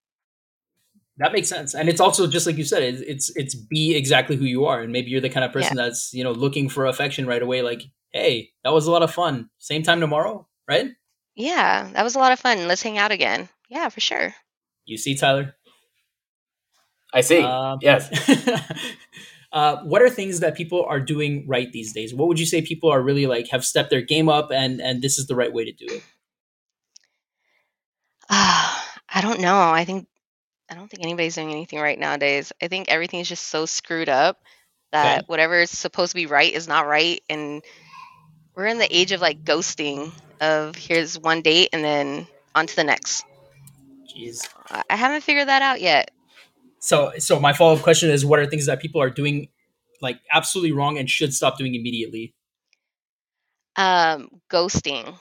that 1.19 1.33
makes 1.33 1.49
sense, 1.49 1.75
and 1.75 1.89
it's 1.89 2.01
also 2.01 2.27
just 2.27 2.47
like 2.47 2.57
you 2.57 2.65
said, 2.65 2.83
it's 2.83 3.01
it's, 3.01 3.37
it's 3.37 3.55
be 3.55 3.95
exactly 3.97 4.37
who 4.37 4.45
you 4.45 4.67
are, 4.67 4.81
and 4.81 4.93
maybe 4.93 5.11
you're 5.11 5.21
the 5.21 5.29
kind 5.31 5.45
of 5.45 5.53
person 5.53 5.77
that's 5.77 6.13
you 6.15 6.23
know 6.25 6.33
looking 6.33 6.69
for 6.69 6.87
affection 6.87 7.27
right 7.27 7.43
away. 7.43 7.63
Like, 7.63 7.83
hey, 8.13 8.51
that 8.65 8.73
was 8.73 8.87
a 8.87 8.91
lot 8.93 9.03
of 9.03 9.11
fun. 9.13 9.51
Same 9.59 9.83
time 9.83 10.01
tomorrow, 10.01 10.47
right? 10.69 10.91
Yeah, 11.35 11.91
that 11.95 12.05
was 12.05 12.15
a 12.17 12.19
lot 12.19 12.33
of 12.33 12.39
fun. 12.41 12.69
Let's 12.69 12.83
hang 12.83 12.97
out 12.99 13.13
again. 13.13 13.49
Yeah, 13.69 13.89
for 13.89 14.01
sure. 14.01 14.35
You 14.85 14.97
see, 14.99 15.17
Tyler. 15.17 15.55
I 17.13 17.23
see. 17.23 17.41
Um, 17.43 17.79
yes. 17.83 18.09
uh, 19.57 19.83
what 19.85 20.03
are 20.03 20.11
things 20.11 20.41
that 20.41 20.55
people 20.55 20.85
are 20.85 21.01
doing 21.01 21.47
right 21.49 21.73
these 21.73 21.95
days? 21.95 22.13
What 22.13 22.29
would 22.29 22.39
you 22.39 22.45
say 22.45 22.61
people 22.61 22.91
are 22.91 23.01
really 23.01 23.27
like 23.27 23.49
have 23.49 23.65
stepped 23.65 23.89
their 23.89 24.03
game 24.03 24.29
up 24.29 24.51
and 24.53 24.83
and 24.83 25.01
this 25.01 25.19
is 25.19 25.29
the 25.29 25.35
right 25.35 25.51
way 25.51 25.65
to 25.65 25.73
do 25.73 25.87
it? 25.87 26.03
I 28.29 29.21
don't 29.23 29.41
know. 29.41 29.59
I 29.59 29.87
think 29.87 30.09
I 30.71 30.75
don't 30.75 30.91
think 30.91 31.03
anybody's 31.03 31.37
doing 31.37 31.53
anything 31.53 31.79
right 31.79 31.99
nowadays. 31.99 32.53
I 32.63 32.69
think 32.69 32.89
everything's 32.89 33.31
just 33.31 33.47
so 33.47 33.65
screwed 33.65 34.11
up 34.11 34.43
that 34.93 35.23
Okay. 35.23 35.25
whatever 35.27 35.59
is 35.59 35.71
supposed 35.71 36.13
to 36.13 36.17
be 36.17 36.27
right 36.27 36.53
is 36.53 36.69
not 36.69 36.87
right 36.87 37.23
and 37.31 37.65
we're 38.55 38.67
in 38.67 38.77
the 38.79 38.95
age 38.95 39.13
of 39.13 39.23
like 39.23 39.43
ghosting 39.43 40.13
of 40.39 40.75
here's 40.77 41.19
one 41.19 41.41
date 41.41 41.71
and 41.73 41.83
then 41.83 42.27
on 42.55 42.67
to 42.67 42.77
the 42.77 42.85
next. 42.85 43.25
Jeez. 44.15 44.47
I 44.71 44.97
haven't 44.97 45.23
figured 45.23 45.49
that 45.49 45.63
out 45.63 45.81
yet. 45.81 46.11
So, 46.79 47.13
so 47.19 47.41
my 47.41 47.53
follow 47.53 47.75
up 47.77 47.83
question 47.83 48.11
is: 48.11 48.25
What 48.25 48.39
are 48.39 48.47
things 48.47 48.67
that 48.67 48.81
people 48.81 49.01
are 49.03 49.11
doing 49.11 49.49
like 50.01 50.21
absolutely 50.33 50.73
wrong 50.73 50.99
and 50.99 51.09
should 51.09 51.35
stop 51.35 51.59
doing 51.59 51.75
immediately? 51.75 52.35
Um, 53.77 54.29
ghosting. 54.51 55.19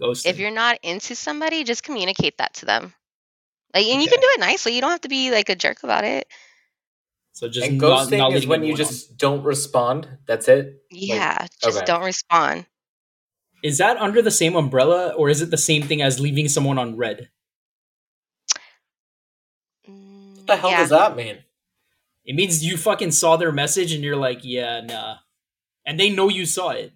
Ghosting. 0.00 0.26
If 0.26 0.38
you're 0.38 0.50
not 0.50 0.78
into 0.82 1.14
somebody, 1.14 1.64
just 1.64 1.82
communicate 1.82 2.38
that 2.38 2.54
to 2.54 2.66
them. 2.66 2.94
Like, 3.74 3.86
and 3.86 4.02
you 4.02 4.08
can 4.08 4.20
do 4.20 4.26
it 4.34 4.40
nicely. 4.40 4.74
You 4.74 4.80
don't 4.80 4.90
have 4.90 5.00
to 5.02 5.08
be 5.08 5.30
like 5.30 5.48
a 5.48 5.54
jerk 5.56 5.82
about 5.82 6.04
it. 6.04 6.26
so 7.32 7.48
just 7.48 7.66
and 7.68 7.80
ghosting 7.80 8.18
not 8.18 8.32
is 8.34 8.46
when 8.46 8.60
you 8.62 8.72
anyone 8.72 8.72
on. 8.72 8.76
just 8.76 9.16
don't 9.16 9.42
respond. 9.44 10.08
That's 10.26 10.48
it. 10.48 10.82
Yeah, 10.90 11.46
just 11.62 11.78
okay. 11.78 11.86
don't 11.86 12.04
respond. 12.04 12.66
Is 13.62 13.78
that 13.78 13.96
under 13.98 14.20
the 14.22 14.30
same 14.30 14.56
umbrella, 14.56 15.14
or 15.16 15.30
is 15.30 15.40
it 15.40 15.50
the 15.50 15.56
same 15.58 15.82
thing 15.82 16.02
as 16.02 16.18
leaving 16.20 16.48
someone 16.48 16.78
on 16.78 16.96
read? 16.96 17.30
Mm, 19.88 20.36
What 20.38 20.41
the 20.52 20.60
hell 20.60 20.70
yeah. 20.70 20.78
does 20.78 20.90
that 20.90 21.16
mean? 21.16 21.38
It 22.24 22.34
means 22.34 22.64
you 22.64 22.76
fucking 22.76 23.10
saw 23.10 23.36
their 23.36 23.52
message 23.52 23.92
and 23.92 24.04
you're 24.04 24.16
like, 24.16 24.40
yeah, 24.42 24.80
nah, 24.80 25.16
and 25.84 25.98
they 25.98 26.10
know 26.10 26.28
you 26.28 26.46
saw 26.46 26.70
it. 26.70 26.92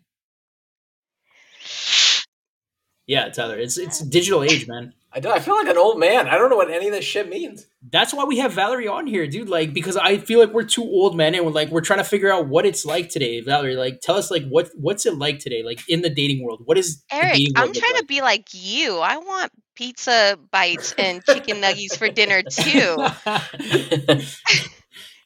Yeah, 3.06 3.28
Tyler, 3.28 3.56
it's 3.56 3.78
it's 3.78 4.00
digital 4.00 4.42
age, 4.42 4.66
man. 4.66 4.92
I 5.12 5.20
do. 5.20 5.30
I 5.30 5.38
feel 5.38 5.54
like 5.54 5.68
an 5.68 5.78
old 5.78 5.98
man. 5.98 6.26
I 6.26 6.36
don't 6.36 6.50
know 6.50 6.56
what 6.56 6.70
any 6.70 6.88
of 6.88 6.92
this 6.92 7.04
shit 7.04 7.28
means. 7.28 7.66
That's 7.90 8.12
why 8.12 8.24
we 8.24 8.38
have 8.38 8.52
Valerie 8.52 8.88
on 8.88 9.06
here, 9.06 9.26
dude. 9.26 9.48
Like, 9.48 9.72
because 9.72 9.96
I 9.96 10.18
feel 10.18 10.40
like 10.40 10.52
we're 10.52 10.64
two 10.64 10.82
old 10.82 11.16
men 11.16 11.34
and 11.34 11.46
we're 11.46 11.52
like 11.52 11.70
we're 11.70 11.80
trying 11.80 12.00
to 12.00 12.04
figure 12.04 12.30
out 12.30 12.48
what 12.48 12.66
it's 12.66 12.84
like 12.84 13.08
today. 13.08 13.40
Valerie, 13.40 13.76
like, 13.76 14.00
tell 14.02 14.16
us 14.16 14.30
like 14.30 14.46
what 14.48 14.70
what's 14.76 15.06
it 15.06 15.16
like 15.16 15.38
today, 15.38 15.62
like 15.62 15.80
in 15.88 16.02
the 16.02 16.10
dating 16.10 16.44
world. 16.44 16.62
What 16.64 16.76
is 16.76 17.02
the 17.10 17.16
Eric, 17.16 17.38
I'm 17.54 17.62
world 17.62 17.76
look 17.76 17.84
trying 17.84 18.00
to 18.00 18.04
be 18.04 18.20
like 18.20 18.48
you. 18.52 18.98
I 18.98 19.16
want 19.16 19.52
pizza 19.76 20.38
bites 20.50 20.94
and 20.98 21.24
chicken 21.24 21.60
nuggets 21.60 21.96
for 21.96 22.08
dinner 22.08 22.42
too. 22.42 22.96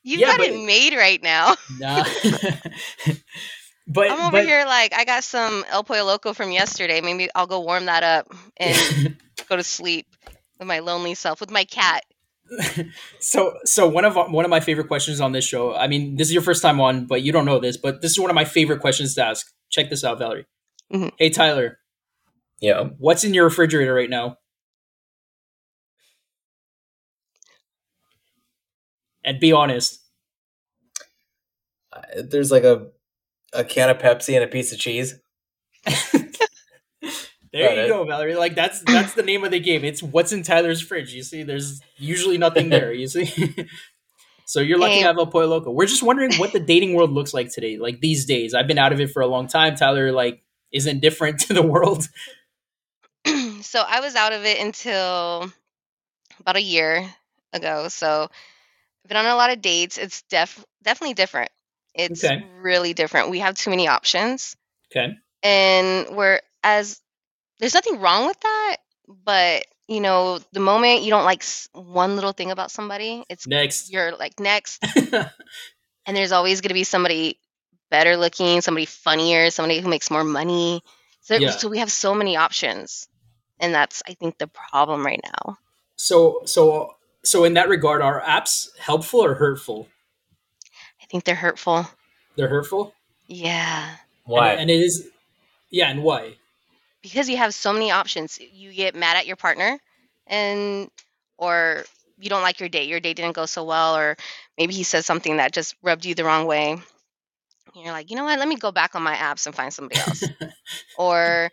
You've 0.02 0.20
Yeah, 0.20 0.26
got 0.28 0.38
but- 0.38 0.48
it 0.48 0.64
made 0.66 0.94
right 0.94 1.22
now. 1.22 1.54
nah. 1.78 2.04
but 3.86 4.10
I'm 4.10 4.20
over 4.20 4.30
but, 4.32 4.44
here 4.44 4.64
like 4.66 4.94
I 4.94 5.04
got 5.04 5.24
some 5.24 5.64
El 5.70 5.84
Pollo 5.84 6.04
Loco 6.04 6.32
from 6.32 6.52
yesterday. 6.52 7.00
Maybe 7.00 7.28
I'll 7.34 7.46
go 7.46 7.60
warm 7.60 7.86
that 7.86 8.02
up 8.02 8.32
and 8.56 9.16
go 9.48 9.56
to 9.56 9.62
sleep 9.64 10.06
with 10.58 10.68
my 10.68 10.78
lonely 10.80 11.14
self 11.14 11.40
with 11.40 11.50
my 11.50 11.64
cat. 11.64 12.02
so 13.20 13.54
so 13.64 13.88
one 13.88 14.04
of 14.04 14.16
one 14.16 14.44
of 14.44 14.50
my 14.50 14.58
favorite 14.60 14.88
questions 14.88 15.20
on 15.20 15.32
this 15.32 15.44
show. 15.44 15.74
I 15.74 15.86
mean, 15.86 16.16
this 16.16 16.28
is 16.28 16.32
your 16.34 16.42
first 16.42 16.62
time 16.62 16.80
on, 16.80 17.06
but 17.06 17.22
you 17.22 17.30
don't 17.30 17.44
know 17.44 17.60
this, 17.60 17.76
but 17.76 18.02
this 18.02 18.10
is 18.12 18.18
one 18.18 18.30
of 18.30 18.34
my 18.34 18.44
favorite 18.44 18.80
questions 18.80 19.14
to 19.14 19.24
ask. 19.24 19.46
Check 19.70 19.88
this 19.88 20.02
out, 20.02 20.18
Valerie. 20.18 20.46
Mhm. 20.92 21.12
Hey 21.16 21.30
Tyler, 21.30 21.78
yeah. 22.60 22.88
what's 22.98 23.22
in 23.22 23.34
your 23.34 23.44
refrigerator 23.44 23.94
right 23.94 24.10
now? 24.10 24.38
And 29.24 29.38
be 29.40 29.52
honest. 29.52 30.00
Uh, 31.92 32.00
There's 32.24 32.50
like 32.50 32.64
a 32.64 32.88
a 33.52 33.64
can 33.64 33.90
of 33.90 33.98
Pepsi 33.98 34.34
and 34.34 34.44
a 34.44 34.48
piece 34.48 34.72
of 34.72 34.78
cheese. 34.78 35.16
There 37.52 37.66
Got 37.68 37.76
you 37.78 37.82
it. 37.82 37.88
go, 37.88 38.04
Valerie. 38.04 38.36
Like 38.36 38.54
that's 38.54 38.80
that's 38.82 39.14
the 39.14 39.24
name 39.24 39.42
of 39.42 39.50
the 39.50 39.58
game. 39.58 39.84
It's 39.84 40.04
what's 40.04 40.30
in 40.30 40.44
Tyler's 40.44 40.80
fridge. 40.80 41.12
You 41.12 41.24
see, 41.24 41.42
there's 41.42 41.80
usually 41.96 42.38
nothing 42.38 42.68
there. 42.68 42.92
You 42.92 43.08
see, 43.08 43.26
so 44.44 44.60
you're 44.60 44.78
lucky 44.78 44.94
Hey. 44.94 45.00
to 45.00 45.06
have 45.08 45.18
El 45.18 45.26
Pollo 45.26 45.46
Loco. 45.48 45.72
We're 45.72 45.86
just 45.86 46.04
wondering 46.04 46.32
what 46.36 46.52
the 46.52 46.60
dating 46.60 46.94
world 46.94 47.10
looks 47.10 47.34
like 47.34 47.50
today, 47.52 47.76
like 47.76 47.98
these 48.00 48.24
days. 48.24 48.54
I've 48.54 48.68
been 48.68 48.78
out 48.78 48.92
of 48.92 49.00
it 49.00 49.10
for 49.10 49.20
a 49.20 49.26
long 49.26 49.48
time. 49.48 49.74
Tyler, 49.74 50.12
like, 50.12 50.44
isn't 50.72 51.00
different 51.00 51.40
to 51.48 51.52
the 51.52 51.62
world. 51.62 52.06
so 53.26 53.82
I 53.84 53.98
was 54.00 54.14
out 54.14 54.32
of 54.32 54.44
it 54.44 54.60
until 54.60 55.50
about 56.38 56.54
a 56.54 56.62
year 56.62 57.04
ago. 57.52 57.88
So 57.88 58.22
I've 58.22 58.30
been 59.08 59.16
on 59.16 59.26
a 59.26 59.34
lot 59.36 59.50
of 59.50 59.60
dates. 59.60 59.98
It's 59.98 60.22
def 60.22 60.64
definitely 60.82 61.14
different. 61.14 61.50
It's 61.94 62.24
Okay. 62.24 62.44
really 62.60 62.94
different. 62.94 63.30
We 63.30 63.40
have 63.40 63.54
too 63.56 63.70
many 63.70 63.88
options. 63.88 64.56
Okay. 64.92 65.14
and 65.42 66.16
we're 66.16 66.40
as 66.64 67.00
there's 67.60 67.74
nothing 67.74 68.00
wrong 68.00 68.26
with 68.26 68.38
that 68.40 68.76
but 69.24 69.64
you 69.88 70.00
know 70.00 70.38
the 70.52 70.60
moment 70.60 71.02
you 71.02 71.10
don't 71.10 71.24
like 71.24 71.44
one 71.72 72.16
little 72.16 72.32
thing 72.32 72.50
about 72.50 72.70
somebody 72.72 73.24
it's 73.30 73.46
Next. 73.46 73.90
you're 73.90 74.16
like 74.16 74.38
next 74.40 74.84
and 76.06 76.16
there's 76.16 76.32
always 76.32 76.60
going 76.60 76.68
to 76.68 76.74
be 76.74 76.84
somebody 76.84 77.38
better 77.90 78.16
looking 78.16 78.60
somebody 78.60 78.84
funnier 78.86 79.50
somebody 79.50 79.80
who 79.80 79.88
makes 79.88 80.10
more 80.10 80.24
money 80.24 80.82
so, 81.22 81.36
Yeah. 81.36 81.50
so 81.50 81.68
we 81.68 81.78
have 81.78 81.92
so 81.92 82.14
many 82.14 82.36
options 82.36 83.08
and 83.60 83.72
that's 83.74 84.02
i 84.08 84.14
think 84.14 84.36
the 84.38 84.48
problem 84.48 85.06
right 85.06 85.20
now 85.24 85.56
so 85.96 86.42
so 86.44 86.96
so 87.24 87.44
in 87.44 87.54
that 87.54 87.68
regard, 87.68 88.02
are 88.02 88.20
apps 88.22 88.68
helpful 88.78 89.20
or 89.20 89.34
hurtful? 89.34 89.88
i 91.02 91.06
think 91.06 91.24
they're 91.24 91.34
hurtful 91.34 91.86
They're 92.36 92.48
hurtful. 92.48 92.94
Why? 93.26 93.36
yeah 93.36 94.52
And, 94.52 94.60
and 94.62 94.70
it 94.70 94.74
is. 94.80 95.08
Yeah, 95.70 95.90
and 95.90 96.02
why? 96.02 96.34
because 97.02 97.28
you 97.30 97.36
have 97.38 97.54
so 97.54 97.72
many 97.72 97.90
options 97.90 98.38
you 98.52 98.72
get 98.72 98.94
mad 98.94 99.16
at 99.16 99.26
your 99.26 99.36
partner 99.36 99.78
and 100.26 100.90
or 101.38 101.84
you 102.18 102.28
don't 102.28 102.42
like 102.42 102.60
your 102.60 102.68
date 102.68 102.88
your 102.88 103.00
date 103.00 103.16
didn't 103.16 103.34
go 103.34 103.46
so 103.46 103.64
well 103.64 103.96
or 103.96 104.16
maybe 104.58 104.74
he 104.74 104.82
says 104.82 105.06
something 105.06 105.38
that 105.38 105.52
just 105.52 105.74
rubbed 105.82 106.04
you 106.04 106.14
the 106.14 106.24
wrong 106.24 106.46
way 106.46 106.72
and 106.72 106.82
you're 107.84 107.92
like 107.92 108.10
you 108.10 108.16
know 108.16 108.24
what 108.24 108.38
let 108.38 108.46
me 108.48 108.56
go 108.56 108.70
back 108.70 108.94
on 108.94 109.02
my 109.02 109.14
apps 109.14 109.46
and 109.46 109.54
find 109.54 109.72
somebody 109.72 109.98
else 110.00 110.24
or 110.98 111.50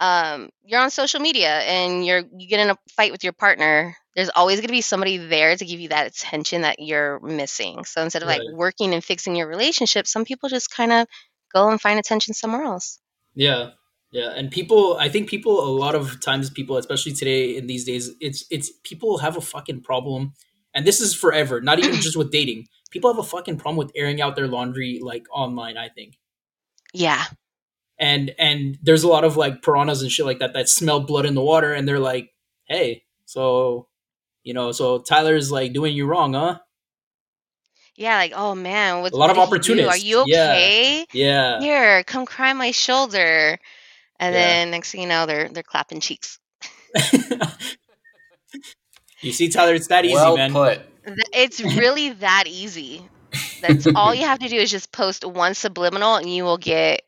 um, 0.00 0.50
you're 0.64 0.80
on 0.80 0.90
social 0.90 1.20
media 1.20 1.60
and 1.60 2.04
you're 2.04 2.22
you 2.36 2.48
get 2.48 2.60
in 2.60 2.70
a 2.70 2.78
fight 2.96 3.12
with 3.12 3.22
your 3.22 3.32
partner 3.32 3.96
there's 4.16 4.30
always 4.34 4.58
going 4.58 4.66
to 4.66 4.72
be 4.72 4.80
somebody 4.80 5.18
there 5.18 5.54
to 5.54 5.64
give 5.64 5.78
you 5.78 5.90
that 5.90 6.06
attention 6.06 6.62
that 6.62 6.80
you're 6.80 7.20
missing 7.20 7.84
so 7.84 8.02
instead 8.02 8.22
of 8.22 8.28
like 8.28 8.40
working 8.52 8.92
and 8.94 9.04
fixing 9.04 9.36
your 9.36 9.46
relationship 9.46 10.06
some 10.06 10.24
people 10.24 10.48
just 10.48 10.70
kind 10.70 10.92
of 10.92 11.06
go 11.52 11.68
and 11.68 11.80
find 11.80 11.98
attention 11.98 12.34
somewhere 12.34 12.62
else 12.62 12.98
Yeah, 13.34 13.70
yeah, 14.12 14.32
and 14.34 14.50
people. 14.50 14.96
I 14.98 15.08
think 15.08 15.28
people. 15.28 15.60
A 15.60 15.70
lot 15.70 15.94
of 15.94 16.20
times, 16.20 16.50
people, 16.50 16.76
especially 16.76 17.12
today 17.12 17.56
in 17.56 17.66
these 17.68 17.84
days, 17.84 18.10
it's 18.20 18.44
it's 18.50 18.72
people 18.82 19.18
have 19.18 19.36
a 19.36 19.40
fucking 19.40 19.82
problem, 19.82 20.32
and 20.74 20.84
this 20.84 21.00
is 21.00 21.14
forever. 21.14 21.60
Not 21.60 21.78
even 21.78 21.94
just 22.00 22.16
with 22.16 22.32
dating. 22.32 22.66
People 22.90 23.12
have 23.12 23.18
a 23.18 23.28
fucking 23.28 23.58
problem 23.58 23.76
with 23.76 23.92
airing 23.94 24.20
out 24.20 24.34
their 24.34 24.48
laundry 24.48 24.98
like 25.00 25.26
online. 25.32 25.76
I 25.76 25.88
think, 25.88 26.18
yeah 26.92 27.24
and 28.00 28.34
and 28.38 28.78
there's 28.82 29.04
a 29.04 29.08
lot 29.08 29.24
of 29.24 29.36
like 29.36 29.62
piranhas 29.62 30.02
and 30.02 30.10
shit 30.10 30.26
like 30.26 30.40
that 30.40 30.54
that 30.54 30.68
smell 30.68 31.00
blood 31.00 31.26
in 31.26 31.34
the 31.34 31.42
water, 31.42 31.72
and 31.74 31.86
they're 31.86 32.00
like, 32.00 32.32
hey, 32.64 33.04
so 33.26 33.86
you 34.42 34.54
know, 34.54 34.72
so 34.72 34.98
Tyler's 34.98 35.52
like 35.52 35.72
doing 35.74 35.94
you 35.94 36.06
wrong, 36.06 36.32
huh? 36.32 36.58
Yeah, 37.96 38.16
like, 38.16 38.32
oh 38.34 38.54
man, 38.54 39.02
what, 39.02 39.12
A 39.12 39.16
lot 39.16 39.28
what 39.28 39.36
of 39.36 39.42
opportunities? 39.42 39.86
Are 39.86 39.96
you 39.96 40.20
okay? 40.22 41.06
Yeah, 41.12 41.60
Here, 41.60 42.02
come 42.04 42.24
cry 42.24 42.54
my 42.54 42.70
shoulder. 42.70 43.58
And 44.18 44.34
Yeah. 44.34 44.40
then 44.40 44.70
next 44.70 44.92
thing 44.92 45.02
you 45.02 45.06
know, 45.08 45.26
they're 45.26 45.48
they're 45.50 45.62
clapping 45.62 46.00
cheeks. 46.00 46.38
you 49.22 49.32
see, 49.32 49.50
Tyler, 49.50 49.74
it's 49.74 49.88
that 49.88 50.04
easy, 50.06 50.14
well 50.14 50.36
man. 50.36 50.52
put. 50.52 50.80
It's 51.34 51.60
really 51.60 52.10
that 52.14 52.44
easy. 52.46 53.02
That's 53.60 53.86
all 53.94 54.14
you 54.14 54.24
have 54.24 54.38
to 54.38 54.48
do 54.48 54.56
is 54.56 54.70
just 54.70 54.90
post 54.92 55.24
one 55.24 55.54
subliminal, 55.54 56.16
and 56.16 56.32
you 56.32 56.44
will 56.44 56.58
get 56.58 57.02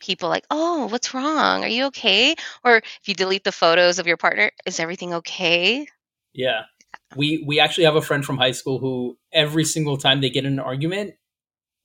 people 0.00 0.28
like, 0.28 0.44
"Oh, 0.50 0.86
what's 0.86 1.14
wrong? 1.14 1.64
Are 1.64 1.68
you 1.68 1.84
okay?" 1.86 2.34
Or 2.64 2.76
if 2.76 3.00
you 3.06 3.14
delete 3.14 3.44
the 3.44 3.52
photos 3.52 3.98
of 3.98 4.06
your 4.06 4.16
partner, 4.16 4.50
is 4.64 4.80
everything 4.80 5.14
okay? 5.14 5.86
Yeah. 6.32 6.62
We 7.16 7.44
we 7.46 7.60
actually 7.60 7.84
have 7.84 7.96
a 7.96 8.02
friend 8.02 8.24
from 8.24 8.36
high 8.36 8.52
school 8.52 8.78
who 8.78 9.16
every 9.32 9.64
single 9.64 9.96
time 9.96 10.20
they 10.20 10.30
get 10.30 10.44
in 10.44 10.54
an 10.54 10.60
argument, 10.60 11.14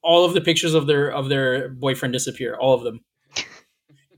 all 0.02 0.26
of 0.26 0.34
the 0.34 0.42
pictures 0.42 0.74
of 0.74 0.88
their 0.88 1.12
of 1.12 1.30
their 1.30 1.70
boyfriend 1.70 2.14
disappear, 2.14 2.56
all 2.56 2.74
of 2.74 2.84
them. 2.84 3.02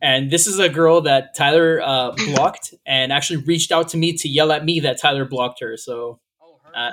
And 0.01 0.29
this 0.29 0.47
is 0.47 0.60
a 0.60 0.67
girl 0.67 0.99
that 1.03 1.34
Tyler 1.34 1.82
uh, 1.82 2.12
blocked 2.12 2.73
and 2.86 3.13
actually 3.13 3.38
reached 3.38 3.71
out 3.71 3.88
to 3.89 3.97
me 3.97 4.12
to 4.17 4.27
yell 4.27 4.51
at 4.51 4.65
me 4.65 4.82
that 4.82 4.99
Tyler 4.99 5.23
blocked 5.23 5.62
her. 5.62 5.77
So 5.77 6.19
uh, 6.75 6.91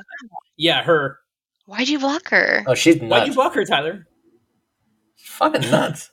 yeah, 0.57 0.83
her. 0.83 1.19
Why'd 1.67 1.89
you 1.89 1.99
block 1.99 2.29
her? 2.29 2.65
Oh, 2.67 2.75
she's 2.75 3.01
nuts. 3.01 3.11
Why'd 3.11 3.27
you 3.29 3.35
block 3.35 3.55
her, 3.55 3.65
Tyler? 3.65 4.07
Fucking 5.17 5.71
nuts. 5.71 6.11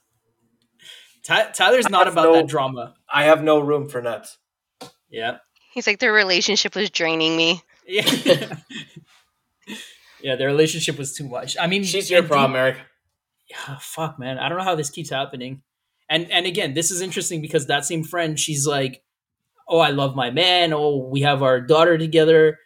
Ty- 1.27 1.51
Tyler's 1.51 1.89
not 1.89 2.07
about 2.07 2.23
no- 2.23 2.33
that 2.33 2.47
drama. 2.47 2.95
I 3.11 3.25
have 3.25 3.43
no 3.43 3.59
room 3.59 3.89
for 3.89 4.01
nuts. 4.01 4.37
Yeah. 5.09 5.37
He's 5.73 5.85
like, 5.85 5.99
their 5.99 6.13
relationship 6.13 6.73
was 6.73 6.89
draining 6.89 7.35
me. 7.35 7.61
Yeah. 7.85 8.55
yeah, 10.21 10.35
their 10.35 10.47
relationship 10.47 10.97
was 10.97 11.13
too 11.13 11.27
much. 11.27 11.57
I 11.59 11.67
mean, 11.67 11.83
She's 11.83 12.09
your 12.09 12.19
and 12.19 12.27
problem, 12.29 12.55
Eric. 12.55 12.77
yeah, 13.49 13.77
fuck, 13.79 14.17
man. 14.17 14.39
I 14.39 14.49
don't 14.49 14.57
know 14.57 14.63
how 14.63 14.75
this 14.75 14.89
keeps 14.89 15.09
happening. 15.09 15.61
And 16.09 16.31
and 16.31 16.45
again, 16.45 16.73
this 16.73 16.89
is 16.91 17.01
interesting 17.01 17.41
because 17.41 17.67
that 17.67 17.83
same 17.85 18.03
friend, 18.03 18.39
she's 18.39 18.65
like, 18.65 19.03
"Oh, 19.67 19.79
I 19.79 19.89
love 19.89 20.15
my 20.15 20.31
man. 20.31 20.71
Oh, 20.73 20.97
we 21.11 21.21
have 21.21 21.43
our 21.43 21.59
daughter 21.59 21.97
together." 21.97 22.57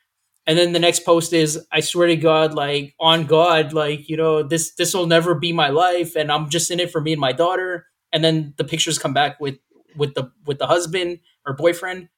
And 0.45 0.57
then 0.57 0.73
the 0.73 0.79
next 0.79 1.05
post 1.05 1.33
is, 1.33 1.59
"I 1.71 1.79
swear 1.79 2.07
to 2.07 2.15
God, 2.15 2.53
like 2.53 2.93
on 2.99 3.25
God, 3.25 3.73
like 3.73 4.07
you 4.07 4.15
know, 4.15 4.43
this 4.43 4.75
this 4.75 4.93
will 4.93 5.07
never 5.07 5.33
be 5.33 5.53
my 5.53 5.69
life, 5.69 6.15
and 6.15 6.31
I'm 6.31 6.49
just 6.49 6.69
in 6.69 6.79
it 6.79 6.91
for 6.91 7.01
me 7.01 7.13
and 7.13 7.21
my 7.21 7.31
daughter." 7.31 7.87
And 8.13 8.23
then 8.23 8.53
the 8.57 8.63
pictures 8.63 8.97
come 8.99 9.13
back 9.13 9.39
with 9.39 9.57
with 9.95 10.13
the 10.15 10.31
with 10.45 10.57
the 10.59 10.67
husband 10.67 11.19
or 11.45 11.53
boyfriend, 11.53 12.09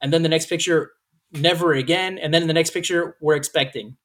and 0.00 0.12
then 0.12 0.22
the 0.22 0.28
next 0.28 0.46
picture, 0.46 0.92
never 1.32 1.72
again, 1.72 2.18
and 2.18 2.32
then 2.32 2.46
the 2.46 2.52
next 2.54 2.70
picture, 2.70 3.16
we're 3.20 3.36
expecting. 3.36 3.96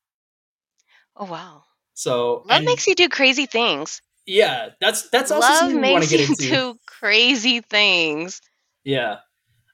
Oh 1.16 1.26
wow. 1.26 1.64
So 1.94 2.44
Love 2.48 2.58
and- 2.58 2.66
makes 2.66 2.88
you 2.88 2.96
do 2.96 3.10
crazy 3.10 3.46
things. 3.46 4.02
yeah, 4.26 4.70
that's 4.80 5.10
that's 5.10 5.32
also 5.32 5.48
Love 5.48 5.58
something 5.60 5.82
makes 5.82 6.10
get 6.10 6.20
you 6.22 6.26
into. 6.28 6.44
do 6.50 6.80
crazy 6.88 7.62
things. 7.62 8.42
Yeah. 8.84 9.18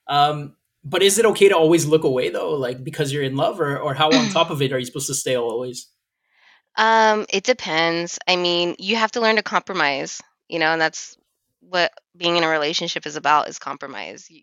Um, 0.08 0.56
but 0.84 1.02
is 1.02 1.18
it 1.18 1.26
okay 1.26 1.50
to 1.50 1.56
always 1.58 1.86
look 1.86 2.04
away 2.04 2.30
though, 2.30 2.52
like 2.54 2.84
because 2.84 3.12
you're 3.12 3.24
in 3.24 3.36
love, 3.36 3.60
or 3.60 3.78
or 3.78 3.94
how 3.94 4.10
on 4.10 4.30
top 4.34 4.50
of 4.50 4.62
it 4.62 4.72
are 4.72 4.80
you 4.80 4.86
supposed 4.86 5.08
to 5.08 5.16
stay 5.16 5.36
always? 5.36 5.88
Um, 6.78 7.26
it 7.30 7.44
depends. 7.44 8.20
I 8.28 8.36
mean, 8.36 8.76
you 8.80 8.96
have 8.98 9.12
to 9.14 9.22
learn 9.22 9.38
to 9.38 9.44
compromise, 9.44 10.22
you 10.50 10.60
know, 10.60 10.68
and 10.74 10.82
that's 10.82 11.16
what 11.70 11.92
being 12.16 12.38
in 12.38 12.44
a 12.44 12.50
relationship 12.50 13.06
is 13.06 13.16
about 13.16 13.48
is 13.50 13.60
compromise. 13.60 14.28
You, 14.30 14.42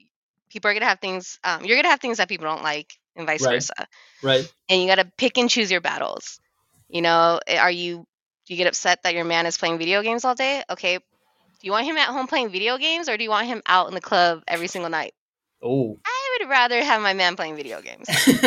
people 0.51 0.71
are 0.71 0.75
gonna 0.75 0.87
have 0.87 1.01
things, 1.01 1.39
um, 1.45 1.65
you're 1.65 1.77
gonna 1.77 1.89
have 1.89 2.01
things 2.01 2.19
that 2.19 2.29
people 2.29 2.47
don't 2.47 2.63
like, 2.63 2.93
and 3.17 3.27
vice 3.27 3.43
Right. 3.45 3.55
versa. 3.55 3.87
Right. 4.23 4.53
And 4.69 4.81
you 4.81 4.89
gotta 4.89 5.11
pick 5.19 5.39
and 5.39 5.49
choose 5.51 5.71
your 5.71 5.81
battles. 5.81 6.41
You 6.89 7.03
know, 7.03 7.41
eh, 7.47 7.59
are 7.59 7.71
you 7.71 8.05
do 8.47 8.55
you 8.55 8.57
get 8.57 8.67
upset 8.67 9.03
that 9.05 9.15
your 9.15 9.25
man 9.25 9.47
is 9.47 9.57
playing 9.57 9.79
video 9.79 10.03
games 10.03 10.25
all 10.25 10.35
day? 10.35 10.63
Okay. 10.69 10.99
Do 10.99 11.67
you 11.67 11.71
want 11.71 11.87
him 11.87 11.97
at 11.97 12.09
home 12.09 12.27
playing 12.27 12.51
video 12.51 12.77
games 12.77 13.09
or 13.09 13.17
do 13.17 13.23
you 13.23 13.31
want 13.31 13.47
him 13.47 13.63
out 13.67 13.87
in 13.89 13.95
the 13.95 14.01
club 14.01 14.43
every 14.49 14.67
single 14.67 14.91
night? 14.91 15.15
Oh. 15.63 15.97
I 16.05 16.39
would 16.41 16.51
rather 16.51 16.83
have 16.83 17.01
my 17.03 17.15
man 17.15 17.37
playing 17.37 17.55
video 17.55 17.81
games. 17.81 18.09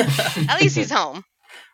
At 0.50 0.60
least 0.60 0.76
he's 0.76 0.92
home. 0.92 1.24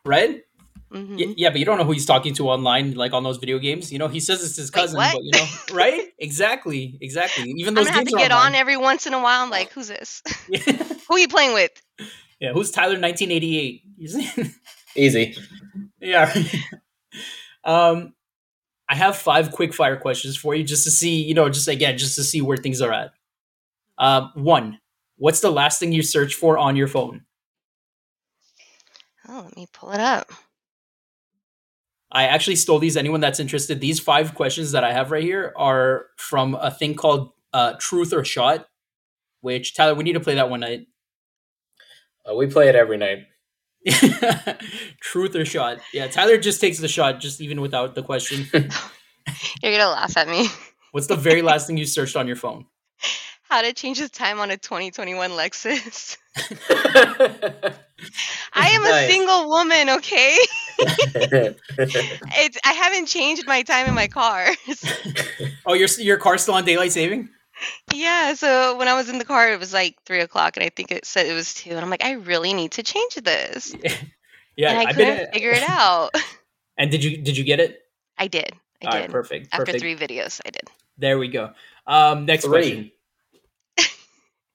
right. 0.06 0.44
Hmm 0.92 1.16
Y- 1.16 1.34
yeah, 1.38 1.50
but 1.50 1.60
you 1.60 1.66
don't 1.66 1.78
know 1.78 1.84
who 1.84 1.94
he's 1.94 2.06
talking 2.06 2.34
to 2.36 2.50
online, 2.50 2.94
like 2.96 3.14
on 3.14 3.24
those 3.24 3.38
video 3.38 3.60
games. 3.60 3.92
You 3.92 4.00
know, 4.00 4.08
he 4.08 4.20
says 4.20 4.44
it's 4.44 4.56
his 4.58 4.70
cousin, 4.70 4.98
what? 4.98 5.14
but 5.14 5.24
you 5.24 5.32
know, 5.32 5.46
right? 5.74 6.10
Exactly, 6.20 6.98
exactly. 7.02 7.44
Even 7.58 7.70
I'm 7.70 7.76
those 7.76 7.86
gonna 7.86 7.98
have 7.98 8.08
to 8.08 8.16
are 8.16 8.20
get 8.20 8.32
on 8.32 8.56
every 8.56 8.78
once 8.78 9.08
in 9.08 9.14
a 9.14 9.22
while. 9.22 9.42
I'm 9.44 9.50
like, 9.50 9.72
who's 9.72 9.88
this? 9.88 10.22
Who 11.08 11.16
are 11.16 11.20
you 11.20 11.28
playing 11.28 11.54
with? 11.54 11.72
yeah, 12.40 12.54
who's 12.54 12.72
Tyler 12.72 13.00
1988? 13.00 13.84
Easy. 14.96 15.38
yeah. 16.00 16.34
um, 17.64 18.14
I 18.90 18.96
have 18.96 19.16
five 19.16 19.52
quick 19.52 19.74
fire 19.74 19.98
questions 19.98 20.36
for 20.36 20.56
you, 20.56 20.64
just 20.64 20.84
to 20.84 20.92
see, 20.92 21.22
you 21.22 21.34
know, 21.34 21.48
just 21.50 21.68
again, 21.68 21.98
just 21.98 22.16
to 22.16 22.24
see 22.24 22.42
where 22.42 22.58
things 22.58 22.82
are 22.82 22.92
at. 22.92 23.12
Um, 23.98 24.32
one, 24.34 24.80
what's 25.18 25.40
the 25.40 25.52
last 25.52 25.80
thing 25.80 25.92
you 25.94 26.04
search 26.04 26.34
for 26.36 26.58
on 26.58 26.76
your 26.76 26.88
phone? 26.88 27.24
Oh, 29.30 29.44
let 29.46 29.56
me 29.56 29.68
pull 29.72 29.92
it 29.92 30.00
up. 30.00 30.32
I 32.12 32.28
actually 32.28 32.58
stole 32.58 32.80
these. 32.80 32.98
Anyone 32.98 33.22
that's 33.22 33.40
interested, 33.40 33.80
these 33.80 34.00
five 34.00 34.36
questions 34.36 34.72
that 34.72 34.84
I 34.84 34.92
have 34.92 35.12
right 35.12 35.24
here 35.24 35.54
are 35.56 36.08
from 36.18 36.56
a 36.56 36.70
thing 36.70 36.96
called 36.96 37.32
uh, 37.54 37.74
Truth 37.80 38.14
or 38.14 38.26
Shot, 38.26 38.68
which 39.42 39.76
Tyler, 39.76 39.96
we 39.96 40.04
need 40.04 40.14
to 40.14 40.20
play 40.20 40.36
that 40.36 40.50
one 40.50 40.60
night. 40.60 40.88
Uh, 42.30 42.36
we 42.36 42.48
play 42.48 42.68
it 42.70 42.76
every 42.76 42.98
night. 42.98 43.26
Truth 45.02 45.36
or 45.36 45.46
Shot. 45.46 45.80
Yeah, 45.94 46.08
Tyler 46.08 46.38
just 46.38 46.62
takes 46.62 46.80
the 46.80 46.88
shot, 46.88 47.20
just 47.20 47.42
even 47.42 47.62
without 47.62 47.96
the 47.96 48.04
question. 48.04 48.48
You're 49.64 49.78
gonna 49.78 49.90
laugh 49.90 50.18
at 50.18 50.28
me. 50.28 50.48
What's 50.92 51.08
the 51.08 51.16
very 51.16 51.42
last 51.42 51.68
thing 51.68 51.78
you 51.78 51.86
searched 51.86 52.16
on 52.16 52.28
your 52.28 52.36
phone? 52.36 52.66
How 53.52 53.62
to 53.62 53.74
change 53.74 54.00
the 54.00 54.08
time 54.08 54.40
on 54.40 54.50
a 54.50 54.56
2021 54.56 55.32
Lexus. 55.32 56.16
I 56.38 57.74
I 58.54 58.68
am 58.70 58.86
a 58.86 59.08
single 59.10 59.50
woman, 59.50 59.90
okay? 59.90 60.38
It's 60.80 62.58
I 62.66 62.72
haven't 62.72 63.08
changed 63.08 63.46
my 63.46 63.62
time 63.64 63.88
in 63.88 63.94
my 63.94 64.08
car. 64.08 64.48
Oh, 65.66 65.74
your 65.74 65.90
your 66.00 66.18
car's 66.18 66.44
still 66.44 66.54
on 66.54 66.64
daylight 66.64 66.94
saving? 66.94 67.28
yeah, 67.94 68.34
so 68.36 68.78
when 68.78 68.88
I 68.88 68.96
was 68.96 69.10
in 69.10 69.18
the 69.20 69.26
car, 69.26 69.52
it 69.52 69.60
was 69.60 69.74
like 69.74 69.98
three 70.06 70.22
o'clock, 70.22 70.56
and 70.56 70.66
I 70.66 70.70
think 70.70 70.90
it 70.90 71.06
said 71.06 71.26
it 71.26 71.34
was 71.34 71.54
two, 71.54 71.72
and 71.72 71.80
I'm 71.82 71.90
like, 71.90 72.06
I 72.06 72.14
really 72.14 72.54
need 72.54 72.72
to 72.72 72.84
change 72.84 73.16
this, 73.16 73.76
Yeah, 74.56 74.70
and 74.72 74.80
I 74.80 74.84
I've 74.86 74.96
couldn't 74.96 75.18
been. 75.18 75.32
figure 75.34 75.52
it 75.52 75.64
out. 75.70 76.12
And 76.78 76.90
did 76.90 77.04
you 77.04 77.18
did 77.18 77.36
you 77.38 77.44
get 77.44 77.60
it? 77.60 77.82
I 78.18 78.28
did. 78.28 78.54
I 78.82 78.86
All 78.86 78.92
did. 78.94 79.00
right, 79.02 79.12
perfect. 79.12 79.50
After 79.52 79.66
perfect. 79.66 79.82
three 79.82 79.96
videos, 79.98 80.40
I 80.46 80.52
did. 80.52 80.64
There 80.98 81.20
we 81.20 81.28
go. 81.28 81.52
Um, 81.86 82.26
next 82.26 82.48
question. 82.48 82.92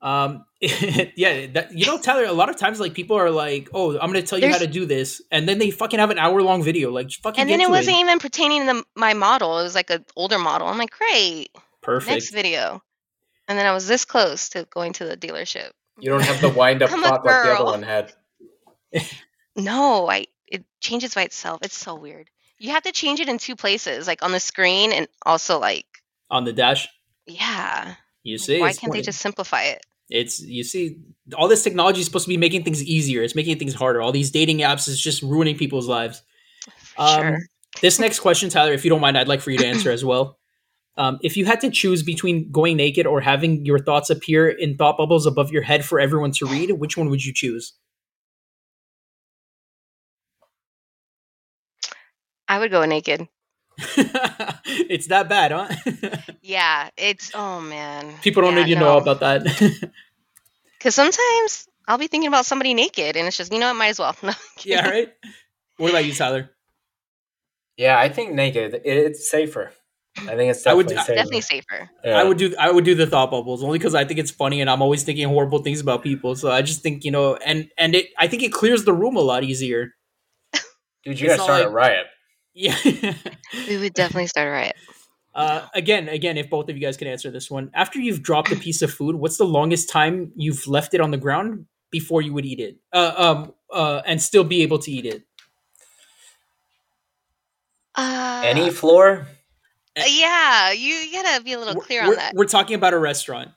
Three. 0.01 0.09
Um, 0.09 0.45
yeah, 0.61 1.47
that, 1.49 1.69
you 1.73 1.87
know, 1.87 1.99
Tyler. 1.99 2.25
A 2.25 2.33
lot 2.33 2.49
of 2.49 2.57
times, 2.57 2.81
like 2.81 2.95
people 2.95 3.17
are 3.17 3.31
like, 3.31 3.69
"Oh, 3.75 3.93
I'm 3.99 4.13
going 4.13 4.23
to 4.23 4.29
tell 4.29 4.39
you 4.39 4.49
how 4.51 4.59
to 4.59 4.67
do 4.67 4.87
this," 4.87 5.23
and 5.31 5.49
then 5.49 5.59
they 5.59 5.71
fucking 5.71 5.99
have 5.99 6.11
an 6.11 6.19
hour 6.19 6.41
long 6.43 6.63
video. 6.63 6.91
Like, 6.91 7.09
just 7.09 7.23
fucking 7.23 7.41
And 7.41 7.49
get 7.49 7.59
then 7.59 7.67
it 7.67 7.71
wasn't 7.71 7.99
even 7.99 8.19
pertaining 8.19 8.67
to 8.67 8.67
the, 8.75 8.85
my 8.95 9.15
model. 9.15 9.59
It 9.59 9.65
was 9.65 9.75
like 9.75 9.91
an 9.91 10.05
older 10.17 10.39
model. 10.39 10.67
I'm 10.69 10.79
like, 10.79 10.91
great, 10.91 11.51
perfect. 11.83 12.11
next 12.11 12.31
video. 12.31 12.83
And 13.49 13.59
then 13.59 13.67
I 13.67 13.73
was 13.73 13.87
this 13.87 14.05
close 14.05 14.49
to 14.51 14.67
going 14.71 14.93
to 14.95 15.05
the 15.05 15.17
dealership. 15.17 15.71
you 15.99 16.11
don't 16.11 16.23
have 16.23 16.41
the 16.41 16.49
wind 16.49 16.83
up 16.83 16.91
I'm 16.93 17.01
clock 17.01 17.25
like 17.25 17.45
the 17.45 17.53
other 17.55 17.65
one 17.65 17.83
had. 17.83 18.13
No, 19.57 20.09
I 20.09 20.27
it 20.47 20.65
changes 20.81 21.15
by 21.15 21.23
itself. 21.23 21.61
It's 21.63 21.77
so 21.77 21.95
weird. 21.95 22.29
You 22.59 22.71
have 22.71 22.83
to 22.83 22.93
change 22.93 23.21
it 23.21 23.29
in 23.29 23.39
two 23.39 23.57
places, 23.57 24.07
like 24.07 24.23
on 24.23 24.33
the 24.33 24.41
screen 24.41 24.93
and 24.93 25.09
also 25.25 25.59
like 25.59 25.87
on 26.31 26.45
the 26.45 26.53
dash. 26.53 26.89
yeah. 27.27 27.95
You 28.27 28.39
see, 28.39 28.59
why 28.59 28.73
can't 28.73 28.93
they 28.93 29.03
just 29.03 29.21
simplify 29.21 29.63
it? 29.63 29.87
It's 30.11 30.41
you 30.41 30.65
see, 30.65 30.99
all 31.37 31.47
this 31.47 31.63
technology 31.63 32.01
is 32.01 32.07
supposed 32.07 32.25
to 32.25 32.29
be 32.29 32.37
making 32.37 32.65
things 32.65 32.83
easier. 32.83 33.23
It's 33.23 33.37
making 33.37 33.61
things 33.61 33.73
harder. 33.73 34.03
All 34.03 34.11
these 34.11 34.33
dating 34.33 34.59
apps 34.59 34.89
is 34.89 35.01
just 35.01 35.23
ruining 35.23 35.57
people's 35.57 35.87
lives. 35.87 36.23
Um, 36.99 37.21
sure. 37.21 37.39
This 37.81 38.01
next 38.01 38.19
question, 38.19 38.51
Tyler, 38.51 38.73
if 38.73 38.85
you 38.85 38.89
don't 38.89 39.01
mind, 39.01 39.17
I'd 39.17 39.29
like 39.29 39.41
for 39.41 39.53
you 39.53 39.59
to 39.59 39.67
answer 39.67 39.91
as 39.91 40.05
well. 40.05 40.39
Um, 40.99 41.19
if 41.21 41.37
you 41.37 41.45
had 41.45 41.61
to 41.61 41.71
choose 41.71 42.03
between 42.03 42.51
going 42.51 42.79
naked 42.79 43.07
or 43.07 43.21
having 43.21 43.67
your 43.67 43.79
thoughts 43.79 44.09
appear 44.09 44.49
in 44.49 44.79
thought 44.79 44.97
bubbles 44.97 45.27
above 45.27 45.53
your 45.53 45.61
head 45.61 45.85
for 45.85 46.01
everyone 46.01 46.33
to 46.33 46.47
read, 46.47 46.71
which 46.73 46.97
one 46.97 47.11
would 47.11 47.23
you 47.23 47.35
choose? 47.35 47.75
I 52.49 52.59
would 52.59 52.71
go 52.71 52.83
naked. 52.87 53.29
it's 54.89 55.09
that 55.09 55.29
bad, 55.29 55.53
huh? 55.53 55.69
Yeah, 56.43 56.91
it's 56.97 57.33
oh 57.35 57.61
man. 57.61 58.15
People 58.23 58.43
don't 58.43 58.57
Yeah, 58.57 58.65
need 58.65 58.75
to 58.75 58.81
know 58.81 58.97
about 58.99 59.21
that. 59.21 59.43
Because 60.79 60.95
sometimes 60.95 61.67
I'll 61.89 61.99
be 61.99 62.07
thinking 62.07 62.29
about 62.29 62.47
somebody 62.47 62.75
naked, 62.75 63.17
and 63.17 63.27
it's 63.27 63.37
just 63.37 63.53
you 63.53 63.59
know 63.59 63.69
what, 63.69 63.77
might 63.77 63.89
as 63.89 63.99
well. 63.99 64.15
No, 64.23 64.33
yeah, 64.65 64.89
right. 64.89 65.09
What 65.79 65.91
about 65.91 66.05
you, 66.05 66.13
Tyler? 66.15 66.51
Yeah, 67.77 67.99
I 67.99 68.09
think 68.09 68.33
naked. 68.35 68.81
It's 68.85 69.31
safer. 69.31 69.73
I 70.19 70.35
think 70.37 70.51
it's 70.51 70.67
I 70.67 70.73
would- 70.73 70.87
definitely 70.87 71.05
safer. 71.05 71.15
Definitely 71.17 71.41
safer. 71.43 71.91
Yeah. 72.05 72.19
I 72.19 72.25
would 72.25 72.39
do 72.39 72.55
I 72.59 72.71
would 72.71 72.85
do 72.85 72.95
the 72.95 73.07
thought 73.07 73.31
bubbles 73.31 73.63
only 73.63 73.79
because 73.79 73.95
I 73.95 74.05
think 74.05 74.19
it's 74.21 74.31
funny 74.31 74.61
and 74.61 74.71
I'm 74.71 74.81
always 74.81 75.03
thinking 75.03 75.29
horrible 75.29 75.59
things 75.59 75.81
about 75.81 76.03
people. 76.03 76.35
So 76.37 76.51
I 76.51 76.63
just 76.63 76.83
think 76.83 77.05
you 77.05 77.11
know, 77.11 77.37
and 77.37 77.69
and 77.77 77.95
it 77.95 78.07
I 78.19 78.27
think 78.29 78.43
it 78.43 78.53
clears 78.53 78.85
the 78.85 78.95
room 78.95 79.17
a 79.17 79.21
lot 79.21 79.43
easier. 79.45 79.93
Dude, 81.05 81.21
you 81.21 81.27
it's 81.27 81.37
gotta 81.37 81.37
not 81.37 81.45
start 81.45 81.67
a 81.67 81.69
riot. 81.69 82.07
Yeah. 82.57 82.75
We 83.69 83.77
would 83.77 83.93
definitely 83.93 84.29
start 84.29 84.49
a 84.49 84.51
riot. 84.51 84.77
uh, 85.35 85.67
again, 85.75 86.09
again, 86.09 86.39
if 86.39 86.49
both 86.49 86.71
of 86.71 86.77
you 86.77 86.83
guys 86.83 86.97
can 86.97 87.07
answer 87.07 87.31
this 87.31 87.51
one, 87.51 87.71
after 87.75 87.99
you've 88.01 88.23
dropped 88.23 88.51
a 88.51 88.57
piece 88.57 88.81
of 88.81 88.91
food, 88.91 89.15
what's 89.15 89.37
the 89.37 89.45
longest 89.45 89.91
time 89.91 90.33
you've 90.37 90.67
left 90.67 90.95
it 90.95 91.03
on 91.03 91.11
the 91.11 91.19
ground 91.19 91.67
before 91.91 92.23
you 92.23 92.33
would 92.33 92.47
eat 92.47 92.59
it? 92.59 92.79
Uh, 92.95 93.13
um, 93.17 93.55
uh, 93.71 94.01
and 94.07 94.23
still 94.23 94.43
be 94.43 94.63
able 94.63 94.79
to 94.79 94.91
eat 94.91 95.05
it. 95.05 95.23
Uh, 97.95 98.41
Any 98.43 98.71
floor? 98.71 99.27
Yeah, 99.95 100.73
you, 100.73 100.95
you 100.95 101.23
gotta 101.23 101.43
be 101.43 101.53
a 101.53 101.59
little 101.59 101.79
clear 101.81 102.05
we're, 102.05 102.13
on 102.13 102.17
that. 102.17 102.35
We're 102.35 102.47
talking 102.47 102.75
about 102.75 102.95
a 102.95 102.99
restaurant. 102.99 103.51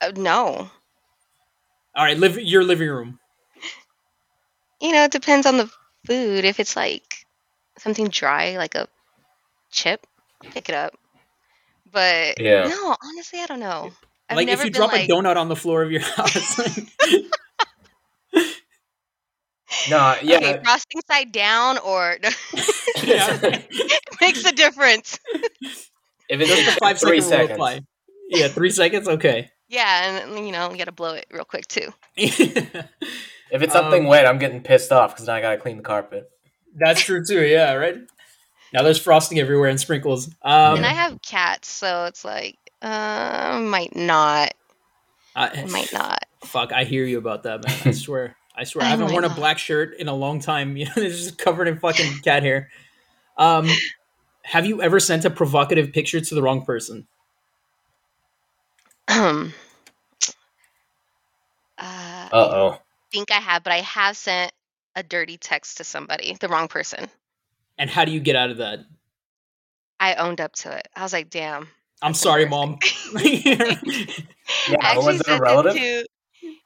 Uh, 0.00 0.12
no, 0.14 0.70
All 1.96 2.04
right, 2.04 2.16
live 2.16 2.38
your 2.38 2.62
living 2.62 2.88
room. 2.88 3.18
you 4.80 4.92
know, 4.92 5.02
it 5.02 5.10
depends 5.10 5.46
on 5.46 5.56
the 5.56 5.70
food. 6.06 6.44
If 6.44 6.60
it's 6.60 6.76
like 6.76 7.09
something 7.80 8.08
dry, 8.08 8.56
like 8.56 8.74
a 8.74 8.88
chip, 9.70 10.06
pick 10.42 10.68
it 10.68 10.74
up. 10.74 10.94
But 11.90 12.40
Yeah. 12.40 12.68
no, 12.68 12.96
honestly, 13.02 13.40
I 13.40 13.46
don't 13.46 13.60
know. 13.60 13.90
I've 14.28 14.36
like 14.36 14.48
if 14.48 14.64
you 14.64 14.70
drop 14.70 14.92
like, 14.92 15.08
a 15.08 15.12
donut 15.12 15.36
on 15.36 15.48
the 15.48 15.56
floor 15.56 15.82
of 15.82 15.90
your 15.90 16.00
house. 16.16 16.60
No, 19.88 20.14
yeah. 20.22 20.36
okay, 20.36 20.60
frosting 20.64 21.00
side 21.10 21.32
down 21.32 21.78
or 21.78 22.16
yeah. 23.04 23.60
makes 24.20 24.44
a 24.44 24.52
difference. 24.52 25.18
If 26.28 26.40
it's 26.40 26.50
Just 26.50 26.74
the 26.74 26.80
five 26.80 26.98
three 26.98 27.20
second 27.20 27.38
rule 27.38 27.48
seconds. 27.48 27.50
apply. 27.52 27.80
Yeah, 28.28 28.48
three 28.48 28.70
seconds. 28.70 29.08
Okay. 29.08 29.50
Yeah, 29.68 30.20
and 30.24 30.44
you 30.46 30.52
know, 30.52 30.70
you 30.70 30.76
gotta 30.78 30.92
blow 30.92 31.14
it 31.14 31.26
real 31.30 31.44
quick 31.44 31.66
too. 31.68 31.92
If 33.52 33.62
it's 33.62 33.72
something 33.72 34.02
Um, 34.04 34.08
wet, 34.08 34.26
I'm 34.26 34.38
getting 34.38 34.62
pissed 34.62 34.92
off 34.92 35.12
because 35.12 35.26
now 35.26 35.34
I 35.34 35.40
gotta 35.40 35.56
clean 35.56 35.76
the 35.76 35.82
carpet. 35.82 36.30
That's 36.76 37.00
true 37.02 37.24
too. 37.26 37.42
Yeah, 37.44 37.74
right. 37.74 37.96
Now 38.72 38.82
there's 38.82 39.00
frosting 39.00 39.38
everywhere 39.40 39.68
and 39.68 39.80
sprinkles. 39.80 40.28
Um, 40.42 40.76
and 40.76 40.86
I 40.86 40.92
have 40.92 41.20
cats, 41.22 41.68
so 41.68 42.04
it's 42.04 42.24
like, 42.24 42.56
uh, 42.82 43.60
might 43.62 43.96
not, 43.96 44.54
I- 45.34 45.64
might 45.70 45.92
not. 45.92 46.24
fuck, 46.44 46.72
I 46.72 46.84
hear 46.84 47.04
you 47.04 47.18
about 47.18 47.42
that, 47.44 47.66
man. 47.66 47.76
I 47.84 47.90
swear. 47.90 48.36
I 48.54 48.64
swear. 48.64 48.84
I 48.86 48.88
haven't 48.88 49.06
my 49.06 49.12
worn 49.12 49.24
a 49.24 49.30
black 49.30 49.58
shirt 49.58 49.94
in 49.98 50.06
a 50.08 50.14
long 50.14 50.40
time. 50.40 50.76
You 50.76 50.84
know, 50.86 50.92
it's 50.96 51.16
just 51.24 51.38
covered 51.38 51.66
in 51.68 51.78
fucking 51.78 52.20
cat 52.22 52.42
hair. 52.42 52.70
Um, 53.36 53.68
have 54.42 54.66
you 54.66 54.80
ever 54.82 55.00
sent 55.00 55.24
a 55.24 55.30
provocative 55.30 55.92
picture 55.92 56.20
to 56.20 56.34
the 56.34 56.42
wrong 56.42 56.64
person? 56.64 57.06
Um. 59.08 59.52
Uh, 61.78 62.28
Uh 62.30 62.36
oh. 62.52 62.78
think 63.10 63.30
I 63.30 63.40
have, 63.40 63.62
but 63.64 63.72
I 63.72 63.78
have 63.78 64.14
sent 64.14 64.52
a 65.00 65.02
dirty 65.02 65.36
text 65.36 65.78
to 65.78 65.84
somebody, 65.84 66.36
the 66.38 66.48
wrong 66.48 66.68
person. 66.68 67.08
And 67.78 67.90
how 67.90 68.04
do 68.04 68.12
you 68.12 68.20
get 68.20 68.36
out 68.36 68.50
of 68.50 68.58
that? 68.58 68.80
I 69.98 70.14
owned 70.14 70.40
up 70.40 70.52
to 70.56 70.76
it. 70.76 70.86
I 70.94 71.02
was 71.02 71.12
like, 71.12 71.30
damn. 71.30 71.68
I'm 72.02 72.14
sorry, 72.14 72.46
mom. 72.46 72.78
Yeah, 74.68 74.76
I 74.80 74.98
was 74.98 75.16
it 75.16 75.20
a 75.20 75.24
sent 75.24 75.42
relative? 75.42 75.74
to 75.74 76.06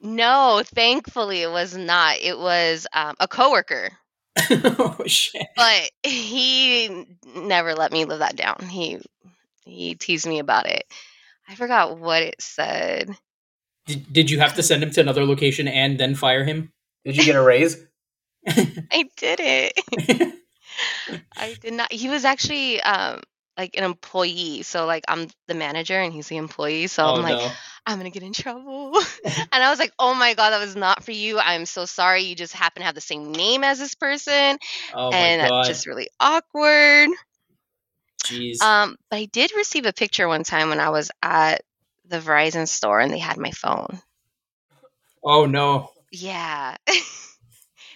no, 0.01 0.63
thankfully 0.65 1.43
it 1.43 1.51
was 1.51 1.77
not. 1.77 2.17
It 2.19 2.39
was 2.39 2.87
um, 2.93 3.15
a 3.21 3.29
coworker, 3.29 3.91
oh 4.51 4.97
shit. 5.07 5.47
but 5.57 5.91
he 6.03 7.07
never 7.37 7.75
let 7.75 7.93
me 7.93 8.05
live 8.05 8.21
that 8.21 8.37
down. 8.37 8.67
He 8.69 9.01
he 9.65 9.95
teased 9.95 10.27
me 10.27 10.39
about 10.39 10.67
it. 10.67 10.85
I 11.49 11.55
forgot 11.55 11.99
what 11.99 12.23
it 12.23 12.41
said. 12.41 13.17
Did, 13.87 14.13
did 14.13 14.31
you 14.31 14.39
have 14.41 14.55
to 14.55 14.63
send 14.63 14.83
him 14.83 14.91
to 14.93 15.01
another 15.01 15.25
location 15.25 15.69
and 15.69 15.99
then 15.99 16.15
fire 16.15 16.45
him? 16.45 16.73
Did 17.05 17.17
you 17.17 17.25
get 17.25 17.37
a 17.37 17.43
raise? 17.43 17.77
I 18.93 19.09
did 19.17 19.41
it. 19.41 20.35
I 21.37 21.57
did 21.61 21.75
not. 21.75 21.93
He 21.93 22.09
was 22.09 22.25
actually 22.25 22.81
um 22.81 23.23
like 23.57 23.77
an 23.77 23.85
employee, 23.85 24.63
so 24.63 24.87
like 24.87 25.05
I'm 25.09 25.29
the 25.47 25.55
manager 25.55 25.99
and 25.99 26.13
he's 26.13 26.29
the 26.29 26.37
employee. 26.37 26.89
So 26.89 27.05
oh 27.05 27.15
I'm 27.15 27.23
like, 27.23 27.39
no. 27.39 27.51
I'm 27.87 27.99
gonna 27.99 28.11
get 28.11 28.23
in 28.23 28.33
trouble. 28.33 28.97
and 29.25 29.63
I 29.63 29.71
was 29.71 29.79
like, 29.79 29.93
oh 29.99 30.15
my 30.15 30.35
god, 30.35 30.51
that 30.51 30.61
was 30.61 30.77
not 30.77 31.05
for 31.05 31.13
you. 31.13 31.39
I'm 31.39 31.67
so 31.67 31.85
sorry. 31.85 32.23
You 32.23 32.35
just 32.35 32.53
happen 32.53 32.81
to 32.81 32.87
have 32.87 32.95
the 32.95 33.01
same 33.01 33.33
name 33.33 33.63
as 33.65 33.79
this 33.79 33.95
person, 33.95 34.59
Oh 34.95 35.13
and 35.13 35.41
that's 35.41 35.69
just 35.69 35.87
really 35.87 36.09
awkward. 36.19 37.11
Jeez. 38.25 38.63
Um, 38.63 38.97
but 39.11 39.17
I 39.17 39.25
did 39.27 39.53
receive 39.55 39.87
a 39.87 39.93
picture 39.93 40.27
one 40.27 40.45
time 40.45 40.71
when 40.71 40.81
I 40.81 40.91
was 40.91 41.11
at 41.23 41.63
the 42.07 42.19
Verizon 42.19 42.67
store 42.67 43.01
and 43.01 43.13
they 43.13 43.19
had 43.19 43.37
my 43.37 43.51
phone. 43.51 44.01
oh 45.23 45.47
no. 45.47 45.91
Yeah. 46.11 46.77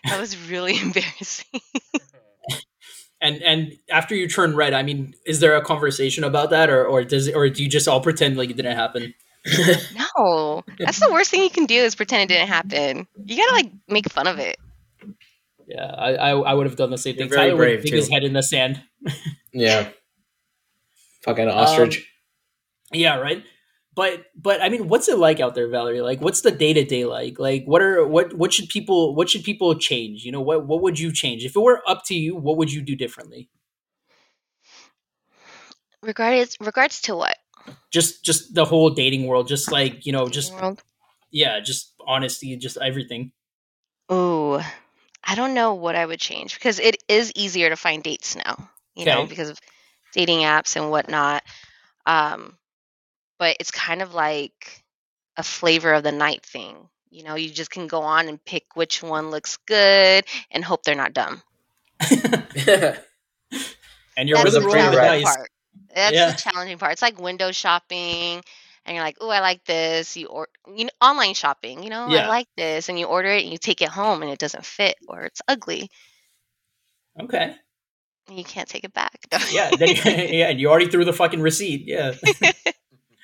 That 0.04 0.20
was 0.20 0.37
really 0.50 0.78
embarrassing. 0.80 1.61
And 3.20 3.42
and 3.42 3.72
after 3.90 4.14
you 4.14 4.28
turn 4.28 4.54
red, 4.54 4.72
I 4.72 4.84
mean, 4.84 5.12
is 5.26 5.40
there 5.40 5.56
a 5.56 5.61
conversation 5.61 6.22
about 6.22 6.50
that, 6.50 6.70
or 6.70 6.87
or 6.87 7.02
does 7.02 7.26
it, 7.26 7.34
or 7.34 7.48
do 7.48 7.64
you 7.64 7.68
just 7.68 7.88
all 7.88 8.00
pretend 8.00 8.37
like 8.37 8.48
it 8.48 8.56
didn't 8.56 8.76
happen? 8.76 9.12
no. 10.16 10.62
That's 10.78 11.00
the 11.00 11.11
worst 11.11 11.30
thing 11.32 11.42
you 11.42 11.50
can 11.50 11.66
do 11.66 11.74
is 11.74 11.96
pretend 11.96 12.30
it 12.30 12.34
didn't 12.34 12.46
happen. 12.46 13.08
You 13.24 13.37
gotta 13.37 13.54
like 13.54 13.72
make 13.88 14.08
fun 14.12 14.28
of 14.28 14.38
it. 14.38 14.56
Yeah, 15.66 15.84
I 15.87 16.14
I, 16.14 16.30
I 16.38 16.54
would 16.54 16.66
have 16.66 16.76
done 16.76 16.90
the 16.90 16.98
same 16.98 17.16
You're 17.16 17.24
thing. 17.26 17.30
very 17.37 17.48
Tyler 17.48 17.56
brave, 17.56 17.78
would 17.78 17.82
dig 17.87 17.90
too. 17.90 17.96
his 17.96 18.08
head 18.08 18.22
in 18.22 18.34
the 18.34 18.42
sand. 18.42 18.80
Yeah. 19.52 19.88
Fucking 21.24 21.48
ostrich. 21.48 21.98
Um, 21.98 23.00
yeah, 23.00 23.16
right. 23.16 23.42
But 23.98 24.26
but 24.40 24.62
I 24.62 24.68
mean, 24.68 24.87
what's 24.87 25.08
it 25.08 25.18
like 25.18 25.40
out 25.40 25.56
there, 25.56 25.66
Valerie? 25.66 26.02
Like, 26.02 26.20
what's 26.20 26.42
the 26.42 26.52
day 26.52 26.72
to 26.72 26.84
day 26.84 27.04
like? 27.04 27.40
Like, 27.40 27.64
what 27.64 27.82
are 27.82 28.06
what 28.06 28.32
what 28.32 28.52
should 28.52 28.68
people 28.68 29.12
what 29.16 29.28
should 29.28 29.42
people 29.42 29.74
change? 29.74 30.24
You 30.24 30.30
know, 30.30 30.40
what 30.40 30.68
what 30.68 30.82
would 30.82 31.00
you 31.00 31.12
change 31.12 31.44
if 31.44 31.56
it 31.56 31.58
were 31.58 31.82
up 31.84 32.04
to 32.04 32.14
you? 32.14 32.37
What 32.37 32.58
would 32.58 32.72
you 32.72 32.80
do 32.80 32.94
differently? 32.94 33.48
Regards 36.00 36.56
regards 36.61 37.00
to 37.00 37.16
what? 37.16 37.38
Just 37.90 38.24
just 38.24 38.54
the 38.54 38.64
whole 38.64 38.90
dating 38.90 39.26
world, 39.26 39.48
just 39.48 39.72
like 39.72 40.06
you 40.06 40.12
know, 40.12 40.28
just 40.28 40.52
World? 40.54 40.80
yeah, 41.32 41.58
just 41.58 41.92
honesty, 42.06 42.56
just 42.56 42.76
everything. 42.76 43.32
Ooh. 44.12 44.61
I 45.24 45.34
don't 45.34 45.54
know 45.54 45.74
what 45.74 45.96
I 45.96 46.06
would 46.06 46.20
change 46.20 46.54
because 46.54 46.78
it 46.78 47.02
is 47.08 47.32
easier 47.34 47.68
to 47.68 47.74
find 47.74 48.00
dates 48.04 48.37
now, 48.37 48.70
you 48.94 49.06
know, 49.06 49.26
because 49.26 49.48
of 49.48 49.58
dating 50.12 50.42
apps 50.42 50.76
and 50.76 50.88
whatnot. 50.88 51.42
Um, 52.06 52.58
but 53.38 53.57
it's 53.61 53.70
kind 53.70 54.03
of 54.03 54.14
like 54.14 54.85
a 55.37 55.42
flavor 55.42 55.92
of 55.94 56.03
the 56.03 56.12
night 56.12 56.44
thing. 56.44 56.77
You 57.11 57.24
know, 57.24 57.37
you 57.37 57.51
just 57.51 57.70
can 57.70 57.87
go 57.87 58.03
on 58.03 58.29
and 58.29 58.44
pick 58.44 58.64
which 58.74 59.03
one 59.03 59.31
looks 59.31 59.57
good 59.66 60.24
and 60.51 60.64
hope 60.64 60.83
they're 60.83 60.94
not 60.94 61.14
dumb. 61.14 61.42
and 62.01 62.98
you're 64.29 64.37
That's 64.38 64.44
with 64.44 64.55
the 64.55 64.61
a 64.61 64.66
roll 64.66 64.77
of 64.77 64.92
the 64.92 64.98
challenging 64.98 65.24
part. 65.27 65.51
That's 65.94 66.14
Yeah. 66.14 66.31
the 66.33 66.37
challenging 66.37 66.79
part. 66.79 66.92
It's 66.92 67.03
like 67.03 67.20
window 67.20 67.53
shopping, 67.53 68.42
and 68.85 68.94
you're 68.94 69.05
like, 69.05 69.16
"Oh, 69.20 69.29
I 69.31 69.40
like 69.40 69.64
this." 69.64 70.16
You 70.16 70.27
or 70.27 70.48
you 70.74 70.85
know, 70.85 70.90
online 71.01 71.35
shopping. 71.35 71.83
You 71.83 71.90
know, 71.90 72.09
Yeah. 72.09 72.27
I 72.27 72.29
like 72.29 72.48
this, 72.57 72.88
and 72.88 72.98
you 72.98 73.07
order 73.07 73.29
it, 73.31 73.42
and 73.42 73.53
you 73.53 73.59
take 73.59 73.83
it 73.83 73.88
home, 73.88 74.22
and 74.22 74.31
it 74.31 74.38
doesn't 74.38 74.64
fit, 74.64 74.96
or 75.09 75.24
it's 75.24 75.40
ugly, 75.48 75.90
Okay. 77.20 77.55
and 78.29 78.38
you 78.38 78.44
can't 78.44 78.68
take 78.68 78.85
it 78.85 78.92
back. 78.92 79.18
Yeah. 79.51 79.70
Then, 79.77 79.88
yeah. 80.05 80.48
And 80.51 80.61
you 80.61 80.68
already 80.68 80.88
threw 80.90 81.05
the 81.05 81.12
fucking 81.12 81.40
receipt. 81.40 81.85
Yeah. 81.87 82.14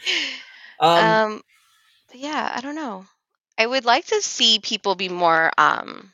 um, 0.78 1.22
um, 1.34 1.42
yeah, 2.14 2.52
I 2.54 2.60
don't 2.60 2.74
know. 2.76 3.06
I 3.58 3.66
would 3.66 3.84
like 3.84 4.06
to 4.06 4.22
see 4.22 4.58
people 4.60 4.94
be 4.96 5.08
more 5.08 5.50
um 5.58 6.12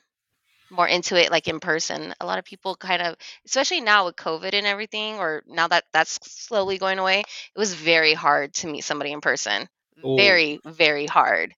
more 0.70 0.88
into 0.88 1.16
it 1.16 1.30
like 1.30 1.48
in 1.48 1.60
person. 1.60 2.14
A 2.20 2.26
lot 2.26 2.38
of 2.38 2.44
people 2.44 2.76
kind 2.76 3.02
of 3.02 3.16
especially 3.46 3.80
now 3.80 4.06
with 4.06 4.16
COVID 4.16 4.54
and 4.54 4.66
everything 4.66 5.16
or 5.16 5.42
now 5.46 5.68
that 5.68 5.84
that's 5.92 6.18
slowly 6.22 6.78
going 6.78 6.98
away, 6.98 7.20
it 7.20 7.58
was 7.58 7.74
very 7.74 8.14
hard 8.14 8.54
to 8.54 8.66
meet 8.68 8.82
somebody 8.84 9.12
in 9.12 9.20
person. 9.20 9.68
Ooh. 10.04 10.16
Very 10.16 10.60
very 10.64 11.06
hard. 11.06 11.54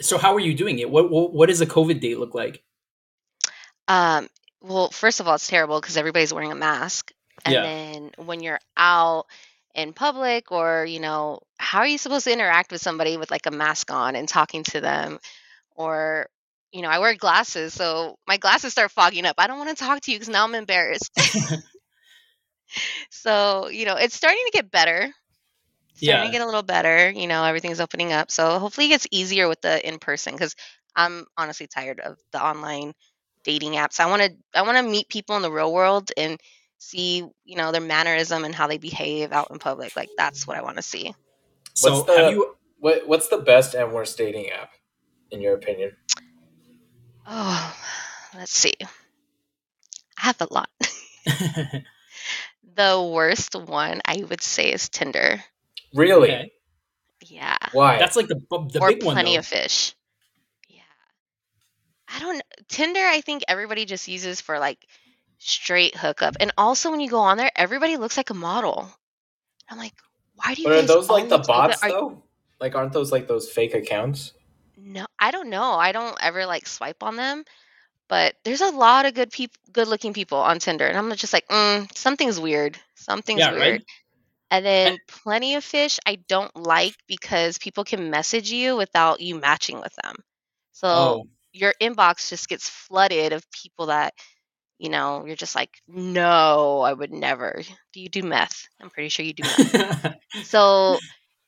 so 0.00 0.18
how 0.18 0.34
are 0.34 0.40
you 0.40 0.54
doing 0.54 0.78
it? 0.78 0.90
What 0.90 1.10
what, 1.10 1.32
what 1.32 1.48
does 1.48 1.60
a 1.60 1.66
COVID 1.66 2.00
date 2.00 2.18
look 2.18 2.34
like? 2.34 2.62
Um 3.88 4.28
well, 4.62 4.90
first 4.90 5.20
of 5.20 5.28
all, 5.28 5.34
it's 5.36 5.48
terrible 5.48 5.80
because 5.80 5.96
everybody's 5.96 6.34
wearing 6.34 6.52
a 6.52 6.56
mask. 6.56 7.12
And 7.44 7.54
Yeah. 7.54 7.62
then 7.64 8.10
when 8.16 8.40
you're 8.42 8.60
out 8.76 9.26
in 9.74 9.92
public 9.92 10.50
or, 10.52 10.84
you 10.84 11.00
know, 11.00 11.40
how 11.58 11.80
are 11.80 11.86
you 11.86 11.98
supposed 11.98 12.24
to 12.24 12.32
interact 12.32 12.72
with 12.72 12.80
somebody 12.80 13.16
with 13.16 13.30
like 13.30 13.46
a 13.46 13.50
mask 13.50 13.90
on 13.90 14.16
and 14.16 14.28
talking 14.28 14.64
to 14.64 14.80
them? 14.80 15.18
Or, 15.76 16.28
you 16.72 16.82
know, 16.82 16.88
I 16.88 16.98
wear 16.98 17.14
glasses, 17.14 17.74
so 17.74 18.16
my 18.26 18.36
glasses 18.38 18.72
start 18.72 18.90
fogging 18.92 19.26
up. 19.26 19.36
I 19.38 19.46
don't 19.46 19.58
want 19.58 19.70
to 19.76 19.84
talk 19.84 20.00
to 20.02 20.12
you 20.12 20.18
because 20.18 20.28
now 20.30 20.44
I'm 20.44 20.54
embarrassed. 20.54 21.10
so, 23.10 23.68
you 23.68 23.84
know, 23.84 23.96
it's 23.96 24.14
starting 24.14 24.42
to 24.46 24.50
get 24.52 24.70
better. 24.70 25.08
Starting 25.94 26.24
Yeah. 26.24 26.24
to 26.24 26.30
get 26.32 26.42
a 26.42 26.46
little 26.46 26.62
better. 26.62 27.10
You 27.10 27.26
know, 27.26 27.44
everything's 27.44 27.80
opening 27.80 28.12
up. 28.12 28.30
So 28.30 28.58
hopefully 28.58 28.86
it 28.86 28.90
gets 28.90 29.06
easier 29.10 29.48
with 29.48 29.60
the 29.62 29.86
in 29.86 29.98
person 29.98 30.34
because 30.34 30.54
I'm 30.96 31.26
honestly 31.36 31.66
tired 31.66 32.00
of 32.00 32.18
the 32.32 32.42
online 32.42 32.92
dating 33.44 33.72
apps. 33.72 34.00
I 34.00 34.06
want 34.06 34.22
to 34.22 34.30
I 34.54 34.62
want 34.62 34.78
to 34.78 34.82
meet 34.90 35.08
people 35.08 35.36
in 35.36 35.42
the 35.42 35.50
real 35.52 35.72
world 35.72 36.10
and 36.16 36.38
see, 36.80 37.18
you 37.44 37.56
know, 37.56 37.70
their 37.70 37.80
mannerism 37.80 38.44
and 38.44 38.54
how 38.54 38.66
they 38.66 38.78
behave 38.78 39.30
out 39.32 39.48
in 39.50 39.58
public. 39.58 39.94
Like 39.94 40.08
that's 40.16 40.46
what 40.46 40.56
I 40.56 40.62
want 40.62 40.76
to 40.76 40.82
see. 40.82 41.14
So 41.74 41.92
What's 41.92 42.06
the- 42.06 42.16
have 42.16 42.32
you? 42.32 42.56
what 42.78 43.06
What's 43.06 43.28
the 43.28 43.38
best 43.38 43.74
and 43.74 43.92
worst 43.92 44.18
dating 44.18 44.50
app, 44.50 44.70
in 45.30 45.40
your 45.40 45.54
opinion? 45.54 45.92
Oh, 47.26 47.76
let's 48.34 48.52
see. 48.52 48.74
I 48.80 48.88
have 50.16 50.40
a 50.40 50.52
lot. 50.52 50.70
the 52.74 53.10
worst 53.12 53.54
one 53.54 54.00
I 54.04 54.24
would 54.28 54.42
say 54.42 54.72
is 54.72 54.88
Tinder. 54.88 55.44
Really? 55.94 56.30
okay. 56.32 56.52
Yeah. 57.26 57.58
Why? 57.72 57.98
That's 57.98 58.16
like 58.16 58.28
the 58.28 58.40
the 58.50 58.80
or 58.80 58.88
big 58.88 59.04
one. 59.04 59.14
plenty 59.14 59.34
though. 59.34 59.40
of 59.40 59.46
fish. 59.46 59.94
Yeah. 60.68 60.80
I 62.08 62.20
don't 62.20 62.42
Tinder 62.68 63.04
I 63.04 63.20
think 63.20 63.44
everybody 63.46 63.84
just 63.84 64.08
uses 64.08 64.40
for 64.40 64.58
like 64.58 64.78
straight 65.40 65.96
hookup. 65.96 66.36
And 66.40 66.52
also 66.58 66.92
when 66.92 67.00
you 67.00 67.10
go 67.10 67.20
on 67.20 67.38
there, 67.38 67.50
everybody 67.56 67.98
looks 67.98 68.16
like 68.16 68.30
a 68.30 68.34
model. 68.34 68.90
I'm 69.70 69.78
like, 69.78 69.94
why 70.36 70.54
do 70.54 70.62
you 70.62 70.68
but 70.68 70.72
are 70.72 70.82
those 70.88 71.10
like 71.10 71.28
the 71.30 71.38
look 71.38 71.44
so 71.44 71.52
good? 71.54 71.56
bots 71.58 71.80
though? 71.82 72.22
Like, 72.60 72.76
aren't 72.76 72.92
those 72.92 73.12
like 73.12 73.28
those 73.28 73.50
fake 73.50 73.74
accounts? 73.74 74.34
No, 74.76 75.06
I 75.18 75.32
don't 75.32 75.50
know. 75.50 75.74
I 75.74 75.92
don't 75.92 76.16
ever 76.22 76.46
like 76.46 76.66
swipe 76.66 77.02
on 77.02 77.16
them, 77.16 77.44
but 78.08 78.34
there's 78.44 78.62
a 78.62 78.70
lot 78.70 79.06
of 79.06 79.14
good 79.14 79.30
people, 79.30 79.56
good-looking 79.72 80.14
people 80.14 80.38
on 80.38 80.58
Tinder, 80.60 80.86
and 80.86 80.98
I'm 80.98 81.14
just 81.16 81.32
like, 81.34 81.48
mm, 81.48 81.88
something's 81.96 82.40
weird. 82.40 82.78
Something's 82.96 83.40
Yeah, 83.40 83.52
weird. 83.52 83.72
right. 83.72 83.84
And 84.50 84.66
then 84.66 84.98
plenty 85.08 85.56
of 85.56 85.64
fish 85.64 86.00
I 86.06 86.16
don't 86.28 86.54
like 86.56 86.96
because 87.08 87.58
people 87.58 87.84
can 87.84 88.10
message 88.10 88.50
you 88.52 88.76
without 88.76 89.20
you 89.20 89.36
matching 89.36 89.80
with 89.80 89.94
them. 90.02 90.16
So 90.72 90.88
Oh, 90.96 91.26
your 91.52 91.74
inbox 91.80 92.28
just 92.30 92.48
gets 92.48 92.68
flooded 92.68 93.32
of 93.32 93.44
people 93.52 93.86
that, 93.86 94.14
you 94.80 94.88
know, 94.88 95.26
you're 95.26 95.36
just 95.36 95.54
like, 95.54 95.82
no, 95.86 96.80
I 96.80 96.94
would 96.94 97.12
never. 97.12 97.60
Do 97.92 98.00
you 98.00 98.08
do 98.08 98.22
meth? 98.22 98.66
I'm 98.80 98.88
pretty 98.88 99.10
sure 99.10 99.26
you 99.26 99.34
do 99.34 99.42
meth. 99.42 100.16
So, 100.44 100.98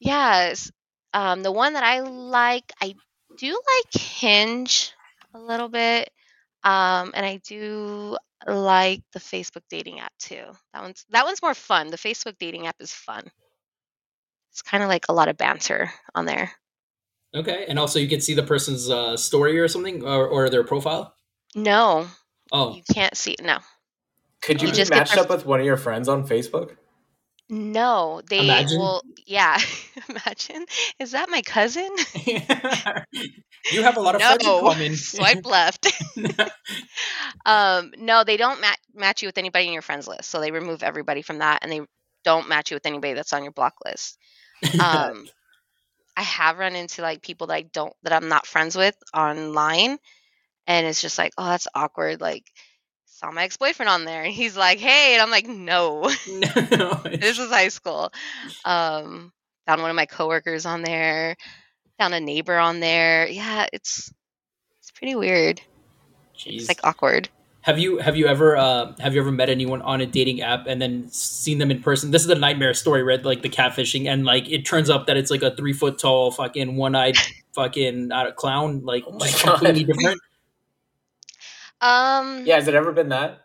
yes, 0.01 0.70
um, 1.14 1.43
the 1.43 1.51
one 1.51 1.72
that 1.72 1.83
I 1.83 2.01
like, 2.01 2.70
I 2.83 2.95
do 3.39 3.51
like 3.53 4.03
Hinge 4.03 4.93
a 5.33 5.39
little 5.39 5.70
bit, 5.70 6.11
um, 6.62 7.12
and 7.14 7.24
I 7.24 7.41
do 7.47 8.18
like 8.47 9.03
the 9.14 9.18
Facebook 9.18 9.62
dating 9.70 10.01
app 10.01 10.12
too. 10.18 10.45
That 10.74 10.83
one's 10.83 11.07
that 11.11 11.24
one's 11.24 11.41
more 11.41 11.55
fun. 11.55 11.89
The 11.89 11.97
Facebook 11.97 12.37
dating 12.39 12.66
app 12.66 12.76
is 12.80 12.93
fun. 12.93 13.30
It's 14.51 14.61
kind 14.61 14.83
of 14.83 14.91
like 14.91 15.07
a 15.09 15.14
lot 15.14 15.28
of 15.28 15.39
banter 15.39 15.91
on 16.14 16.26
there. 16.26 16.53
okay. 17.35 17.64
And 17.66 17.78
also, 17.78 17.99
you 17.99 18.09
can 18.09 18.20
see 18.20 18.35
the 18.35 18.43
person's 18.43 18.91
uh, 18.91 19.16
story 19.16 19.59
or 19.59 19.68
something, 19.68 20.05
or, 20.05 20.26
or 20.28 20.51
their 20.51 20.64
profile. 20.64 21.14
No, 21.55 22.09
Oh, 22.53 22.77
you 22.77 22.83
can't 22.95 23.17
see. 23.17 23.37
No, 23.43 23.59
Could 24.43 24.63
you, 24.63 24.69
You 24.69 24.73
just 24.73 24.93
get 24.93 25.09
matched 25.09 25.19
up 25.19 25.31
with 25.31 25.47
one 25.47 25.61
of 25.61 25.67
your 25.67 25.77
friends 25.77 26.09
on 26.09 26.27
Facebook? 26.27 26.77
No, 27.51 28.23
they 28.29 28.41
Imagine. 28.43 28.79
will. 28.79 29.03
Yeah, 29.27 29.59
imagine. 30.09 30.67
Is 30.99 31.13
that 31.13 31.31
my 31.31 31.43
cousin? 31.43 31.91
you 33.73 33.83
have 33.83 33.97
a 33.97 34.01
lot 34.01 34.15
of 34.17 34.23
friends 34.23 34.43
in 34.47 34.55
No, 34.55 34.59
common. 34.59 34.97
swipe 34.97 35.47
left. 35.47 35.87
Um, 37.47 37.93
no, 37.99 38.25
they 38.25 38.37
don't 38.37 38.61
ma- 38.61 38.75
match 38.95 39.23
you 39.23 39.29
with 39.29 39.39
anybody 39.39 39.67
in 39.67 39.73
your 39.73 39.83
friends 39.83 40.09
list. 40.09 40.31
So 40.31 40.41
they 40.41 40.51
remove 40.51 40.83
everybody 40.83 41.23
from 41.23 41.39
that, 41.39 41.61
and 41.63 41.73
they 41.73 41.81
don't 42.25 42.49
match 42.49 42.71
you 42.71 42.77
with 42.77 42.87
anybody 42.87 43.15
that's 43.15 43.33
on 43.33 43.43
your 43.43 43.53
block 43.53 43.75
list. 43.85 44.19
Um, 44.79 45.29
I 46.17 46.23
have 46.23 46.59
run 46.59 46.77
into 46.77 47.03
like 47.03 47.23
people 47.23 47.49
that 47.49 47.55
I 47.55 47.63
don't 47.63 47.95
that 48.05 48.13
I'm 48.13 48.29
not 48.29 48.47
friends 48.47 48.77
with 48.77 48.97
online, 49.15 49.99
and 50.67 50.87
it's 50.87 51.01
just 51.01 51.19
like, 51.19 51.33
oh, 51.39 51.47
that's 51.47 51.69
awkward. 51.75 52.21
Like, 52.21 52.45
saw 53.07 53.31
my 53.31 53.45
ex 53.45 53.57
boyfriend 53.57 53.89
on 53.89 54.05
there, 54.05 54.25
and 54.25 54.33
he's 54.33 54.57
like, 54.57 54.79
hey, 54.79 55.15
and 55.15 55.23
I'm 55.23 55.31
like, 55.31 55.47
no, 55.47 56.03
no, 56.29 56.95
this 57.05 57.39
was 57.39 57.51
high 57.51 57.69
school. 57.69 58.13
Um, 58.65 59.33
found 59.67 59.81
one 59.81 59.91
of 59.91 59.97
my 59.97 60.07
coworkers 60.07 60.67
on 60.67 60.83
there, 60.83 61.37
found 61.99 62.15
a 62.15 62.21
neighbor 62.21 62.59
on 62.59 62.81
there. 62.81 63.27
Yeah, 63.29 63.67
it's 63.73 64.13
it's 64.81 64.91
pretty 64.91 65.15
weird. 65.15 65.61
Jeez. 66.37 66.61
It's 66.61 66.69
like 66.69 66.81
awkward. 66.85 67.29
Have 67.63 67.79
you 67.79 67.99
have 67.99 68.17
you 68.17 68.27
ever 68.27 68.57
uh, 68.57 68.93
have 68.99 69.15
you 69.15 69.21
ever 69.21 69.31
met 69.31 69.49
anyone 69.49 69.83
on 69.83 70.01
a 70.01 70.07
dating 70.07 70.41
app 70.41 70.67
and 70.67 70.83
then 70.83 71.09
seen 71.11 71.59
them 71.59 71.71
in 71.71 71.81
person? 71.81 72.11
This 72.11 72.25
is 72.25 72.29
a 72.29 72.35
nightmare 72.35 72.75
story, 72.75 73.05
right? 73.05 73.25
Like 73.25 73.43
the 73.43 73.49
catfishing, 73.49 74.09
and 74.09 74.25
like 74.25 74.51
it 74.51 74.67
turns 74.67 74.91
up 74.91 75.07
that 75.07 75.17
it's 75.17 75.31
like 75.31 75.43
a 75.43 75.55
three 75.55 75.73
foot 75.73 75.97
tall, 75.97 76.33
fucking 76.33 76.75
one 76.75 76.97
eyed, 76.97 77.17
fucking 77.55 78.11
uh, 78.11 78.33
clown, 78.33 78.81
like 78.83 79.05
Oh 79.07 79.17
completely 79.17 79.85
different. 79.85 80.21
Um, 81.83 82.47
Yeah, 82.47 82.55
has 82.57 82.68
it 82.68 82.74
ever 82.74 82.93
been 82.93 83.11
that? 83.11 83.43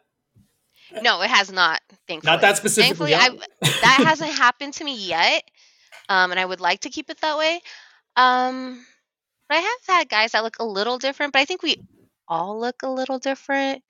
No, 1.02 1.22
it 1.22 1.30
has 1.30 1.52
not. 1.52 1.82
Thankfully, 2.08 2.32
Not 2.32 2.42
that 2.42 2.58
specifically. 2.58 3.12
Thankfully, 3.12 3.42
that 3.62 4.04
hasn't 4.06 4.32
happened 4.32 4.74
to 4.76 4.86
me 4.86 4.96
yet, 4.96 5.44
um, 6.08 6.32
and 6.32 6.40
I 6.40 6.46
would 6.46 6.62
like 6.62 6.82
to 6.82 6.90
keep 6.90 7.10
it 7.10 7.20
that 7.22 7.38
way. 7.38 7.60
Um, 8.16 8.86
but 9.50 9.58
I 9.58 9.62
have 9.62 9.80
had 9.88 10.10
guys 10.10 10.32
that 10.32 10.44
look 10.44 10.60
a 10.60 10.66
little 10.66 10.98
different, 10.98 11.34
but 11.34 11.40
I 11.40 11.46
think 11.46 11.62
we 11.62 11.84
all 12.28 12.60
look 12.60 12.84
a 12.84 12.90
little 12.90 13.20
different, 13.20 13.84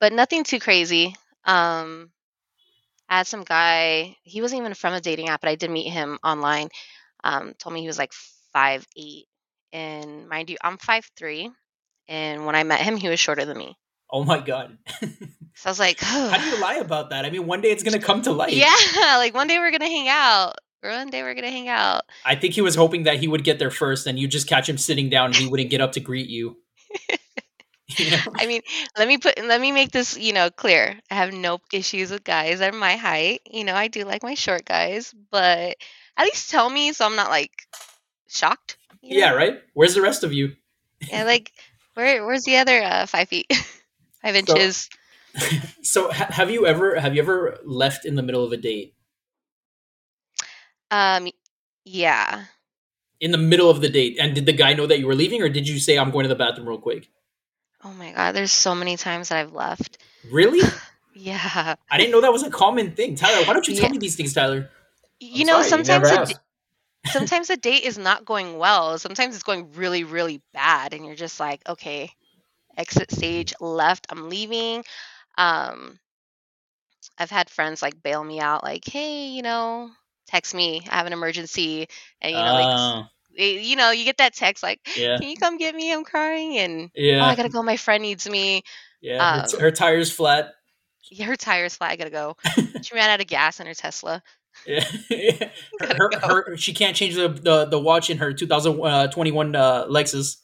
but 0.00 0.12
nothing 0.12 0.44
too 0.44 0.60
crazy. 0.60 1.14
Um, 1.44 2.10
I 3.08 3.18
had 3.18 3.26
some 3.26 3.42
guy. 3.44 4.16
He 4.22 4.40
wasn't 4.40 4.60
even 4.60 4.74
from 4.74 4.94
a 4.94 5.00
dating 5.00 5.28
app, 5.28 5.40
but 5.40 5.50
I 5.50 5.56
did 5.56 5.70
meet 5.70 5.90
him 5.90 6.18
online. 6.22 6.68
Um, 7.24 7.54
told 7.58 7.74
me 7.74 7.80
he 7.80 7.86
was 7.86 7.98
like 7.98 8.12
five 8.52 8.86
eight, 8.96 9.26
and 9.72 10.28
mind 10.28 10.48
you, 10.50 10.56
I'm 10.62 10.78
five 10.78 11.08
three, 11.16 11.50
and 12.08 12.46
when 12.46 12.54
I 12.54 12.64
met 12.64 12.80
him, 12.80 12.96
he 12.96 13.08
was 13.08 13.20
shorter 13.20 13.44
than 13.44 13.58
me. 13.58 13.76
oh 14.10 14.24
my 14.24 14.40
god. 14.40 14.78
So 15.54 15.68
I 15.68 15.70
was 15.70 15.78
like, 15.78 16.00
How 16.02 16.38
do 16.38 16.44
you 16.44 16.60
lie 16.60 16.76
about 16.76 17.10
that? 17.10 17.24
I 17.24 17.30
mean, 17.30 17.46
one 17.46 17.60
day 17.60 17.70
it's 17.70 17.82
gonna 17.82 17.98
come 17.98 18.22
to 18.22 18.32
light. 18.32 18.52
Yeah, 18.52 18.74
like 19.16 19.34
one 19.34 19.48
day 19.48 19.58
we're 19.58 19.70
gonna 19.72 19.86
hang 19.86 20.08
out. 20.08 20.54
One 20.82 21.10
day 21.10 21.22
we're 21.22 21.34
gonna 21.34 21.50
hang 21.50 21.68
out. 21.68 22.02
I 22.24 22.36
think 22.36 22.54
he 22.54 22.60
was 22.60 22.76
hoping 22.76 23.02
that 23.04 23.18
he 23.18 23.26
would 23.26 23.42
get 23.42 23.58
there 23.58 23.70
first, 23.70 24.06
and 24.06 24.18
you 24.18 24.28
just 24.28 24.46
catch 24.46 24.68
him 24.68 24.78
sitting 24.78 25.10
down, 25.10 25.26
and 25.26 25.36
he 25.36 25.46
wouldn't 25.48 25.70
get 25.70 25.80
up 25.80 25.92
to 25.92 26.00
greet 26.00 26.28
you. 26.28 26.56
You 27.96 28.10
know? 28.10 28.18
I 28.36 28.46
mean, 28.46 28.62
let 28.96 29.08
me 29.08 29.18
put 29.18 29.42
let 29.44 29.60
me 29.60 29.72
make 29.72 29.90
this, 29.90 30.16
you 30.16 30.32
know, 30.32 30.50
clear. 30.50 30.96
I 31.10 31.14
have 31.14 31.32
no 31.32 31.58
issues 31.72 32.12
with 32.12 32.22
guys 32.22 32.60
that 32.60 32.72
are 32.72 32.76
my 32.78 32.94
height. 32.96 33.40
You 33.50 33.64
know, 33.64 33.74
I 33.74 33.88
do 33.88 34.04
like 34.04 34.22
my 34.22 34.34
short 34.34 34.64
guys, 34.64 35.12
but 35.30 35.76
at 36.16 36.24
least 36.24 36.50
tell 36.50 36.70
me 36.70 36.92
so 36.92 37.04
I'm 37.06 37.16
not 37.16 37.30
like 37.30 37.50
shocked. 38.28 38.76
Yeah, 39.02 39.30
know? 39.30 39.36
right. 39.36 39.58
Where's 39.74 39.94
the 39.94 40.02
rest 40.02 40.22
of 40.22 40.32
you? 40.32 40.52
Yeah, 41.00 41.24
like 41.24 41.50
where 41.98 42.24
where's 42.24 42.44
the 42.44 42.56
other 42.56 42.80
uh, 42.80 43.06
five 43.06 43.28
feet? 43.28 43.46
five 44.22 44.36
inches. 44.36 44.88
So, 45.82 46.10
ha- 46.10 46.28
have 46.30 46.50
you 46.50 46.66
ever 46.66 46.98
have 46.98 47.14
you 47.14 47.22
ever 47.22 47.58
left 47.64 48.04
in 48.04 48.14
the 48.16 48.22
middle 48.22 48.44
of 48.44 48.52
a 48.52 48.56
date? 48.56 48.94
Um 50.90 51.28
yeah. 51.84 52.44
In 53.20 53.30
the 53.30 53.38
middle 53.38 53.70
of 53.70 53.80
the 53.80 53.88
date, 53.88 54.16
and 54.20 54.34
did 54.34 54.46
the 54.46 54.52
guy 54.52 54.74
know 54.74 54.86
that 54.86 54.98
you 54.98 55.06
were 55.06 55.14
leaving, 55.14 55.42
or 55.42 55.48
did 55.48 55.68
you 55.68 55.78
say, 55.78 55.96
"I'm 55.98 56.10
going 56.10 56.24
to 56.24 56.28
the 56.28 56.34
bathroom 56.34 56.68
real 56.68 56.78
quick"? 56.78 57.08
Oh 57.84 57.92
my 57.92 58.12
god, 58.12 58.34
there's 58.34 58.52
so 58.52 58.74
many 58.74 58.96
times 58.96 59.28
that 59.28 59.38
I've 59.38 59.52
left. 59.52 59.98
Really? 60.30 60.60
Yeah. 61.14 61.74
I 61.90 61.98
didn't 61.98 62.12
know 62.12 62.20
that 62.20 62.32
was 62.32 62.44
a 62.44 62.50
common 62.50 62.92
thing. 62.92 63.16
Tyler, 63.16 63.44
why 63.44 63.52
don't 63.52 63.66
you 63.66 63.74
tell 63.74 63.86
Yeah. 63.86 63.90
me 63.90 63.98
these 63.98 64.14
things, 64.14 64.32
Tyler? 64.34 64.70
You 65.18 65.40
I'm 65.42 65.46
know, 65.48 65.62
sorry, 65.62 65.80
you 65.82 65.88
never 65.88 66.06
sometimes 66.06 66.10
a, 66.10 66.20
asked. 66.20 66.40
sometimes 67.12 67.50
a 67.50 67.56
date 67.56 67.84
is 67.84 67.98
not 67.98 68.24
going 68.24 68.58
well. 68.58 68.98
Sometimes 68.98 69.34
it's 69.34 69.44
going 69.44 69.72
really, 69.72 70.04
really 70.04 70.40
bad, 70.52 70.94
and 70.94 71.04
you're 71.06 71.14
just 71.14 71.40
like, 71.40 71.60
okay, 71.68 72.10
exit 72.76 73.10
stage 73.10 73.54
left. 73.60 74.06
I'm 74.10 74.28
leaving. 74.28 74.84
Um, 75.36 75.98
I've 77.18 77.30
had 77.30 77.50
friends 77.50 77.82
like 77.82 78.02
bail 78.02 78.22
me 78.22 78.40
out, 78.40 78.62
like, 78.62 78.84
hey, 78.86 79.28
you 79.28 79.42
know, 79.42 79.90
text 80.26 80.54
me. 80.54 80.82
I 80.90 80.96
have 80.96 81.06
an 81.06 81.12
emergency, 81.12 81.88
and 82.20 82.34
you 82.36 82.44
know, 82.44 82.54
like, 82.54 82.70
Oh, 82.70 83.04
eh, 83.38 83.58
you 83.60 83.76
know, 83.76 83.90
you 83.90 84.04
get 84.04 84.18
that 84.18 84.34
text 84.34 84.62
like, 84.62 84.80
yeah, 84.96 85.18
can 85.18 85.28
you 85.28 85.36
come 85.36 85.58
get 85.58 85.74
me? 85.74 85.92
I'm 85.92 86.04
crying, 86.04 86.58
and 86.58 86.90
oh, 86.94 86.94
yeah, 86.94 87.24
I 87.24 87.34
gotta 87.34 87.48
go. 87.48 87.62
My 87.62 87.76
friend 87.76 88.02
needs 88.02 88.28
me. 88.28 88.62
yeah. 89.00 89.42
Her, 89.42 89.48
t- 89.48 89.56
um, 89.56 89.62
her 89.62 89.70
tire's 89.70 90.12
flat. 90.12 90.54
Yeah, 91.10 91.26
Her 91.26 91.36
tire's 91.36 91.76
flat. 91.76 91.90
I 91.92 91.96
gotta 91.96 92.10
go. 92.10 92.36
she 92.80 92.94
ran 92.94 93.10
out 93.10 93.20
of 93.20 93.26
gas 93.26 93.60
in 93.60 93.66
her 93.66 93.74
Tesla. 93.74 94.22
Yeah. 94.66 94.84
her, 95.80 96.10
her, 96.12 96.44
her, 96.46 96.56
she 96.56 96.74
can't 96.74 96.96
change 96.96 97.14
the, 97.14 97.28
the, 97.28 97.66
the 97.66 97.78
watch 97.78 98.10
in 98.10 98.18
her 98.18 98.32
2021 98.32 99.56
uh, 99.56 99.86
Lexus. 99.86 100.36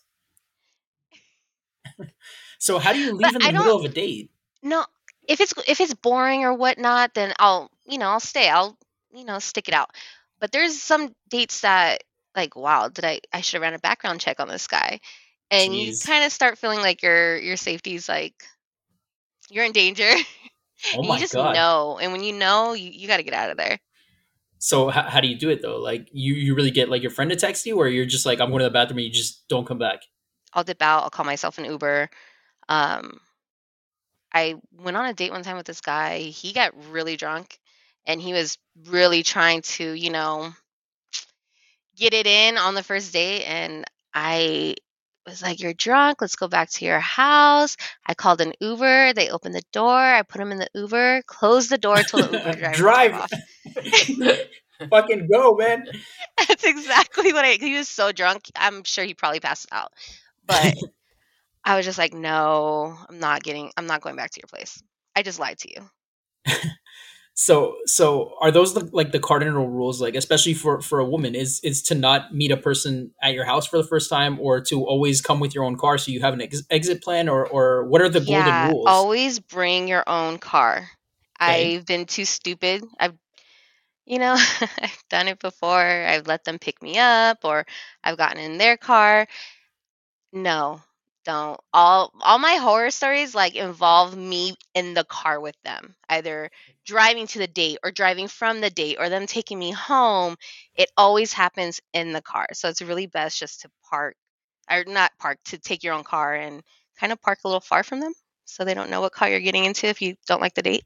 so 2.59 2.79
how 2.79 2.93
do 2.93 2.99
you 2.99 3.13
leave 3.13 3.21
But 3.21 3.35
in 3.35 3.41
the 3.41 3.49
I 3.49 3.53
middle 3.53 3.77
of 3.77 3.85
a 3.85 3.89
date? 3.89 4.31
No, 4.63 4.85
if 5.29 5.41
it's 5.41 5.53
if 5.69 5.81
it's 5.81 5.95
boring 5.95 6.45
or 6.45 6.55
whatnot, 6.55 7.15
then 7.15 7.35
I'll 7.39 7.71
you 7.87 7.99
know 7.99 8.09
I'll 8.09 8.21
stay. 8.21 8.49
I'll 8.49 8.79
you 9.15 9.25
know 9.25 9.39
stick 9.39 9.69
it 9.69 9.75
out. 9.75 9.91
But 10.41 10.53
there's 10.53 10.81
some 10.81 11.15
dates 11.29 11.61
that 11.61 12.03
like 12.35 12.57
wow, 12.57 12.89
did 12.89 13.05
I 13.05 13.21
I 13.33 13.41
should 13.41 13.55
have 13.55 13.63
ran 13.63 13.75
a 13.75 13.79
background 13.79 14.21
check 14.21 14.41
on 14.41 14.49
this 14.49 14.67
guy, 14.67 15.01
and 15.51 15.75
you 15.75 15.95
kind 16.05 16.25
of 16.25 16.33
start 16.33 16.59
feeling 16.59 16.81
like 16.81 17.03
your 17.03 17.37
your 17.39 17.57
safety's 17.57 18.09
like 18.09 18.35
you're 19.51 19.65
in 19.65 19.73
danger. 19.73 20.11
Oh 20.97 21.03
you 21.03 21.19
just 21.19 21.33
god! 21.33 21.55
know, 21.55 21.99
and 22.01 22.13
when 22.13 22.23
you 22.23 22.35
know, 22.35 22.75
you, 22.75 22.91
you 22.91 23.09
got 23.09 23.17
to 23.17 23.23
get 23.23 23.33
out 23.33 23.51
of 23.51 23.57
there. 23.57 23.79
So 24.65 24.89
how, 24.89 25.03
how 25.03 25.21
do 25.21 25.29
you 25.29 25.37
do 25.37 25.51
it 25.51 25.61
though? 25.61 25.77
Like 25.77 26.09
you 26.11 26.33
you 26.33 26.55
really 26.55 26.71
get 26.71 26.89
like 26.89 27.03
your 27.03 27.11
friend 27.11 27.31
to 27.31 27.37
text 27.37 27.67
you, 27.67 27.77
or 27.77 27.87
you're 27.87 28.07
just 28.07 28.25
like 28.25 28.41
I'm 28.41 28.49
going 28.49 28.61
to 28.61 28.65
the 28.65 28.71
bathroom 28.71 28.97
and 28.97 29.07
you 29.07 29.13
just 29.13 29.47
don't 29.47 29.67
come 29.67 29.77
back. 29.77 30.01
I'll 30.55 30.65
dip 30.65 30.81
out. 30.81 31.03
I'll 31.03 31.11
call 31.11 31.27
myself 31.27 31.59
an 31.59 31.67
Uber. 31.67 32.09
Um, 32.71 33.21
I 34.33 34.55
went 34.73 34.97
on 34.97 35.05
a 35.05 35.13
date 35.13 35.33
one 35.33 35.43
time 35.43 35.59
with 35.59 35.67
this 35.67 35.83
guy. 35.83 36.21
He 36.21 36.55
got 36.55 36.73
really 36.91 37.19
drunk, 37.19 37.59
and 38.07 38.23
he 38.23 38.33
was 38.33 38.57
really 38.87 39.23
trying 39.23 39.61
to, 39.77 39.93
you 39.93 40.09
know, 40.09 40.55
get 41.99 42.15
it 42.15 42.27
in 42.27 42.57
on 42.57 42.75
the 42.75 42.83
first 42.83 43.13
date. 43.13 43.45
And 43.45 43.85
I 44.15 44.77
was 45.27 45.43
like, 45.43 45.61
"You're 45.61 45.75
drunk. 45.75 46.23
Let's 46.23 46.37
go 46.37 46.49
back 46.49 46.71
to 46.71 46.87
your 46.87 47.01
house." 47.01 47.77
I 48.07 48.15
called 48.15 48.41
an 48.41 48.55
Uber. 48.61 49.13
They 49.13 49.29
opened 49.29 49.57
the 49.57 49.69
door. 49.73 49.99
I 49.99 50.23
put 50.23 50.41
him 50.41 50.53
in 50.53 50.59
the 50.59 50.71
Uber. 50.75 51.21
Closed 51.27 51.69
the 51.69 51.77
door 51.77 51.99
till 51.99 52.27
the 52.27 52.39
Uber 52.39 52.53
driver 52.59 52.77
Drive. 52.79 53.27
Fucking 54.91 55.29
go, 55.31 55.57
man! 55.57 55.87
That's 56.49 56.65
exactly 56.65 57.33
what 57.33 57.45
I. 57.45 57.53
He 57.53 57.77
was 57.77 57.89
so 57.89 58.13
drunk. 58.13 58.51
I'm 58.57 58.85
sure 58.85 59.05
he 59.05 59.15
probably 59.15 59.41
passed 59.41 59.67
out. 59.73 59.93
But 60.47 60.75
I 61.65 61.77
was 61.77 61.87
just 61.87 61.99
like, 61.99 62.13
no, 62.15 62.97
I'm 63.09 63.19
not 63.19 63.43
getting. 63.43 63.73
I'm 63.77 63.87
not 63.87 64.01
going 64.03 64.17
back 64.17 64.31
to 64.33 64.41
your 64.41 64.49
place. 64.49 64.83
I 65.17 65.23
just 65.23 65.39
lied 65.39 65.59
to 65.61 65.71
you. 65.71 65.91
So 67.37 67.75
so 67.87 68.35
are 68.41 68.53
those 68.53 68.75
the, 68.75 68.89
like 68.93 69.11
the 69.11 69.19
cardinal 69.19 69.69
rules? 69.69 70.01
Like 70.01 70.15
especially 70.15 70.55
for 70.55 70.81
for 70.81 71.01
a 71.01 71.05
woman 71.05 71.35
is 71.35 71.61
is 71.65 71.83
to 71.85 71.95
not 71.97 72.33
meet 72.33 72.53
a 72.53 72.57
person 72.57 73.11
at 73.21 73.35
your 73.35 73.45
house 73.45 73.67
for 73.67 73.77
the 73.77 73.83
first 73.83 74.09
time, 74.09 74.39
or 74.39 74.61
to 74.63 74.85
always 74.87 75.21
come 75.21 75.41
with 75.41 75.53
your 75.53 75.65
own 75.65 75.77
car 75.77 75.99
so 75.99 76.13
you 76.13 76.21
have 76.21 76.35
an 76.35 76.43
ex- 76.43 76.63
exit 76.71 77.03
plan, 77.03 77.29
or 77.29 77.45
or 77.45 77.87
what 77.87 78.01
are 78.01 78.09
the 78.09 78.21
yeah, 78.21 78.45
golden 78.45 78.69
rules? 78.69 78.87
always 78.87 79.41
bring 79.41 79.89
your 79.89 80.05
own 80.09 80.39
car. 80.39 80.89
Okay. 81.43 81.75
I've 81.77 81.87
been 81.87 82.07
too 82.07 82.25
stupid. 82.25 82.85
I've, 83.01 83.15
you 84.07 84.19
know, 84.19 84.35
I've 84.81 85.05
done 85.11 85.29
it 85.29 85.39
before. 85.39 85.81
I've 85.81 86.27
let 86.27 86.45
them 86.45 86.59
pick 86.59 86.83
me 86.83 86.99
up, 86.99 87.39
or 87.45 87.67
I've 88.03 88.19
gotten 88.19 88.39
in 88.39 88.59
their 88.59 88.77
car. 88.77 89.27
No, 90.33 90.83
don't. 91.25 91.59
All 91.73 92.13
all 92.21 92.39
my 92.39 92.57
horror 92.57 92.91
stories 92.91 93.35
like 93.35 93.55
involve 93.55 94.15
me 94.17 94.57
in 94.75 94.93
the 94.95 95.05
car 95.05 95.41
with 95.41 95.57
them, 95.63 95.97
either 96.09 96.51
driving 96.85 97.27
to 97.29 97.39
the 97.39 97.47
date 97.47 97.79
or 97.83 97.91
driving 97.91 98.29
from 98.29 98.61
the 98.61 98.69
date 98.71 98.97
or 98.99 99.09
them 99.09 99.27
taking 99.27 99.59
me 99.59 99.71
home. 99.71 100.37
It 100.75 100.91
always 100.97 101.33
happens 101.33 101.81
in 101.95 102.13
the 102.13 102.21
car. 102.23 102.49
So 102.53 102.69
it's 102.69 102.83
really 102.83 103.07
best 103.07 103.39
just 103.39 103.63
to 103.63 103.71
park 103.89 104.17
or 104.71 104.85
not 104.87 105.13
park 105.19 105.39
to 105.47 105.59
take 105.59 105.83
your 105.85 105.95
own 105.95 106.05
car 106.05 106.35
and 106.35 106.63
kind 106.99 107.13
of 107.13 107.21
park 107.23 107.41
a 107.45 107.49
little 107.49 107.61
far 107.61 107.83
from 107.85 108.01
them 108.01 108.15
so 108.47 108.65
they 108.65 108.75
don't 108.75 108.91
know 108.91 109.01
what 109.01 109.13
car 109.13 109.29
you're 109.31 109.41
getting 109.41 109.65
into 109.65 109.87
if 109.87 110.03
you 110.03 110.17
don't 110.27 110.41
like 110.43 110.55
the 110.55 110.63
date. 110.63 110.85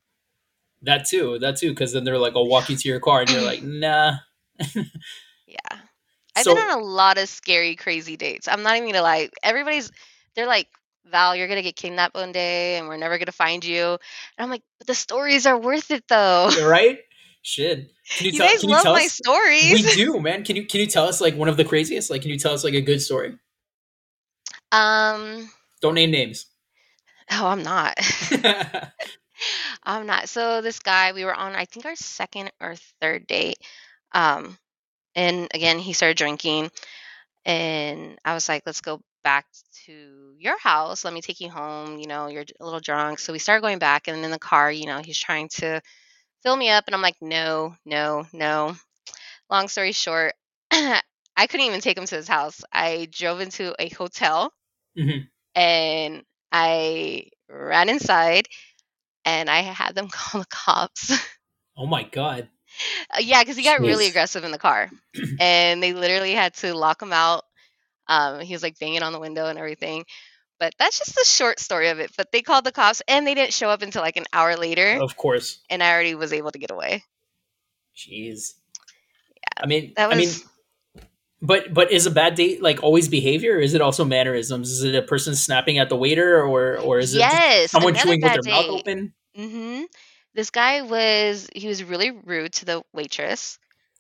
That 0.83 1.07
too, 1.07 1.39
that 1.41 1.57
too, 1.57 1.71
because 1.71 1.93
then 1.93 2.05
they're 2.05 2.19
like, 2.19 2.35
"I'll 2.37 2.47
walk 2.47 2.69
you 2.71 2.77
to 2.77 2.89
your 2.89 3.01
car," 3.01 3.21
and 3.23 3.31
you're 3.31 3.43
like, 3.43 3.63
"Nah." 3.65 4.13
Yeah. 5.47 5.59
I've 6.37 6.45
So- 6.45 6.55
been 6.55 6.63
on 6.71 6.79
a 6.81 6.85
lot 6.85 7.19
of 7.19 7.29
scary, 7.29 7.75
crazy 7.75 8.17
dates. 8.17 8.47
I'm 8.49 8.63
not 8.63 8.77
even 8.77 8.89
gonna 8.91 9.03
lie. 9.03 9.31
Everybody's 9.43 9.91
they're 10.37 10.47
like, 10.47 10.69
Val, 11.07 11.35
you're 11.35 11.49
gonna 11.49 11.63
get 11.63 11.75
kidnapped 11.75 12.15
one 12.15 12.31
day 12.33 12.77
and 12.77 12.87
we're 12.87 12.97
never 12.97 13.19
gonna 13.19 13.33
find 13.33 13.65
you. 13.65 13.85
And 13.93 13.99
I'm 14.39 14.51
like, 14.51 14.63
but 14.79 14.87
the 14.87 14.95
stories 14.95 15.47
are 15.47 15.59
worth 15.59 15.91
it 15.91 16.05
though. 16.09 16.49
right? 16.65 16.99
Shit. 17.43 17.91
Can 18.17 18.27
you, 18.27 18.33
You 18.33 18.39
tell? 18.39 18.47
guys 18.49 18.61
Can 18.61 18.69
you 18.69 18.75
love 18.75 18.83
tell 18.85 18.93
my 18.93 19.05
us? 19.07 19.13
stories. 19.13 19.73
We 19.73 19.83
do, 19.95 20.21
man. 20.21 20.45
Can 20.45 20.55
you 20.57 20.67
can 20.67 20.81
you 20.81 20.87
tell 20.87 21.07
us 21.09 21.21
like 21.21 21.35
one 21.35 21.49
of 21.49 21.57
the 21.57 21.65
craziest? 21.65 22.11
Like, 22.11 22.23
can 22.23 22.31
you 22.31 22.39
tell 22.39 22.53
us 22.53 22.63
like 22.63 22.75
a 22.75 22.81
good 22.83 23.01
story? 23.03 23.37
Um. 24.71 25.51
Don't 25.81 25.95
name 25.95 26.11
names. 26.11 26.47
Oh, 27.33 27.47
I'm 27.47 27.63
not. 27.63 27.95
I'm 29.85 30.07
not. 30.07 30.29
So 30.29 30.61
this 30.61 30.79
guy, 30.81 31.13
we 31.13 31.25
were 31.25 31.35
on, 31.35 31.55
I 31.55 31.65
think 31.65 31.87
our 31.87 31.97
second 31.97 32.51
or 32.61 32.75
third 33.01 33.27
date. 33.27 33.59
Um, 34.13 34.59
and 35.15 35.49
again, 35.55 35.79
he 35.79 35.93
started 35.95 36.17
drinking, 36.19 36.71
and 37.47 38.19
I 38.25 38.35
was 38.35 38.49
like, 38.49 38.63
"Let's 38.67 38.81
go 38.83 39.01
back 39.25 39.47
to 39.87 40.35
your 40.39 40.59
house. 40.61 41.05
Let 41.05 41.15
me 41.15 41.23
take 41.23 41.41
you 41.41 41.51
home. 41.51 41.99
You 41.99 42.07
know, 42.09 42.29
you're 42.29 42.45
a 42.61 42.65
little 42.65 42.81
drunk." 42.81 43.19
So 43.21 43.33
we 43.33 43.39
started 43.41 43.63
going 43.63 43.79
back, 43.79 44.09
and 44.09 44.25
in 44.25 44.31
the 44.31 44.39
car, 44.39 44.71
you 44.73 44.87
know, 44.87 45.01
he's 45.05 45.19
trying 45.19 45.49
to 45.61 45.81
fill 46.43 46.57
me 46.57 46.71
up, 46.71 46.85
and 46.89 46.95
I'm 46.95 47.03
like, 47.03 47.17
"No, 47.23 47.77
no, 47.87 48.27
no." 48.33 48.77
Long 49.51 49.69
story 49.69 49.93
short, 49.93 50.35
I 50.73 51.03
couldn't 51.49 51.67
even 51.67 51.81
take 51.81 51.99
him 51.99 52.07
to 52.07 52.17
his 52.17 52.29
house. 52.29 52.63
I 52.73 53.09
drove 53.11 53.41
into 53.41 53.75
a 53.79 53.89
hotel 53.91 54.53
Mhm. 54.97 55.29
and 55.55 56.23
I 56.53 57.29
ran 57.49 57.89
inside 57.89 58.49
and 59.29 59.51
I 59.51 59.61
had 59.61 59.95
them 59.95 60.09
call 60.13 60.41
the 60.41 60.47
cops. 60.47 61.13
Oh 61.77 61.87
my 61.87 62.03
god. 62.03 62.49
Uh, 63.15 63.19
yeah, 63.21 63.43
because 63.43 63.57
he 63.57 63.63
got 63.65 63.81
really 63.81 64.07
aggressive 64.07 64.45
in 64.45 64.53
the 64.53 64.59
car, 64.59 64.91
and 65.41 65.83
they 65.83 65.93
literally 65.93 66.33
had 66.33 66.55
to 66.55 66.75
lock 66.75 67.03
him 67.03 67.13
out. 67.13 67.45
Um, 68.07 68.41
he 68.41 68.55
was 68.55 68.63
like 68.63 68.79
banging 68.79 69.03
on 69.03 69.13
the 69.13 69.21
window 69.21 69.47
and 69.47 69.59
everything. 69.59 70.05
But 70.61 70.73
that's 70.79 70.99
just 70.99 71.15
the 71.15 71.25
short 71.25 71.61
story 71.61 71.89
of 71.89 72.01
it. 72.01 72.11
But 72.17 72.33
they 72.33 72.43
called 72.43 72.65
the 72.65 72.73
cops, 72.73 73.01
and 73.07 73.27
they 73.27 73.35
didn't 73.35 73.53
show 73.53 73.69
up 73.71 73.83
until 73.83 74.03
like 74.03 74.17
an 74.17 74.25
hour 74.33 74.57
later, 74.57 74.99
Of 75.01 75.17
course. 75.17 75.61
and 75.71 75.83
I 75.83 75.93
already 75.93 76.15
was 76.17 76.33
able 76.33 76.51
to 76.51 76.59
get 76.59 76.71
away. 76.73 77.05
Jeez. 77.97 78.55
Yeah. 79.37 79.63
I 79.63 79.67
mean, 79.67 79.93
That 79.97 80.09
was 80.09 80.17
I 80.17 80.21
mean, 80.21 81.05
but 81.41 81.73
but 81.73 81.93
is 81.93 82.07
a 82.07 82.11
bad 82.11 82.35
date 82.35 82.61
like 82.61 82.83
always 82.83 83.09
behavior, 83.09 83.55
or 83.57 83.61
is 83.61 83.75
it 83.75 83.81
also 83.81 84.05
mannerisms? 84.05 84.71
Is 84.71 84.83
it 84.83 84.95
a 84.97 85.03
person 85.03 85.37
snapping 85.37 85.79
at 85.79 85.89
the 85.89 85.97
waiter, 85.97 86.43
or 86.43 86.79
or 86.79 86.99
is 86.99 87.15
it 87.15 87.19
yes, 87.19 87.71
someone 87.71 87.95
chewing 87.95 88.21
with 88.21 88.33
bad 88.33 88.41
their 88.43 88.53
mouth 88.53 88.67
open? 88.67 89.15
Hmm 89.39 89.83
This 90.35 90.51
guy 90.51 90.83
was 90.83 91.49
he 91.55 91.69
was 91.69 91.85
really 91.85 92.11
rude 92.11 92.53
to 92.55 92.65
the 92.65 92.83
waitress. 92.93 93.59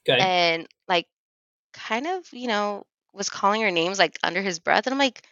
Okay. 0.08 0.18
and 0.20 0.66
like 0.88 1.06
kind 1.72 2.06
of 2.06 2.26
you 2.32 2.48
know 2.48 2.84
was 3.12 3.28
calling 3.28 3.62
her 3.62 3.70
names 3.70 3.98
like 3.98 4.18
under 4.22 4.42
his 4.42 4.58
breath 4.58 4.86
and 4.86 4.94
i'm 4.94 4.98
like 4.98 5.22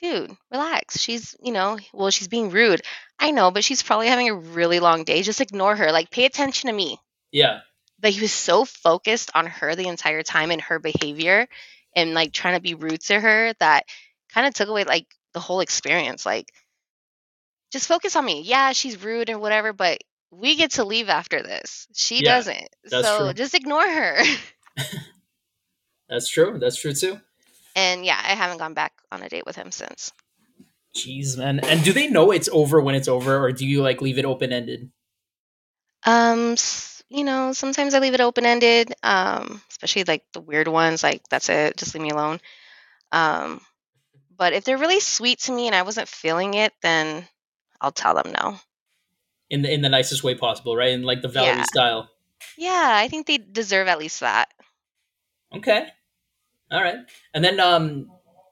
dude 0.00 0.30
relax 0.50 0.98
she's 0.98 1.34
you 1.42 1.52
know 1.52 1.78
well 1.92 2.10
she's 2.10 2.28
being 2.28 2.50
rude 2.50 2.82
i 3.18 3.30
know 3.30 3.50
but 3.50 3.64
she's 3.64 3.82
probably 3.82 4.08
having 4.08 4.28
a 4.28 4.34
really 4.34 4.80
long 4.80 5.04
day 5.04 5.22
just 5.22 5.40
ignore 5.40 5.76
her 5.76 5.92
like 5.92 6.10
pay 6.10 6.24
attention 6.24 6.68
to 6.68 6.74
me 6.74 6.98
yeah. 7.32 7.60
but 8.00 8.10
he 8.10 8.20
was 8.20 8.32
so 8.32 8.64
focused 8.64 9.30
on 9.34 9.46
her 9.46 9.74
the 9.74 9.88
entire 9.88 10.22
time 10.22 10.50
and 10.50 10.62
her 10.62 10.78
behavior 10.78 11.46
and 11.94 12.14
like 12.14 12.32
trying 12.32 12.54
to 12.54 12.60
be 12.60 12.74
rude 12.74 13.00
to 13.00 13.20
her 13.20 13.52
that 13.60 13.84
kind 14.32 14.46
of 14.46 14.54
took 14.54 14.68
away 14.68 14.84
like 14.84 15.06
the 15.32 15.40
whole 15.40 15.60
experience 15.60 16.26
like 16.26 16.52
just 17.74 17.86
focus 17.88 18.16
on 18.16 18.24
me 18.24 18.40
yeah 18.42 18.72
she's 18.72 19.02
rude 19.04 19.28
and 19.28 19.40
whatever 19.40 19.72
but 19.74 19.98
we 20.30 20.56
get 20.56 20.72
to 20.72 20.84
leave 20.84 21.08
after 21.10 21.42
this 21.42 21.86
she 21.94 22.22
Yeah, 22.22 22.36
doesn't 22.36 22.68
so 22.86 23.18
true. 23.18 23.32
just 23.34 23.54
ignore 23.54 23.86
her 23.86 24.16
That's 26.08 26.28
true. 26.28 26.58
That's 26.58 26.76
true 26.80 26.92
too. 26.92 27.20
And 27.76 28.04
yeah, 28.04 28.20
I 28.22 28.34
haven't 28.34 28.58
gone 28.58 28.74
back 28.74 28.92
on 29.10 29.22
a 29.22 29.28
date 29.28 29.46
with 29.46 29.56
him 29.56 29.72
since. 29.72 30.12
Jeez, 30.94 31.36
man. 31.36 31.58
And 31.60 31.82
do 31.82 31.92
they 31.92 32.08
know 32.08 32.30
it's 32.30 32.48
over 32.52 32.80
when 32.80 32.94
it's 32.94 33.08
over, 33.08 33.38
or 33.38 33.50
do 33.52 33.66
you 33.66 33.82
like 33.82 34.00
leave 34.00 34.18
it 34.18 34.24
open 34.24 34.52
ended? 34.52 34.90
Um, 36.04 36.52
s- 36.52 37.02
you 37.08 37.24
know, 37.24 37.52
sometimes 37.52 37.94
I 37.94 37.98
leave 37.98 38.14
it 38.14 38.20
open 38.20 38.46
ended. 38.46 38.92
Um, 39.02 39.60
especially 39.70 40.04
like 40.04 40.22
the 40.32 40.40
weird 40.40 40.68
ones, 40.68 41.02
like 41.02 41.22
that's 41.30 41.48
it, 41.48 41.76
just 41.76 41.94
leave 41.94 42.02
me 42.02 42.10
alone. 42.10 42.40
Um, 43.10 43.60
but 44.36 44.52
if 44.52 44.64
they're 44.64 44.78
really 44.78 45.00
sweet 45.00 45.40
to 45.40 45.52
me 45.52 45.66
and 45.66 45.74
I 45.76 45.82
wasn't 45.82 46.08
feeling 46.08 46.54
it, 46.54 46.72
then 46.82 47.26
I'll 47.84 47.92
tell 47.92 48.14
them 48.14 48.32
no. 48.32 48.58
In 49.50 49.62
the 49.62 49.72
in 49.72 49.82
the 49.82 49.88
nicest 49.88 50.24
way 50.24 50.34
possible, 50.34 50.76
right? 50.76 50.90
In 50.90 51.02
like 51.02 51.22
the 51.22 51.28
Valerie 51.28 51.58
Yeah. 51.58 51.62
style. 51.62 52.10
Yeah, 52.56 52.92
I 52.96 53.08
think 53.08 53.26
they 53.26 53.38
deserve 53.38 53.88
at 53.88 53.98
least 53.98 54.20
that. 54.20 54.50
Okay. 55.54 55.86
All 56.70 56.82
right. 56.82 56.98
And 57.34 57.44
then 57.44 57.60
um 57.60 58.10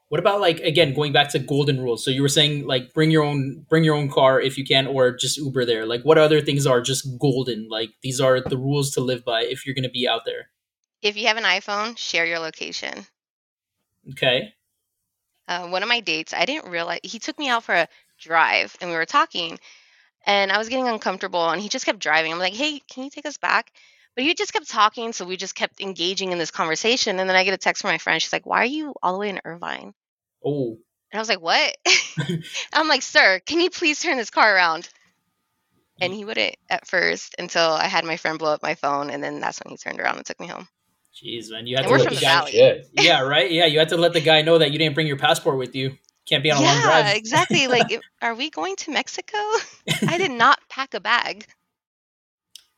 what 0.09 0.19
about 0.19 0.39
like 0.41 0.59
again 0.59 0.93
going 0.93 1.11
back 1.13 1.29
to 1.31 1.39
golden 1.39 1.81
rules? 1.81 2.05
So 2.05 2.11
you 2.11 2.21
were 2.21 2.29
saying 2.29 2.67
like 2.67 2.93
bring 2.93 3.11
your 3.11 3.23
own 3.23 3.65
bring 3.69 3.83
your 3.83 3.95
own 3.95 4.09
car 4.09 4.39
if 4.39 4.57
you 4.57 4.63
can 4.65 4.87
or 4.87 5.11
just 5.11 5.37
Uber 5.37 5.65
there. 5.65 5.85
Like 5.85 6.03
what 6.03 6.17
other 6.19 6.41
things 6.41 6.67
are 6.67 6.81
just 6.81 7.07
golden? 7.19 7.67
Like 7.69 7.89
these 8.03 8.21
are 8.21 8.39
the 8.41 8.57
rules 8.57 8.91
to 8.91 9.01
live 9.01 9.25
by 9.25 9.43
if 9.43 9.65
you're 9.65 9.75
going 9.75 9.83
to 9.83 9.89
be 9.89 10.07
out 10.07 10.25
there. 10.25 10.49
If 11.01 11.17
you 11.17 11.27
have 11.27 11.37
an 11.37 11.43
iPhone, 11.43 11.97
share 11.97 12.25
your 12.25 12.39
location. 12.39 13.07
Okay. 14.11 14.53
uh, 15.47 15.67
one 15.67 15.83
of 15.83 15.89
my 15.89 15.99
dates, 15.99 16.33
I 16.33 16.45
didn't 16.45 16.69
realize 16.71 16.99
he 17.03 17.19
took 17.19 17.37
me 17.39 17.49
out 17.49 17.63
for 17.63 17.75
a 17.75 17.87
drive 18.23 18.75
and 18.81 18.89
we 18.89 18.95
were 18.95 19.05
talking 19.05 19.59
and 20.25 20.51
I 20.51 20.57
was 20.57 20.69
getting 20.69 20.87
uncomfortable 20.87 21.49
and 21.49 21.61
he 21.61 21.69
just 21.69 21.85
kept 21.85 21.99
driving. 21.99 22.31
I'm 22.31 22.39
like, 22.39 22.53
hey, 22.53 22.79
can 22.89 23.03
you 23.03 23.09
take 23.09 23.25
us 23.25 23.37
back? 23.37 23.71
But 24.15 24.23
he 24.23 24.33
just 24.35 24.53
kept 24.53 24.69
talking, 24.69 25.11
so 25.11 25.25
we 25.25 25.37
just 25.37 25.55
kept 25.55 25.81
engaging 25.81 26.31
in 26.31 26.37
this 26.37 26.51
conversation. 26.51 27.19
And 27.19 27.27
then 27.27 27.35
I 27.35 27.43
get 27.43 27.53
a 27.53 27.57
text 27.57 27.81
from 27.81 27.91
my 27.91 27.97
friend. 27.97 28.21
She's 28.21 28.33
like, 28.33 28.45
why 28.45 28.61
are 28.61 28.65
you 28.65 28.93
all 29.01 29.13
the 29.13 29.19
way 29.19 29.29
in 29.29 29.41
Irvine? 29.43 29.93
Oh. 30.45 30.77
And 31.11 31.17
I 31.17 31.19
was 31.19 31.29
like, 31.29 31.41
what? 31.41 31.75
I'm 32.73 32.87
like, 32.87 33.01
sir, 33.01 33.41
can 33.45 33.59
you 33.59 33.69
please 33.69 33.99
turn 33.99 34.17
this 34.17 34.29
car 34.29 34.55
around? 34.55 34.87
And 35.99 36.13
mm. 36.13 36.15
he 36.15 36.25
wouldn't 36.25 36.55
at 36.69 36.87
first 36.87 37.35
until 37.39 37.71
I 37.71 37.87
had 37.87 38.05
my 38.05 38.17
friend 38.17 38.37
blow 38.37 38.53
up 38.53 38.61
my 38.61 38.75
phone. 38.75 39.09
And 39.09 39.23
then 39.23 39.39
that's 39.39 39.59
when 39.63 39.71
he 39.71 39.77
turned 39.77 39.99
around 39.99 40.17
and 40.17 40.25
took 40.25 40.39
me 40.39 40.47
home. 40.47 40.67
Jeez, 41.15 41.51
man. 41.51 41.65
You 41.65 41.77
had 41.77 41.85
And 41.85 41.89
to 41.89 41.91
we're 41.91 41.97
let 41.99 42.07
from 42.07 42.15
the 42.15 42.19
the 42.19 42.25
guy 42.25 42.39
valley. 42.39 42.83
Yeah, 42.93 43.21
right? 43.27 43.51
Yeah, 43.51 43.65
you 43.65 43.79
had 43.79 43.89
to 43.89 43.97
let 43.97 44.13
the 44.13 44.21
guy 44.21 44.41
know 44.43 44.59
that 44.59 44.71
you 44.71 44.77
didn't 44.77 44.95
bring 44.95 45.07
your 45.07 45.17
passport 45.17 45.57
with 45.57 45.75
you. 45.75 45.97
Can't 46.27 46.41
be 46.41 46.51
on 46.51 46.57
a 46.57 46.61
long 46.61 46.75
yeah, 46.75 47.11
exactly. 47.11 47.67
Like, 47.73 48.01
are 48.21 48.35
we 48.35 48.49
going 48.49 48.75
to 48.77 48.91
Mexico? 48.91 49.37
I 50.07 50.17
did 50.17 50.31
not 50.31 50.59
pack 50.69 50.93
a 50.93 50.99
bag. 50.99 51.47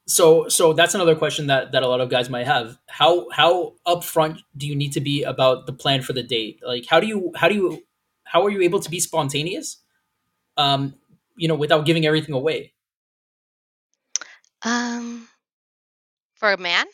So 0.08 0.48
so 0.50 0.74
that's 0.74 0.93
another 0.93 1.16
question 1.16 1.48
that 1.48 1.72
that 1.72 1.82
a 1.82 1.88
lot 1.88 2.00
of 2.00 2.10
guys 2.10 2.30
might 2.30 2.46
have. 2.46 2.78
How 2.88 3.30
how 3.32 3.74
upfront 3.88 4.39
do 4.56 4.68
you 4.68 4.76
need 4.76 4.93
to 4.93 5.02
be 5.02 5.24
about 5.24 5.66
the 5.66 5.74
plan 5.74 6.02
for 6.02 6.14
the 6.14 6.22
date? 6.22 6.60
Like 6.66 6.86
how 6.88 7.00
do 7.00 7.08
you 7.08 7.32
how 7.36 7.50
do 7.50 7.56
you 7.56 7.84
how 8.24 8.46
are 8.46 8.50
you 8.50 8.62
able 8.62 8.80
to 8.80 8.89
be 8.89 9.00
spontaneous? 9.00 9.78
Um, 10.58 10.96
you 11.36 11.48
know, 11.48 11.56
without 11.56 11.86
giving 11.86 12.06
everything 12.06 12.36
away. 12.36 12.74
Um, 14.62 15.28
for 16.36 16.52
a 16.52 16.58
man? 16.58 16.86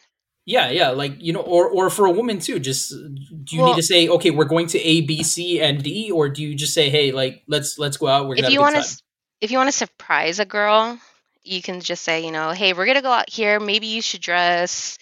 Yeah, 0.51 0.69
yeah, 0.69 0.89
like 0.89 1.13
you 1.19 1.33
know, 1.33 1.41
or 1.41 1.69
or 1.69 1.89
for 1.89 2.05
a 2.05 2.11
woman 2.11 2.39
too. 2.39 2.59
Just 2.59 2.91
do 2.91 3.55
you 3.55 3.61
Well- 3.61 3.69
need 3.69 3.77
to 3.77 3.87
say, 3.93 4.09
okay, 4.09 4.31
we're 4.31 4.51
going 4.55 4.67
to 4.67 4.79
A, 4.79 5.01
B, 5.01 5.23
C, 5.23 5.61
and 5.61 5.81
D, 5.81 6.11
or 6.11 6.29
do 6.29 6.41
you 6.43 6.55
just 6.55 6.73
say, 6.73 6.89
hey, 6.89 7.11
like 7.11 7.43
let's 7.47 7.79
let's 7.79 7.97
go 7.97 8.07
out. 8.07 8.27
We're 8.27 8.35
gonna 8.35 8.47
if 8.47 8.53
you 8.53 8.59
want 8.59 8.75
to 8.75 9.01
if 9.39 9.51
you 9.51 9.57
want 9.57 9.69
to 9.69 9.77
surprise 9.85 10.39
a 10.39 10.45
girl 10.45 10.99
you 11.43 11.61
can 11.61 11.81
just 11.81 12.03
say 12.03 12.23
you 12.23 12.31
know 12.31 12.51
hey 12.51 12.73
we're 12.73 12.85
gonna 12.85 13.01
go 13.01 13.11
out 13.11 13.29
here 13.29 13.59
maybe 13.59 13.87
you 13.87 14.01
should 14.01 14.21
dress 14.21 14.97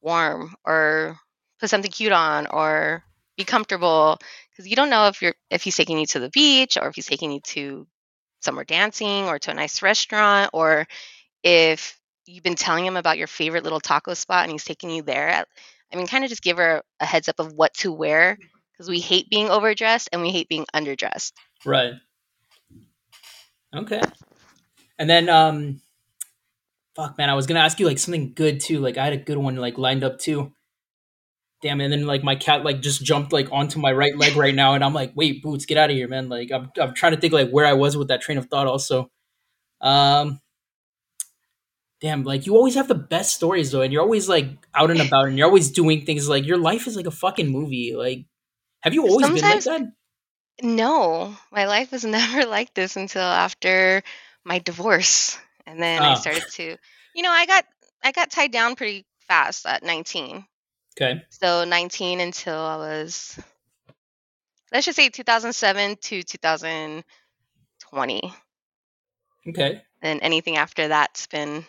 warm 0.00 0.54
or 0.64 1.18
put 1.60 1.70
something 1.70 1.90
cute 1.90 2.12
on 2.12 2.46
or 2.46 3.04
be 3.36 3.44
comfortable 3.44 4.18
because 4.50 4.68
you 4.68 4.76
don't 4.76 4.90
know 4.90 5.08
if 5.08 5.22
you're 5.22 5.34
if 5.50 5.62
he's 5.62 5.76
taking 5.76 5.98
you 5.98 6.06
to 6.06 6.20
the 6.20 6.30
beach 6.30 6.76
or 6.76 6.88
if 6.88 6.94
he's 6.94 7.06
taking 7.06 7.32
you 7.32 7.40
to 7.40 7.86
somewhere 8.40 8.64
dancing 8.64 9.24
or 9.24 9.38
to 9.38 9.50
a 9.50 9.54
nice 9.54 9.82
restaurant 9.82 10.50
or 10.52 10.86
if 11.42 11.98
you've 12.26 12.44
been 12.44 12.54
telling 12.54 12.86
him 12.86 12.96
about 12.96 13.18
your 13.18 13.26
favorite 13.26 13.64
little 13.64 13.80
taco 13.80 14.14
spot 14.14 14.44
and 14.44 14.52
he's 14.52 14.64
taking 14.64 14.90
you 14.90 15.02
there 15.02 15.44
i 15.92 15.96
mean 15.96 16.06
kind 16.06 16.24
of 16.24 16.30
just 16.30 16.42
give 16.42 16.56
her 16.56 16.82
a 17.00 17.06
heads 17.06 17.28
up 17.28 17.38
of 17.38 17.52
what 17.52 17.72
to 17.74 17.92
wear 17.92 18.36
because 18.72 18.88
we 18.88 19.00
hate 19.00 19.28
being 19.30 19.48
overdressed 19.48 20.08
and 20.12 20.22
we 20.22 20.30
hate 20.30 20.48
being 20.48 20.66
underdressed 20.74 21.32
Right. 21.64 21.94
Okay. 23.74 24.02
And 24.98 25.08
then 25.08 25.28
um 25.28 25.80
fuck 26.94 27.16
man, 27.16 27.30
I 27.30 27.34
was 27.34 27.46
gonna 27.46 27.60
ask 27.60 27.80
you 27.80 27.86
like 27.86 27.98
something 27.98 28.32
good 28.34 28.60
too. 28.60 28.80
Like 28.80 28.98
I 28.98 29.04
had 29.04 29.12
a 29.12 29.18
good 29.18 29.38
one 29.38 29.56
like 29.56 29.78
lined 29.78 30.04
up 30.04 30.18
too. 30.18 30.52
Damn, 31.62 31.80
and 31.80 31.92
then 31.92 32.06
like 32.06 32.24
my 32.24 32.34
cat 32.34 32.64
like 32.64 32.80
just 32.80 33.04
jumped 33.04 33.32
like 33.32 33.50
onto 33.52 33.78
my 33.78 33.92
right 33.92 34.16
leg 34.16 34.36
right 34.36 34.54
now, 34.54 34.74
and 34.74 34.82
I'm 34.84 34.94
like, 34.94 35.12
wait, 35.14 35.42
boots, 35.42 35.64
get 35.64 35.78
out 35.78 35.90
of 35.90 35.96
here, 35.96 36.08
man. 36.08 36.28
Like 36.28 36.50
I'm 36.50 36.70
I'm 36.80 36.94
trying 36.94 37.14
to 37.14 37.20
think 37.20 37.32
like 37.32 37.50
where 37.50 37.66
I 37.66 37.72
was 37.74 37.96
with 37.96 38.08
that 38.08 38.20
train 38.20 38.38
of 38.38 38.46
thought 38.46 38.66
also. 38.66 39.10
Um 39.80 40.40
Damn, 42.02 42.24
like 42.24 42.44
you 42.46 42.56
always 42.56 42.74
have 42.74 42.88
the 42.88 42.94
best 42.96 43.32
stories 43.34 43.70
though, 43.70 43.80
and 43.82 43.92
you're 43.92 44.02
always 44.02 44.28
like 44.28 44.48
out 44.74 44.90
and 44.90 45.00
about 45.00 45.28
and 45.28 45.38
you're 45.38 45.46
always 45.46 45.70
doing 45.70 46.04
things 46.04 46.28
like 46.28 46.44
your 46.44 46.58
life 46.58 46.86
is 46.88 46.96
like 46.96 47.06
a 47.06 47.10
fucking 47.12 47.48
movie. 47.48 47.94
Like 47.96 48.26
have 48.82 48.92
you 48.92 49.06
always 49.06 49.24
Sometimes- 49.26 49.64
been 49.64 49.72
like 49.72 49.82
that? 49.84 49.92
No, 50.66 51.34
my 51.50 51.64
life 51.66 51.92
was 51.92 52.04
never 52.04 52.44
like 52.44 52.74
this 52.74 52.96
until 52.96 53.22
after 53.22 54.02
my 54.44 54.58
divorce. 54.58 55.38
And 55.64 55.80
then 55.80 56.02
I 56.02 56.08
Ah. 56.10 56.14
started 56.16 56.42
to, 56.54 56.76
you 57.14 57.22
know, 57.22 57.30
I 57.30 57.46
got 57.46 57.64
I 58.02 58.10
got 58.12 58.30
tied 58.32 58.50
down 58.50 58.74
pretty 58.74 59.06
fast 59.28 59.64
at 59.64 59.84
19. 59.84 60.44
Okay. 61.00 61.22
So 61.30 61.62
19 61.64 62.18
until 62.20 62.58
I 62.58 62.76
was 62.76 63.38
let's 64.72 64.86
just 64.86 64.96
say 64.96 65.08
2007 65.08 65.96
to 66.02 66.22
2020. 66.24 68.34
Okay. 69.48 69.82
And 70.02 70.20
anything 70.22 70.56
after 70.56 70.88
that's 70.88 71.26
been 71.28 71.64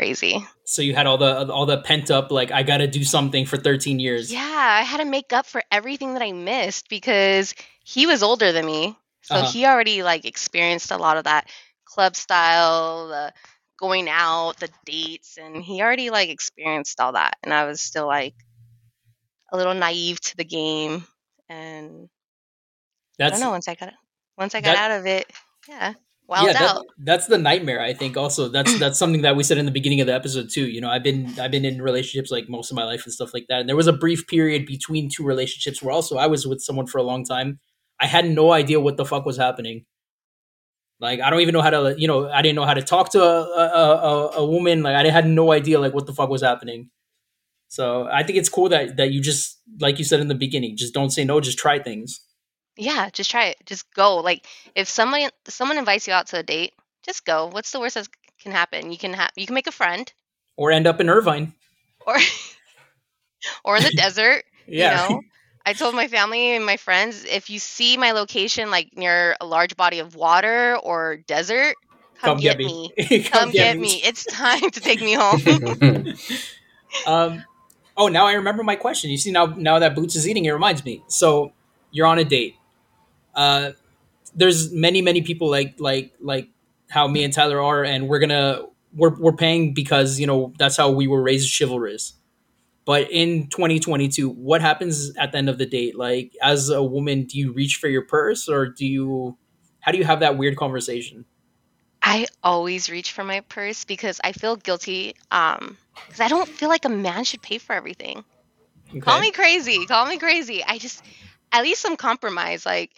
crazy. 0.00 0.42
So 0.64 0.80
you 0.80 0.94
had 0.94 1.06
all 1.06 1.18
the 1.18 1.52
all 1.52 1.66
the 1.66 1.76
pent 1.82 2.10
up 2.10 2.30
like 2.32 2.50
I 2.50 2.62
got 2.62 2.78
to 2.78 2.86
do 2.86 3.04
something 3.04 3.44
for 3.44 3.58
13 3.58 3.98
years. 4.00 4.32
Yeah, 4.32 4.40
I 4.40 4.80
had 4.82 4.96
to 4.98 5.04
make 5.04 5.32
up 5.34 5.44
for 5.44 5.62
everything 5.70 6.14
that 6.14 6.22
I 6.22 6.32
missed 6.32 6.88
because 6.88 7.54
he 7.84 8.06
was 8.06 8.22
older 8.22 8.50
than 8.52 8.64
me. 8.64 8.96
So 9.22 9.34
Uh-huh. 9.34 9.50
he 9.52 9.66
already 9.66 10.02
like 10.02 10.24
experienced 10.24 10.90
a 10.90 10.96
lot 10.96 11.18
of 11.18 11.24
that 11.24 11.50
club 11.84 12.16
style, 12.16 13.08
the 13.08 13.34
going 13.78 14.08
out, 14.08 14.58
the 14.58 14.70
dates, 14.86 15.36
and 15.36 15.62
he 15.62 15.82
already 15.82 16.08
like 16.08 16.30
experienced 16.30 16.98
all 16.98 17.12
that. 17.12 17.36
And 17.42 17.52
I 17.52 17.64
was 17.66 17.82
still 17.82 18.06
like 18.06 18.34
a 19.52 19.56
little 19.58 19.74
naive 19.74 20.18
to 20.22 20.36
the 20.36 20.44
game. 20.44 21.04
And 21.50 22.08
I 23.20 23.28
don't 23.28 23.40
know, 23.40 23.50
once 23.50 23.68
I 23.68 23.74
got 23.74 23.88
it 23.90 23.94
once 24.38 24.54
I 24.54 24.62
got 24.62 24.76
that- 24.76 24.90
out 24.92 24.98
of 25.00 25.06
it, 25.06 25.30
yeah. 25.68 25.92
Wild 26.30 26.46
yeah, 26.46 26.52
that, 26.52 26.82
that's 26.98 27.26
the 27.26 27.38
nightmare. 27.38 27.80
I 27.80 27.92
think 27.92 28.16
also 28.16 28.46
that's 28.48 28.78
that's 28.78 28.96
something 28.96 29.22
that 29.22 29.34
we 29.34 29.42
said 29.42 29.58
in 29.58 29.66
the 29.66 29.72
beginning 29.72 30.00
of 30.00 30.06
the 30.06 30.14
episode 30.14 30.48
too. 30.48 30.68
You 30.68 30.80
know, 30.80 30.88
I've 30.88 31.02
been 31.02 31.36
I've 31.40 31.50
been 31.50 31.64
in 31.64 31.82
relationships 31.82 32.30
like 32.30 32.48
most 32.48 32.70
of 32.70 32.76
my 32.76 32.84
life 32.84 33.02
and 33.04 33.12
stuff 33.12 33.34
like 33.34 33.46
that. 33.48 33.58
And 33.58 33.68
there 33.68 33.74
was 33.74 33.88
a 33.88 33.92
brief 33.92 34.28
period 34.28 34.64
between 34.64 35.08
two 35.08 35.24
relationships 35.24 35.82
where 35.82 35.92
also 35.92 36.18
I 36.18 36.28
was 36.28 36.46
with 36.46 36.60
someone 36.60 36.86
for 36.86 36.98
a 36.98 37.02
long 37.02 37.24
time. 37.24 37.58
I 37.98 38.06
had 38.06 38.26
no 38.30 38.52
idea 38.52 38.78
what 38.78 38.96
the 38.96 39.04
fuck 39.04 39.26
was 39.26 39.38
happening. 39.38 39.86
Like 41.00 41.18
I 41.20 41.30
don't 41.30 41.40
even 41.40 41.52
know 41.52 41.62
how 41.62 41.70
to 41.70 41.96
you 41.98 42.06
know 42.06 42.30
I 42.30 42.42
didn't 42.42 42.54
know 42.54 42.64
how 42.64 42.74
to 42.74 42.82
talk 42.82 43.10
to 43.10 43.20
a 43.20 43.42
a, 43.42 43.96
a, 43.96 44.28
a 44.36 44.46
woman. 44.46 44.84
Like 44.84 44.94
I 44.94 45.10
had 45.10 45.26
no 45.26 45.50
idea 45.50 45.80
like 45.80 45.94
what 45.94 46.06
the 46.06 46.14
fuck 46.14 46.30
was 46.30 46.42
happening. 46.42 46.90
So 47.66 48.06
I 48.06 48.22
think 48.22 48.38
it's 48.38 48.48
cool 48.48 48.68
that 48.68 48.98
that 48.98 49.10
you 49.10 49.20
just 49.20 49.60
like 49.80 49.98
you 49.98 50.04
said 50.04 50.20
in 50.20 50.28
the 50.28 50.36
beginning, 50.36 50.76
just 50.76 50.94
don't 50.94 51.10
say 51.10 51.24
no, 51.24 51.40
just 51.40 51.58
try 51.58 51.80
things. 51.80 52.20
Yeah, 52.80 53.10
just 53.12 53.30
try 53.30 53.46
it. 53.46 53.58
Just 53.66 53.92
go. 53.92 54.16
Like 54.16 54.46
if 54.74 54.88
someone 54.88 55.28
someone 55.46 55.76
invites 55.76 56.08
you 56.08 56.14
out 56.14 56.28
to 56.28 56.38
a 56.38 56.42
date, 56.42 56.72
just 57.04 57.26
go. 57.26 57.46
What's 57.46 57.70
the 57.72 57.78
worst 57.78 57.94
that 57.96 58.08
can 58.40 58.52
happen? 58.52 58.90
You 58.90 58.96
can 58.96 59.12
have 59.12 59.30
you 59.36 59.44
can 59.44 59.54
make 59.54 59.66
a 59.66 59.72
friend 59.72 60.10
Or 60.56 60.72
end 60.72 60.86
up 60.86 60.98
in 60.98 61.10
Irvine. 61.10 61.52
or 62.06 62.16
or 63.64 63.76
in 63.76 63.82
the 63.82 63.90
desert. 63.96 64.44
Yeah. 64.66 65.06
You 65.08 65.14
know, 65.14 65.20
I 65.66 65.74
told 65.74 65.94
my 65.94 66.08
family 66.08 66.56
and 66.56 66.64
my 66.64 66.78
friends 66.78 67.26
if 67.26 67.50
you 67.50 67.58
see 67.58 67.98
my 67.98 68.12
location 68.12 68.70
like 68.70 68.96
near 68.96 69.36
a 69.42 69.46
large 69.46 69.76
body 69.76 69.98
of 69.98 70.14
water 70.14 70.76
or 70.82 71.18
desert, 71.26 71.76
come, 72.22 72.38
get, 72.38 72.56
me. 72.56 72.90
Come, 73.30 73.50
get, 73.50 73.78
me. 73.78 74.00
It's 74.02 74.24
time 74.24 74.70
to 74.70 74.80
take 74.80 75.02
me 75.02 75.12
home. 75.12 76.14
um, 77.06 77.44
oh, 77.94 78.08
now 78.08 78.26
I 78.26 78.32
remember 78.32 78.62
my 78.62 78.76
question. 78.76 79.10
You 79.10 79.18
see, 79.18 79.32
now 79.32 79.46
now 79.58 79.78
that 79.78 79.94
Boots 79.94 80.16
is 80.16 80.26
eating, 80.26 80.46
it 80.46 80.50
reminds 80.52 80.82
me. 80.82 81.02
So 81.08 81.52
you're 81.90 82.06
on 82.06 82.18
a 82.18 82.24
date. 82.24 82.56
Uh, 83.34 83.72
there's 84.34 84.72
many 84.72 85.02
many 85.02 85.22
people 85.22 85.50
like 85.50 85.74
like 85.78 86.12
like 86.20 86.48
how 86.88 87.06
me 87.08 87.24
and 87.24 87.32
Tyler 87.32 87.60
are, 87.60 87.84
and 87.84 88.08
we're 88.08 88.18
gonna 88.18 88.62
we're 88.94 89.14
we're 89.18 89.32
paying 89.32 89.74
because 89.74 90.18
you 90.18 90.26
know 90.26 90.52
that's 90.58 90.76
how 90.76 90.90
we 90.90 91.06
were 91.06 91.22
raised 91.22 91.56
chivalrous. 91.56 92.14
But 92.86 93.10
in 93.10 93.46
2022, 93.48 94.28
what 94.30 94.60
happens 94.60 95.14
at 95.16 95.32
the 95.32 95.38
end 95.38 95.48
of 95.48 95.58
the 95.58 95.66
date? 95.66 95.96
Like, 95.96 96.34
as 96.42 96.70
a 96.70 96.82
woman, 96.82 97.24
do 97.24 97.38
you 97.38 97.52
reach 97.52 97.76
for 97.76 97.88
your 97.88 98.02
purse, 98.02 98.48
or 98.48 98.66
do 98.66 98.86
you? 98.86 99.36
How 99.80 99.92
do 99.92 99.98
you 99.98 100.04
have 100.04 100.20
that 100.20 100.36
weird 100.36 100.56
conversation? 100.56 101.24
I 102.02 102.26
always 102.42 102.90
reach 102.90 103.12
for 103.12 103.24
my 103.24 103.40
purse 103.40 103.84
because 103.84 104.20
I 104.24 104.32
feel 104.32 104.56
guilty. 104.56 105.14
Um, 105.30 105.76
because 106.06 106.20
I 106.20 106.28
don't 106.28 106.48
feel 106.48 106.68
like 106.68 106.84
a 106.84 106.88
man 106.88 107.24
should 107.24 107.42
pay 107.42 107.58
for 107.58 107.74
everything. 107.74 108.24
Call 109.00 109.20
me 109.20 109.30
crazy. 109.30 109.86
Call 109.86 110.06
me 110.06 110.18
crazy. 110.18 110.64
I 110.64 110.78
just 110.78 111.04
at 111.52 111.62
least 111.62 111.80
some 111.80 111.96
compromise. 111.96 112.66
Like, 112.66 112.90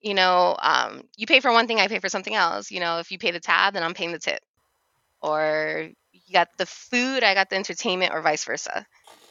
you 0.00 0.14
know, 0.14 0.56
um, 0.60 1.02
you 1.16 1.26
pay 1.26 1.40
for 1.40 1.52
one 1.52 1.66
thing, 1.66 1.78
I 1.78 1.88
pay 1.88 1.98
for 1.98 2.08
something 2.08 2.34
else. 2.34 2.70
You 2.70 2.80
know, 2.80 2.98
if 2.98 3.10
you 3.10 3.18
pay 3.18 3.30
the 3.30 3.40
tab, 3.40 3.74
then 3.74 3.82
I'm 3.82 3.94
paying 3.94 4.12
the 4.12 4.18
tip. 4.18 4.40
Or 5.20 5.90
you 6.12 6.32
got 6.32 6.48
the 6.56 6.66
food, 6.66 7.22
I 7.22 7.34
got 7.34 7.50
the 7.50 7.56
entertainment, 7.56 8.12
or 8.14 8.22
vice 8.22 8.44
versa. 8.44 8.86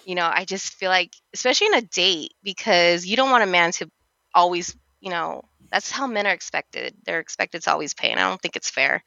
You 0.06 0.16
know, 0.16 0.30
I 0.32 0.46
just 0.46 0.74
feel 0.74 0.90
like, 0.90 1.14
especially 1.34 1.68
in 1.68 1.74
a 1.76 1.82
date, 1.82 2.34
because 2.44 3.06
you 3.06 3.16
don't 3.16 3.32
want 3.32 3.44
a 3.44 3.48
man 3.48 3.72
to 3.74 3.90
always, 4.34 4.76
you 5.00 5.10
know, 5.10 5.44
that's 5.72 5.92
how 5.92 6.08
men 6.08 6.28
are 6.28 6.34
expected. 6.34 6.96
They're 7.06 7.20
expected 7.20 7.64
to 7.64 7.72
always 7.72 7.94
pay, 7.94 8.12
and 8.12 8.20
I 8.20 8.28
don't 8.28 8.42
think 8.42 8.56
it's 8.56 8.70
fair. 8.70 9.04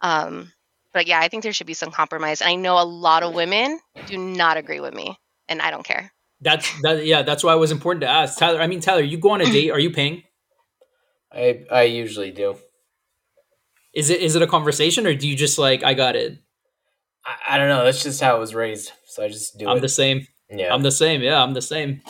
Um, 0.00 0.52
but 0.92 1.06
yeah, 1.06 1.20
I 1.20 1.28
think 1.28 1.42
there 1.42 1.52
should 1.52 1.66
be 1.66 1.74
some 1.74 1.90
compromise. 1.90 2.40
And 2.40 2.50
I 2.50 2.54
know 2.54 2.80
a 2.80 2.84
lot 2.84 3.22
of 3.22 3.34
women 3.34 3.78
do 4.06 4.16
not 4.16 4.56
agree 4.56 4.80
with 4.80 4.94
me, 4.94 5.18
and 5.48 5.60
I 5.60 5.70
don't 5.70 5.84
care. 5.84 6.12
That's 6.40 6.70
that. 6.82 7.04
Yeah, 7.04 7.22
that's 7.22 7.42
why 7.42 7.54
it 7.54 7.58
was 7.58 7.72
important 7.72 8.02
to 8.02 8.08
ask 8.08 8.38
Tyler. 8.38 8.60
I 8.60 8.66
mean, 8.66 8.80
Tyler, 8.80 9.02
you 9.02 9.18
go 9.18 9.30
on 9.30 9.40
a 9.40 9.44
date. 9.52 9.70
Are 9.70 9.80
you 9.80 9.90
paying? 9.90 10.22
I 11.32 11.64
I 11.70 11.82
usually 11.82 12.30
do. 12.30 12.56
Is 13.94 14.10
it 14.10 14.20
is 14.20 14.36
it 14.36 14.42
a 14.42 14.46
conversation 14.46 15.06
or 15.06 15.14
do 15.14 15.28
you 15.28 15.36
just 15.36 15.58
like 15.58 15.82
I 15.82 15.94
got 15.94 16.16
it? 16.16 16.38
I, 17.24 17.54
I 17.54 17.58
don't 17.58 17.68
know. 17.68 17.84
That's 17.84 18.02
just 18.02 18.20
how 18.20 18.36
I 18.36 18.38
was 18.38 18.54
raised, 18.54 18.92
so 19.06 19.24
I 19.24 19.28
just 19.28 19.58
do 19.58 19.68
I'm 19.68 19.78
it. 19.78 19.80
the 19.80 19.88
same. 19.88 20.26
yeah. 20.50 20.72
I'm 20.72 20.82
the 20.82 20.90
same. 20.92 21.20
Yeah, 21.22 21.42
I'm 21.42 21.54
the 21.54 21.62
same. 21.62 22.00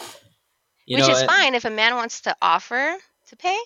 You 0.87 0.97
Which 0.97 1.07
know, 1.07 1.13
is 1.13 1.23
I- 1.23 1.27
fine 1.27 1.55
if 1.55 1.65
a 1.65 1.71
man 1.71 1.95
wants 1.97 2.23
to 2.23 2.37
offer 2.43 2.97
to 3.29 3.37
pay. 3.37 3.59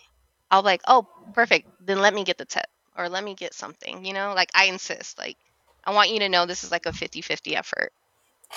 I'll 0.50 0.62
be 0.62 0.66
like, 0.66 0.82
oh, 0.86 1.06
perfect. 1.32 1.68
Then 1.80 2.00
let 2.00 2.12
me 2.14 2.24
get 2.24 2.36
the 2.36 2.44
tip 2.44 2.66
or 2.96 3.08
let 3.08 3.24
me 3.24 3.34
get 3.34 3.54
something. 3.54 4.04
You 4.04 4.12
know, 4.12 4.34
like 4.34 4.50
I 4.54 4.66
insist. 4.66 5.18
Like 5.18 5.36
I 5.84 5.92
want 5.94 6.10
you 6.10 6.18
to 6.20 6.28
know 6.28 6.44
this 6.46 6.62
is 6.64 6.70
like 6.70 6.84
a 6.86 6.90
50-50 6.92 7.56
effort. 7.56 7.92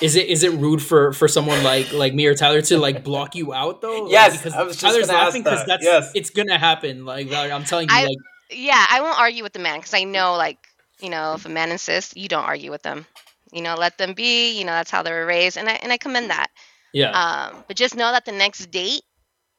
Is 0.02 0.16
it 0.16 0.28
is 0.28 0.44
it 0.44 0.52
rude 0.54 0.82
for 0.82 1.14
for 1.14 1.28
someone 1.28 1.64
like 1.64 1.94
like 1.94 2.14
me 2.14 2.26
or 2.26 2.36
Tyler 2.36 2.62
to 2.62 2.78
like 2.78 3.04
block 3.04 3.36
you 3.36 3.54
out 3.54 3.82
though? 3.82 4.04
Like, 4.04 4.12
Yes, 4.12 4.38
because 4.38 4.54
I 4.54 4.64
was 4.64 4.76
just 4.78 4.94
Tyler's 4.94 5.08
laughing 5.08 5.44
because 5.44 5.60
that. 5.60 5.68
that's 5.68 5.86
Yes. 5.86 6.12
it's 6.16 6.30
gonna 6.32 6.58
happen. 6.58 7.06
Like 7.06 7.32
I'm 7.32 7.64
telling 7.64 7.88
you, 7.90 7.96
I- 7.96 8.04
like 8.06 8.18
Yeah, 8.52 8.86
I 8.90 9.02
won't 9.02 9.18
argue 9.20 9.44
with 9.44 9.54
the 9.54 9.60
man 9.60 9.80
because 9.80 9.94
I 9.94 10.04
know, 10.04 10.36
like, 10.36 10.58
you 11.00 11.10
know, 11.10 11.34
if 11.36 11.46
a 11.46 11.50
man 11.50 11.72
insists, 11.72 12.16
you 12.16 12.28
don't 12.28 12.44
argue 12.44 12.72
with 12.72 12.82
them. 12.84 13.06
You 13.54 13.62
know, 13.62 13.76
let 13.76 13.98
them 13.98 14.14
be. 14.14 14.52
You 14.58 14.66
know, 14.66 14.74
that's 14.74 14.92
how 14.92 15.02
they 15.02 15.12
were 15.12 15.26
raised, 15.26 15.58
and 15.58 15.70
I 15.70 15.74
and 15.74 15.92
I 15.94 15.98
commend 15.98 16.30
that. 16.30 16.48
yeah, 16.94 17.12
Um, 17.12 17.64
but 17.68 17.78
just 17.78 17.96
know 17.96 18.12
that 18.12 18.26
the 18.26 18.32
next 18.34 18.70
date, 18.72 19.02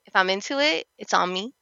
if 0.06 0.14
I'm 0.14 0.28
into 0.30 0.58
it, 0.60 0.86
it's 0.98 1.14
on 1.14 1.32
me. 1.32 1.52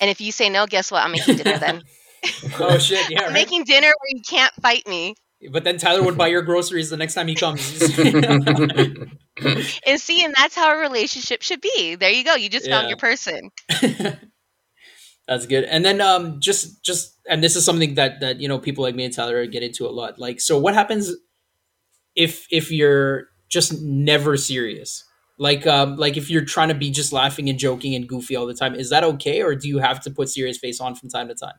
And 0.00 0.08
if 0.08 0.20
you 0.20 0.30
say 0.30 0.48
no, 0.48 0.66
guess 0.66 0.92
what? 0.92 1.02
I'm 1.02 1.10
making 1.12 1.36
dinner 1.36 1.58
then. 1.58 1.82
oh 2.60 2.78
shit, 2.78 3.10
yeah. 3.10 3.18
I'm 3.22 3.24
Right? 3.26 3.32
making 3.34 3.64
dinner 3.64 3.88
where 3.88 4.10
you 4.14 4.22
can't 4.28 4.52
fight 4.62 4.86
me. 4.86 5.14
But 5.52 5.64
then 5.64 5.78
Tyler 5.78 6.02
would 6.02 6.18
buy 6.18 6.28
your 6.28 6.42
groceries 6.50 6.90
the 6.90 6.96
next 6.96 7.14
time 7.14 7.28
he 7.28 7.34
comes. 7.34 7.80
And 9.86 10.00
see, 10.00 10.24
and 10.24 10.34
that's 10.36 10.54
how 10.54 10.74
a 10.74 10.80
relationship 10.80 11.42
should 11.42 11.60
be. 11.60 11.94
There 11.94 12.10
you 12.10 12.24
go. 12.24 12.34
You 12.34 12.48
just 12.48 12.68
found 12.68 12.88
your 12.88 12.98
person. 12.98 13.50
That's 15.28 15.46
good. 15.46 15.64
And 15.64 15.84
then 15.84 16.00
um 16.00 16.40
just 16.40 16.82
just 16.82 17.18
and 17.28 17.44
this 17.44 17.54
is 17.54 17.64
something 17.64 17.94
that 17.94 18.20
that 18.20 18.40
you 18.40 18.48
know 18.48 18.58
people 18.58 18.82
like 18.82 18.94
me 18.94 19.04
and 19.04 19.14
Tyler 19.14 19.46
get 19.46 19.62
into 19.62 19.86
a 19.86 19.90
lot. 19.90 20.18
Like 20.18 20.40
so 20.40 20.58
what 20.58 20.74
happens 20.74 21.12
if 22.16 22.46
if 22.50 22.72
you're 22.72 23.26
just 23.48 23.80
never 23.82 24.36
serious? 24.38 25.04
Like 25.38 25.66
um 25.66 25.96
like 25.96 26.16
if 26.16 26.30
you're 26.30 26.44
trying 26.44 26.68
to 26.68 26.74
be 26.74 26.90
just 26.90 27.12
laughing 27.12 27.50
and 27.50 27.58
joking 27.58 27.94
and 27.94 28.08
goofy 28.08 28.36
all 28.36 28.46
the 28.46 28.54
time, 28.54 28.74
is 28.74 28.88
that 28.88 29.04
okay 29.04 29.42
or 29.42 29.54
do 29.54 29.68
you 29.68 29.78
have 29.78 30.00
to 30.00 30.10
put 30.10 30.30
serious 30.30 30.56
face 30.56 30.80
on 30.80 30.94
from 30.94 31.10
time 31.10 31.28
to 31.28 31.34
time? 31.34 31.56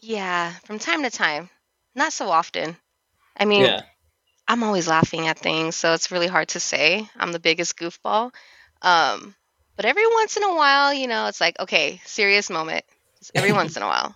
Yeah, 0.00 0.54
from 0.64 0.78
time 0.78 1.02
to 1.02 1.10
time. 1.10 1.50
Not 1.96 2.12
so 2.12 2.28
often. 2.30 2.76
I 3.36 3.44
mean, 3.46 3.62
Yeah. 3.62 3.80
I'm 4.46 4.62
always 4.62 4.86
laughing 4.86 5.26
at 5.26 5.40
things, 5.40 5.74
so 5.74 5.92
it's 5.94 6.12
really 6.12 6.28
hard 6.28 6.48
to 6.50 6.60
say. 6.60 7.08
I'm 7.16 7.32
the 7.32 7.40
biggest 7.40 7.76
goofball. 7.76 8.32
Um, 8.80 9.34
but 9.74 9.84
every 9.84 10.06
once 10.06 10.36
in 10.36 10.44
a 10.44 10.54
while, 10.54 10.94
you 10.94 11.08
know, 11.08 11.26
it's 11.26 11.40
like, 11.40 11.58
okay, 11.58 12.00
serious 12.04 12.48
moment. 12.48 12.84
Just 13.18 13.32
every 13.34 13.50
once 13.50 13.76
in 13.76 13.82
a 13.82 13.86
while. 13.86 14.14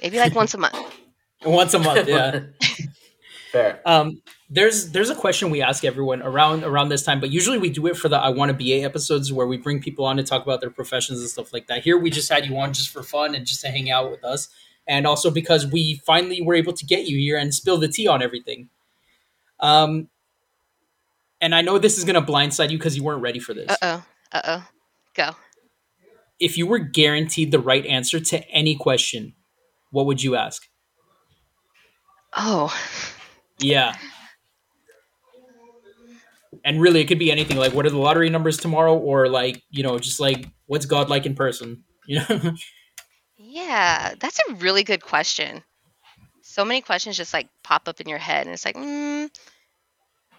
Maybe 0.00 0.16
like 0.18 0.34
once 0.34 0.54
a 0.54 0.58
month. 0.58 0.76
Once 1.44 1.72
a 1.72 1.78
month, 1.78 2.08
yeah. 2.08 2.40
Fair. 3.52 3.80
Um, 3.86 4.22
there's 4.50 4.90
there's 4.90 5.08
a 5.08 5.14
question 5.14 5.50
we 5.50 5.62
ask 5.62 5.84
everyone 5.84 6.20
around 6.20 6.64
around 6.64 6.88
this 6.88 7.04
time, 7.04 7.20
but 7.20 7.30
usually 7.30 7.58
we 7.58 7.70
do 7.70 7.86
it 7.86 7.96
for 7.96 8.08
the 8.08 8.16
I 8.16 8.30
Want 8.30 8.50
to 8.50 8.54
BA 8.54 8.84
episodes 8.84 9.32
where 9.32 9.46
we 9.46 9.56
bring 9.56 9.80
people 9.80 10.04
on 10.04 10.16
to 10.16 10.24
talk 10.24 10.42
about 10.42 10.60
their 10.60 10.70
professions 10.70 11.20
and 11.20 11.28
stuff 11.28 11.52
like 11.52 11.68
that. 11.68 11.84
Here 11.84 11.96
we 11.96 12.10
just 12.10 12.28
had 12.28 12.44
you 12.44 12.56
on 12.56 12.72
just 12.72 12.88
for 12.88 13.04
fun 13.04 13.36
and 13.36 13.46
just 13.46 13.60
to 13.60 13.68
hang 13.68 13.88
out 13.88 14.10
with 14.10 14.24
us, 14.24 14.48
and 14.88 15.06
also 15.06 15.30
because 15.30 15.66
we 15.66 16.00
finally 16.06 16.40
were 16.40 16.54
able 16.54 16.72
to 16.72 16.86
get 16.86 17.06
you 17.06 17.18
here 17.18 17.36
and 17.36 17.54
spill 17.54 17.78
the 17.78 17.88
tea 17.88 18.08
on 18.08 18.22
everything. 18.22 18.70
Um, 19.60 20.08
and 21.40 21.54
I 21.54 21.60
know 21.60 21.78
this 21.78 21.98
is 21.98 22.04
gonna 22.04 22.22
blindside 22.22 22.70
you 22.70 22.78
because 22.78 22.96
you 22.96 23.04
weren't 23.04 23.22
ready 23.22 23.38
for 23.38 23.54
this. 23.54 23.70
Uh 23.70 23.76
oh. 23.82 24.04
Uh 24.32 24.40
oh. 24.44 24.68
Go. 25.14 25.30
If 26.40 26.56
you 26.56 26.66
were 26.66 26.78
guaranteed 26.78 27.50
the 27.50 27.58
right 27.58 27.84
answer 27.86 28.18
to 28.20 28.48
any 28.48 28.76
question, 28.76 29.34
what 29.90 30.06
would 30.06 30.22
you 30.22 30.36
ask? 30.36 30.66
Oh. 32.36 32.74
Yeah. 33.58 33.94
And 36.64 36.80
really, 36.80 37.00
it 37.00 37.06
could 37.06 37.18
be 37.18 37.30
anything. 37.30 37.56
Like, 37.56 37.72
what 37.72 37.86
are 37.86 37.90
the 37.90 37.98
lottery 37.98 38.30
numbers 38.30 38.56
tomorrow, 38.56 38.96
or 38.96 39.28
like, 39.28 39.62
you 39.70 39.82
know, 39.82 39.98
just 39.98 40.20
like 40.20 40.48
what's 40.66 40.86
God 40.86 41.08
like 41.08 41.26
in 41.26 41.34
person? 41.34 41.84
You 42.06 42.20
know, 42.20 42.54
Yeah, 43.50 44.14
that's 44.20 44.38
a 44.50 44.54
really 44.56 44.84
good 44.84 45.02
question. 45.02 45.62
So 46.42 46.66
many 46.66 46.82
questions 46.82 47.16
just 47.16 47.32
like 47.32 47.48
pop 47.64 47.88
up 47.88 47.98
in 47.98 48.06
your 48.06 48.18
head, 48.18 48.46
and 48.46 48.52
it's 48.52 48.64
like, 48.66 48.76
mm, 48.76 49.24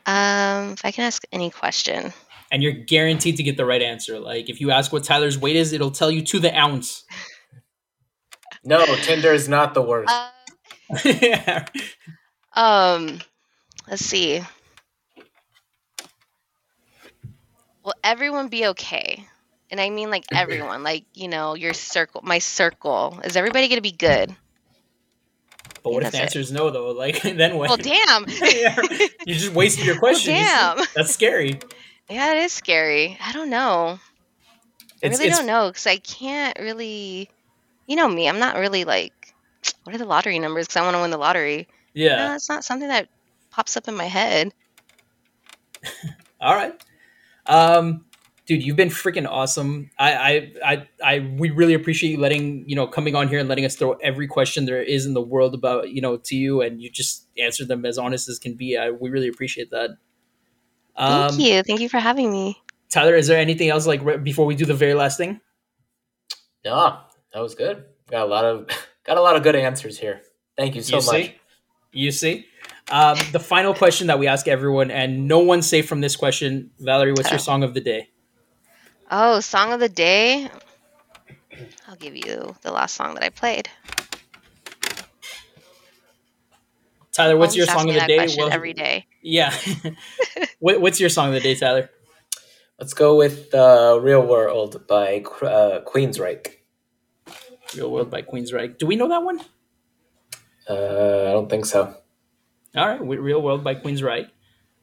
um, 0.06 0.74
if 0.74 0.86
I 0.86 0.92
can 0.92 1.06
ask 1.06 1.24
any 1.32 1.50
question. 1.50 2.14
and 2.52 2.62
you're 2.62 2.72
guaranteed 2.74 3.38
to 3.38 3.44
get 3.44 3.58
the 3.58 3.66
right 3.66 3.82
answer. 3.82 4.20
Like, 4.20 4.48
if 4.50 4.62
you 4.62 4.70
ask 4.72 4.94
what 4.94 5.04
Tyler's 5.04 5.40
weight 5.40 5.56
is, 5.56 5.74
it'll 5.74 5.92
tell 5.92 6.12
you 6.12 6.22
to 6.26 6.40
the 6.40 6.56
ounce. 6.56 7.04
No, 8.64 8.86
Tinder 8.98 9.34
is 9.34 9.50
not 9.50 9.74
the 9.74 9.82
worst. 9.82 10.14
Uh, 10.14 10.30
yeah. 11.22 11.66
Um, 12.56 13.22
let's 13.88 14.04
see. 14.04 14.42
Will 17.84 17.94
everyone 18.04 18.50
be 18.50 18.66
okay? 18.68 19.26
And 19.72 19.80
I 19.80 19.90
mean 19.90 20.10
like 20.10 20.26
everyone, 20.34 20.84
like 20.84 21.06
you 21.14 21.28
know, 21.28 21.56
your 21.56 21.74
circle, 21.74 22.22
my 22.24 22.40
circle. 22.40 23.20
Is 23.24 23.36
everybody 23.36 23.68
gonna 23.68 23.82
be 23.82 23.92
good? 23.92 24.36
But 25.84 25.94
what 25.94 26.04
if 26.04 26.12
the 26.12 26.22
answer 26.22 26.40
is 26.40 26.52
no 26.52 26.70
though? 26.70 26.92
Like 26.92 27.22
then 27.24 27.58
what? 27.58 27.70
Well, 27.70 27.78
damn. 27.78 28.26
you 29.26 29.36
just 29.36 29.54
wasted 29.54 29.86
your 29.86 29.98
question. 29.98 30.34
See? 30.34 30.40
damn. 30.40 30.78
That's 30.96 31.12
scary. 31.12 31.60
Yeah, 32.10 32.34
it 32.34 32.44
is 32.44 32.52
scary. 32.52 33.18
I 33.24 33.32
don't 33.34 33.50
know. 33.50 34.00
I 35.04 35.08
really 35.08 35.28
it's 35.28 35.38
don't 35.38 35.46
know 35.46 35.68
because 35.70 35.88
I 35.88 35.98
can't 35.98 36.58
really. 36.60 37.30
You 37.88 37.96
know 37.96 38.08
me. 38.08 38.28
I'm 38.28 38.40
not 38.40 38.58
really 38.58 38.86
like. 38.86 39.14
What 39.84 39.96
are 39.96 39.98
the 39.98 40.06
lottery 40.06 40.40
numbers? 40.40 40.68
Because 40.68 40.78
I 40.78 40.84
want 40.84 40.96
to 40.96 41.02
win 41.02 41.12
the 41.12 41.18
lottery. 41.18 41.68
yeah. 41.94 42.28
No, 42.28 42.36
it's 42.36 42.48
not 42.48 42.64
something 42.64 42.88
that 42.88 43.10
pops 43.50 43.76
up 43.76 43.88
in 43.88 43.96
my 43.96 44.06
head. 44.06 44.54
All 46.40 46.54
right. 46.54 46.74
Um, 47.46 48.06
dude, 48.50 48.64
you've 48.64 48.76
been 48.76 48.90
freaking 48.90 49.30
awesome. 49.30 49.92
I, 50.00 50.14
I, 50.16 50.54
I, 50.66 50.88
I, 51.04 51.20
we 51.38 51.52
really 51.52 51.76
appreciate 51.76 52.10
you 52.10 52.20
letting, 52.20 52.68
you 52.68 52.76
know, 52.76 52.88
coming 52.88 53.14
on 53.14 53.28
here 53.28 53.38
and 53.38 53.48
letting 53.48 53.64
us 53.64 53.76
throw 53.76 53.92
every 54.02 54.26
question 54.26 54.66
there 54.66 54.82
is 54.82 55.06
in 55.06 55.14
the 55.14 55.22
world 55.22 55.54
about, 55.54 55.92
you 55.92 56.02
know, 56.02 56.18
to 56.18 56.36
you, 56.36 56.60
and 56.62 56.82
you 56.82 56.90
just 56.90 57.28
answered 57.38 57.68
them 57.68 57.86
as 57.86 58.00
honest 58.00 58.28
as 58.28 58.40
can 58.40 58.56
be. 58.56 58.76
I, 58.76 58.90
we 58.90 59.12
really 59.12 59.28
appreciate 59.28 59.70
that. 59.70 59.92
Thank 60.98 61.34
Um, 61.34 61.40
you. 61.40 61.62
Thank 61.62 61.80
you 61.80 61.90
for 61.90 62.00
having 62.00 62.32
me. 62.32 62.60
Tyler, 62.90 63.14
is 63.16 63.28
there 63.28 63.38
anything 63.38 63.70
else 63.70 63.86
like 63.86 64.04
right 64.04 64.22
before 64.22 64.48
we 64.48 64.56
do 64.56 64.66
the 64.66 64.74
very 64.74 64.96
last 64.96 65.16
thing? 65.18 65.40
No, 66.66 67.02
that 67.32 67.40
was 67.40 67.54
good. 67.54 67.86
Got 68.10 68.24
a 68.24 68.26
lot 68.26 68.46
of 68.46 68.68
got 69.06 69.18
a 69.18 69.22
lot 69.22 69.36
of 69.36 69.44
good 69.44 69.56
answers 69.56 70.00
here. 70.00 70.24
Thank 70.58 70.74
you 70.74 70.82
so 70.82 70.98
you 70.98 71.06
much. 71.06 71.26
see, 71.28 71.36
you 71.92 72.12
see. 72.12 72.48
Um, 72.90 73.16
the 73.32 73.40
final 73.40 73.76
question 73.76 74.08
that 74.08 74.18
we 74.18 74.26
ask 74.26 74.48
everyone, 74.48 74.90
and 74.90 75.28
no 75.28 75.38
one's 75.38 75.68
safe 75.68 75.88
from 75.88 76.02
this 76.02 76.16
question. 76.16 76.72
Valerie, 76.80 77.12
what's 77.12 77.30
your 77.30 77.38
song 77.52 77.62
of 77.62 77.76
the 77.76 77.82
day? 77.82 78.10
Oh, 79.12 79.40
song 79.40 79.74
of 79.74 79.80
the 79.80 79.90
day. 79.90 80.50
I'll 81.88 81.96
give 81.96 82.16
you 82.16 82.56
the 82.62 82.72
last 82.72 82.96
song 82.96 83.16
that 83.16 83.24
I 83.24 83.30
played. 83.30 83.68
Tyler, 87.12 87.36
what's 87.38 87.56
your 87.56 87.66
song 87.66 87.90
of 87.90 87.96
the 87.96 88.02
day? 88.08 88.28
Well- 88.38 88.52
every 88.52 88.74
day. 88.74 89.08
Yeah. 89.22 89.54
what, 90.60 90.80
what's 90.80 91.00
your 91.00 91.10
song 91.10 91.30
of 91.30 91.34
the 91.34 91.40
day, 91.42 91.56
Tyler? 91.56 91.90
Let's 92.80 92.94
go 92.94 93.18
with 93.18 93.54
uh, 93.54 94.00
"Real 94.02 94.26
World" 94.26 94.88
by 94.88 95.20
Qu- 95.26 95.46
uh, 95.46 95.84
Queensryche. 95.84 96.48
Real 97.76 97.92
World 97.92 98.10
by 98.10 98.22
Queensryche. 98.22 98.78
Do 98.78 98.86
we 98.86 98.96
know 98.96 99.10
that 99.10 99.22
one? 99.22 99.42
Uh, 100.70 101.28
I 101.28 101.32
don't 101.34 101.50
think 101.50 101.66
so. 101.66 101.94
All 102.78 102.88
right, 102.88 103.02
Real 103.02 103.42
World 103.42 103.66
by 103.66 103.76
Queensryche. 103.76 104.30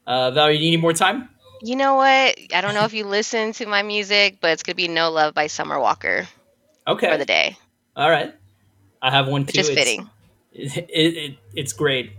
Uh, 0.05 0.29
Valerie, 0.29 0.59
do 0.59 0.63
you 0.65 0.71
need 0.71 0.81
more 0.81 0.93
time? 0.93 1.29
You 1.61 1.75
know 1.75 1.95
what? 1.95 2.37
I 2.53 2.61
don't 2.61 2.73
know 2.73 2.85
if 2.85 2.93
you 2.93 3.05
listen 3.05 3.53
to 3.53 3.65
my 3.65 3.81
music, 3.83 4.37
but 4.41 4.51
it's 4.51 4.63
gonna 4.63 4.75
be 4.75 4.87
"No 4.87 5.09
Love" 5.11 5.33
by 5.33 5.47
Summer 5.47 5.79
Walker 5.79 6.27
Okay. 6.87 7.09
for 7.11 7.17
the 7.17 7.25
day, 7.25 7.57
All 7.95 8.09
right. 8.09 8.33
I 9.01 9.11
have 9.11 9.27
one 9.27 9.45
which 9.45 9.55
too. 9.55 9.61
is 9.61 9.69
It's- 9.69 9.85
fitting. 9.85 10.09
It, 10.59 10.89
it, 11.17 11.37
it's 11.53 11.73
great. 11.73 12.13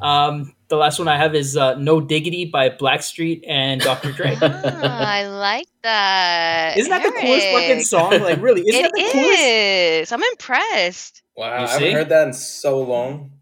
Um, 0.00 0.54
the 0.68 0.76
last 0.76 0.98
one 0.98 1.08
I 1.08 1.18
have 1.18 1.34
is 1.34 1.56
uh, 1.58 1.74
No 1.74 2.00
Diggity 2.00 2.46
by 2.46 2.70
Blackstreet 2.70 3.44
and 3.46 3.80
Dr. 3.82 4.12
Dre. 4.12 4.36
ah, 4.40 5.04
I 5.12 5.26
like 5.28 5.68
that. 5.82 6.78
Isn't 6.78 6.88
that 6.90 7.02
the 7.02 7.12
coolest 7.20 7.46
fucking 7.48 7.82
song? 7.82 8.10
Like, 8.22 8.40
really? 8.40 8.62
Isn't 8.62 8.74
It 8.80 8.82
that 8.84 8.92
the 8.94 9.10
coolest? 9.12 9.42
is. 9.42 10.12
I'm 10.12 10.22
impressed. 10.22 11.22
Wow, 11.36 11.58
You 11.58 11.64
I 11.64 11.66
see? 11.66 11.72
haven't 11.84 11.92
heard 11.92 12.08
that 12.08 12.26
in 12.28 12.32
so 12.32 12.80
long. 12.82 13.32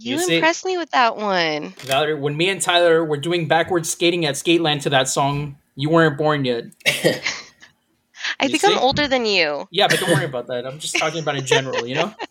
You 0.00 0.18
You, 0.18 0.28
impressed 0.36 0.64
me 0.64 0.78
with 0.78 0.90
that 0.90 1.16
one. 1.16 1.74
Valerie, 1.80 2.14
when 2.14 2.36
me 2.36 2.48
and 2.48 2.60
Tyler 2.60 3.04
were 3.04 3.18
doing 3.18 3.46
backwards 3.48 3.90
skating 3.90 4.24
at 4.24 4.34
Skateland 4.34 4.82
to 4.82 4.90
that 4.90 5.08
song, 5.08 5.56
you 5.76 5.90
weren't 5.90 6.16
born 6.16 6.44
yet. 6.44 6.64
I 6.86 8.44
You 8.44 8.48
think 8.48 8.62
see? 8.62 8.72
I'm 8.72 8.78
older 8.78 9.06
than 9.08 9.26
you. 9.26 9.68
Yeah, 9.70 9.88
but 9.88 10.00
don't 10.00 10.10
worry 10.10 10.24
about 10.24 10.46
that. 10.48 10.66
I'm 10.66 10.78
just 10.78 10.96
talking 10.98 11.20
about 11.20 11.36
in 11.36 11.44
general, 11.46 11.86
you 11.86 11.94
know? 11.94 12.14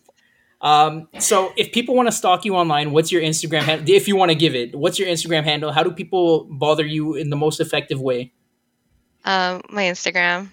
Um, 0.62 1.08
so 1.18 1.54
if 1.56 1.72
people 1.72 1.94
want 1.94 2.08
to 2.08 2.12
stalk 2.12 2.44
you 2.44 2.54
online, 2.54 2.92
what's 2.92 3.10
your 3.10 3.22
Instagram 3.22 3.62
handle? 3.62 3.94
If 3.94 4.06
you 4.06 4.14
want 4.14 4.30
to 4.30 4.34
give 4.34 4.54
it, 4.54 4.74
what's 4.74 4.98
your 4.98 5.08
Instagram 5.08 5.44
handle? 5.44 5.72
How 5.72 5.82
do 5.82 5.90
people 5.90 6.44
bother 6.50 6.84
you 6.84 7.14
in 7.14 7.30
the 7.30 7.36
most 7.36 7.60
effective 7.60 7.98
way? 7.98 8.32
Um, 9.24 9.62
my 9.70 9.84
Instagram, 9.84 10.48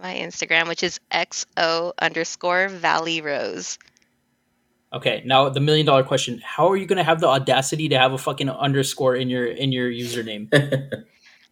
my 0.00 0.14
Instagram, 0.14 0.66
which 0.66 0.82
is 0.82 0.98
xo 1.12 1.92
underscore 2.00 2.68
Valley 2.70 3.20
Rose. 3.20 3.78
Okay, 4.96 5.22
now 5.24 5.48
the 5.48 5.60
million 5.60 5.86
dollar 5.86 6.02
question: 6.02 6.40
How 6.44 6.68
are 6.70 6.76
you 6.76 6.86
going 6.86 6.96
to 6.98 7.04
have 7.04 7.20
the 7.20 7.28
audacity 7.28 7.88
to 7.90 7.98
have 7.98 8.12
a 8.12 8.18
fucking 8.18 8.48
underscore 8.50 9.14
in 9.16 9.28
your 9.28 9.46
in 9.46 9.72
your 9.72 9.90
username? 9.90 10.48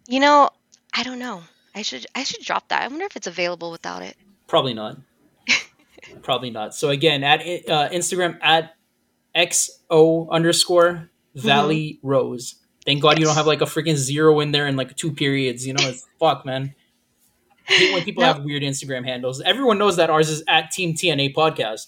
You 0.07 0.20
know, 0.20 0.51
I 0.95 1.03
don't 1.03 1.18
know. 1.18 1.42
I 1.74 1.80
should 1.80 2.05
I 2.14 2.24
should 2.24 2.42
drop 2.45 2.68
that. 2.68 2.82
I 2.82 2.88
wonder 2.88 3.07
if 3.07 3.16
it's 3.16 3.26
available 3.26 3.70
without 3.70 4.03
it. 4.03 4.16
Probably 4.49 4.74
not. 4.74 4.99
Probably 6.22 6.51
not. 6.51 6.74
So 6.74 6.90
again, 6.90 7.24
at 7.24 7.40
uh, 7.40 7.88
Instagram 7.88 8.38
at 8.42 8.74
xo 9.34 10.28
underscore 10.30 11.11
Valley 11.34 11.99
Rose. 12.03 12.57
Thank 12.84 13.01
God 13.01 13.18
you 13.18 13.24
don't 13.24 13.34
have 13.34 13.47
like 13.47 13.62
a 13.62 13.64
freaking 13.64 13.97
zero 13.97 14.40
in 14.40 14.53
there 14.53 14.66
and 14.66 14.76
like 14.76 14.95
two 14.95 15.11
periods. 15.12 15.66
You 15.66 15.72
know, 15.72 15.88
it's 15.88 16.07
fuck, 16.20 16.45
man. 16.45 16.74
I 17.66 17.72
hate 17.72 17.95
when 17.95 18.05
people 18.05 18.20
No. 18.24 18.32
have 18.34 18.45
weird 18.45 18.62
Instagram 18.62 19.07
handles. 19.07 19.40
Everyone 19.40 19.78
knows 19.78 19.97
that 19.97 20.11
ours 20.11 20.28
is 20.28 20.45
at 20.47 20.70
Team 20.70 20.92
TNA 20.92 21.32
Podcast. 21.34 21.86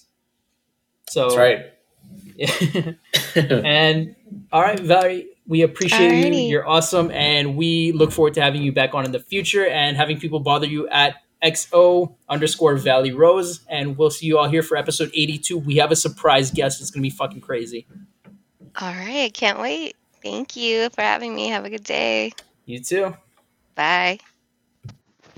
So 1.09 1.29
That's 1.29 1.37
right. 1.37 1.73
and 3.35 4.15
all 4.51 4.61
right, 4.61 4.79
Valerie, 4.79 5.27
we 5.47 5.61
appreciate 5.61 6.33
you. 6.33 6.49
You're 6.49 6.67
awesome, 6.67 7.09
and 7.11 7.55
we 7.55 7.91
look 7.93 8.11
forward 8.11 8.33
to 8.35 8.41
having 8.41 8.61
you 8.61 8.71
back 8.71 8.93
on 8.93 9.05
in 9.05 9.11
the 9.11 9.19
future 9.19 9.65
and 9.65 9.97
having 9.97 10.19
people 10.19 10.39
bother 10.39 10.67
you 10.67 10.87
at 10.89 11.15
xo 11.43 12.15
underscore 12.29 12.75
Valley 12.75 13.11
Rose. 13.11 13.61
And 13.69 13.97
we'll 13.97 14.09
see 14.09 14.25
you 14.25 14.37
all 14.37 14.47
here 14.47 14.63
for 14.63 14.77
episode 14.77 15.11
82. 15.13 15.57
We 15.57 15.77
have 15.77 15.91
a 15.91 15.95
surprise 15.95 16.51
guest. 16.51 16.81
It's 16.81 16.91
gonna 16.91 17.01
be 17.01 17.09
fucking 17.09 17.41
crazy. 17.41 17.87
All 18.79 18.93
right, 18.93 19.33
can't 19.33 19.59
wait. 19.59 19.95
Thank 20.21 20.55
you 20.55 20.89
for 20.89 21.01
having 21.01 21.33
me. 21.33 21.47
Have 21.47 21.65
a 21.65 21.69
good 21.69 21.83
day. 21.83 22.33
You 22.65 22.79
too. 22.83 23.15
Bye. 23.75 24.19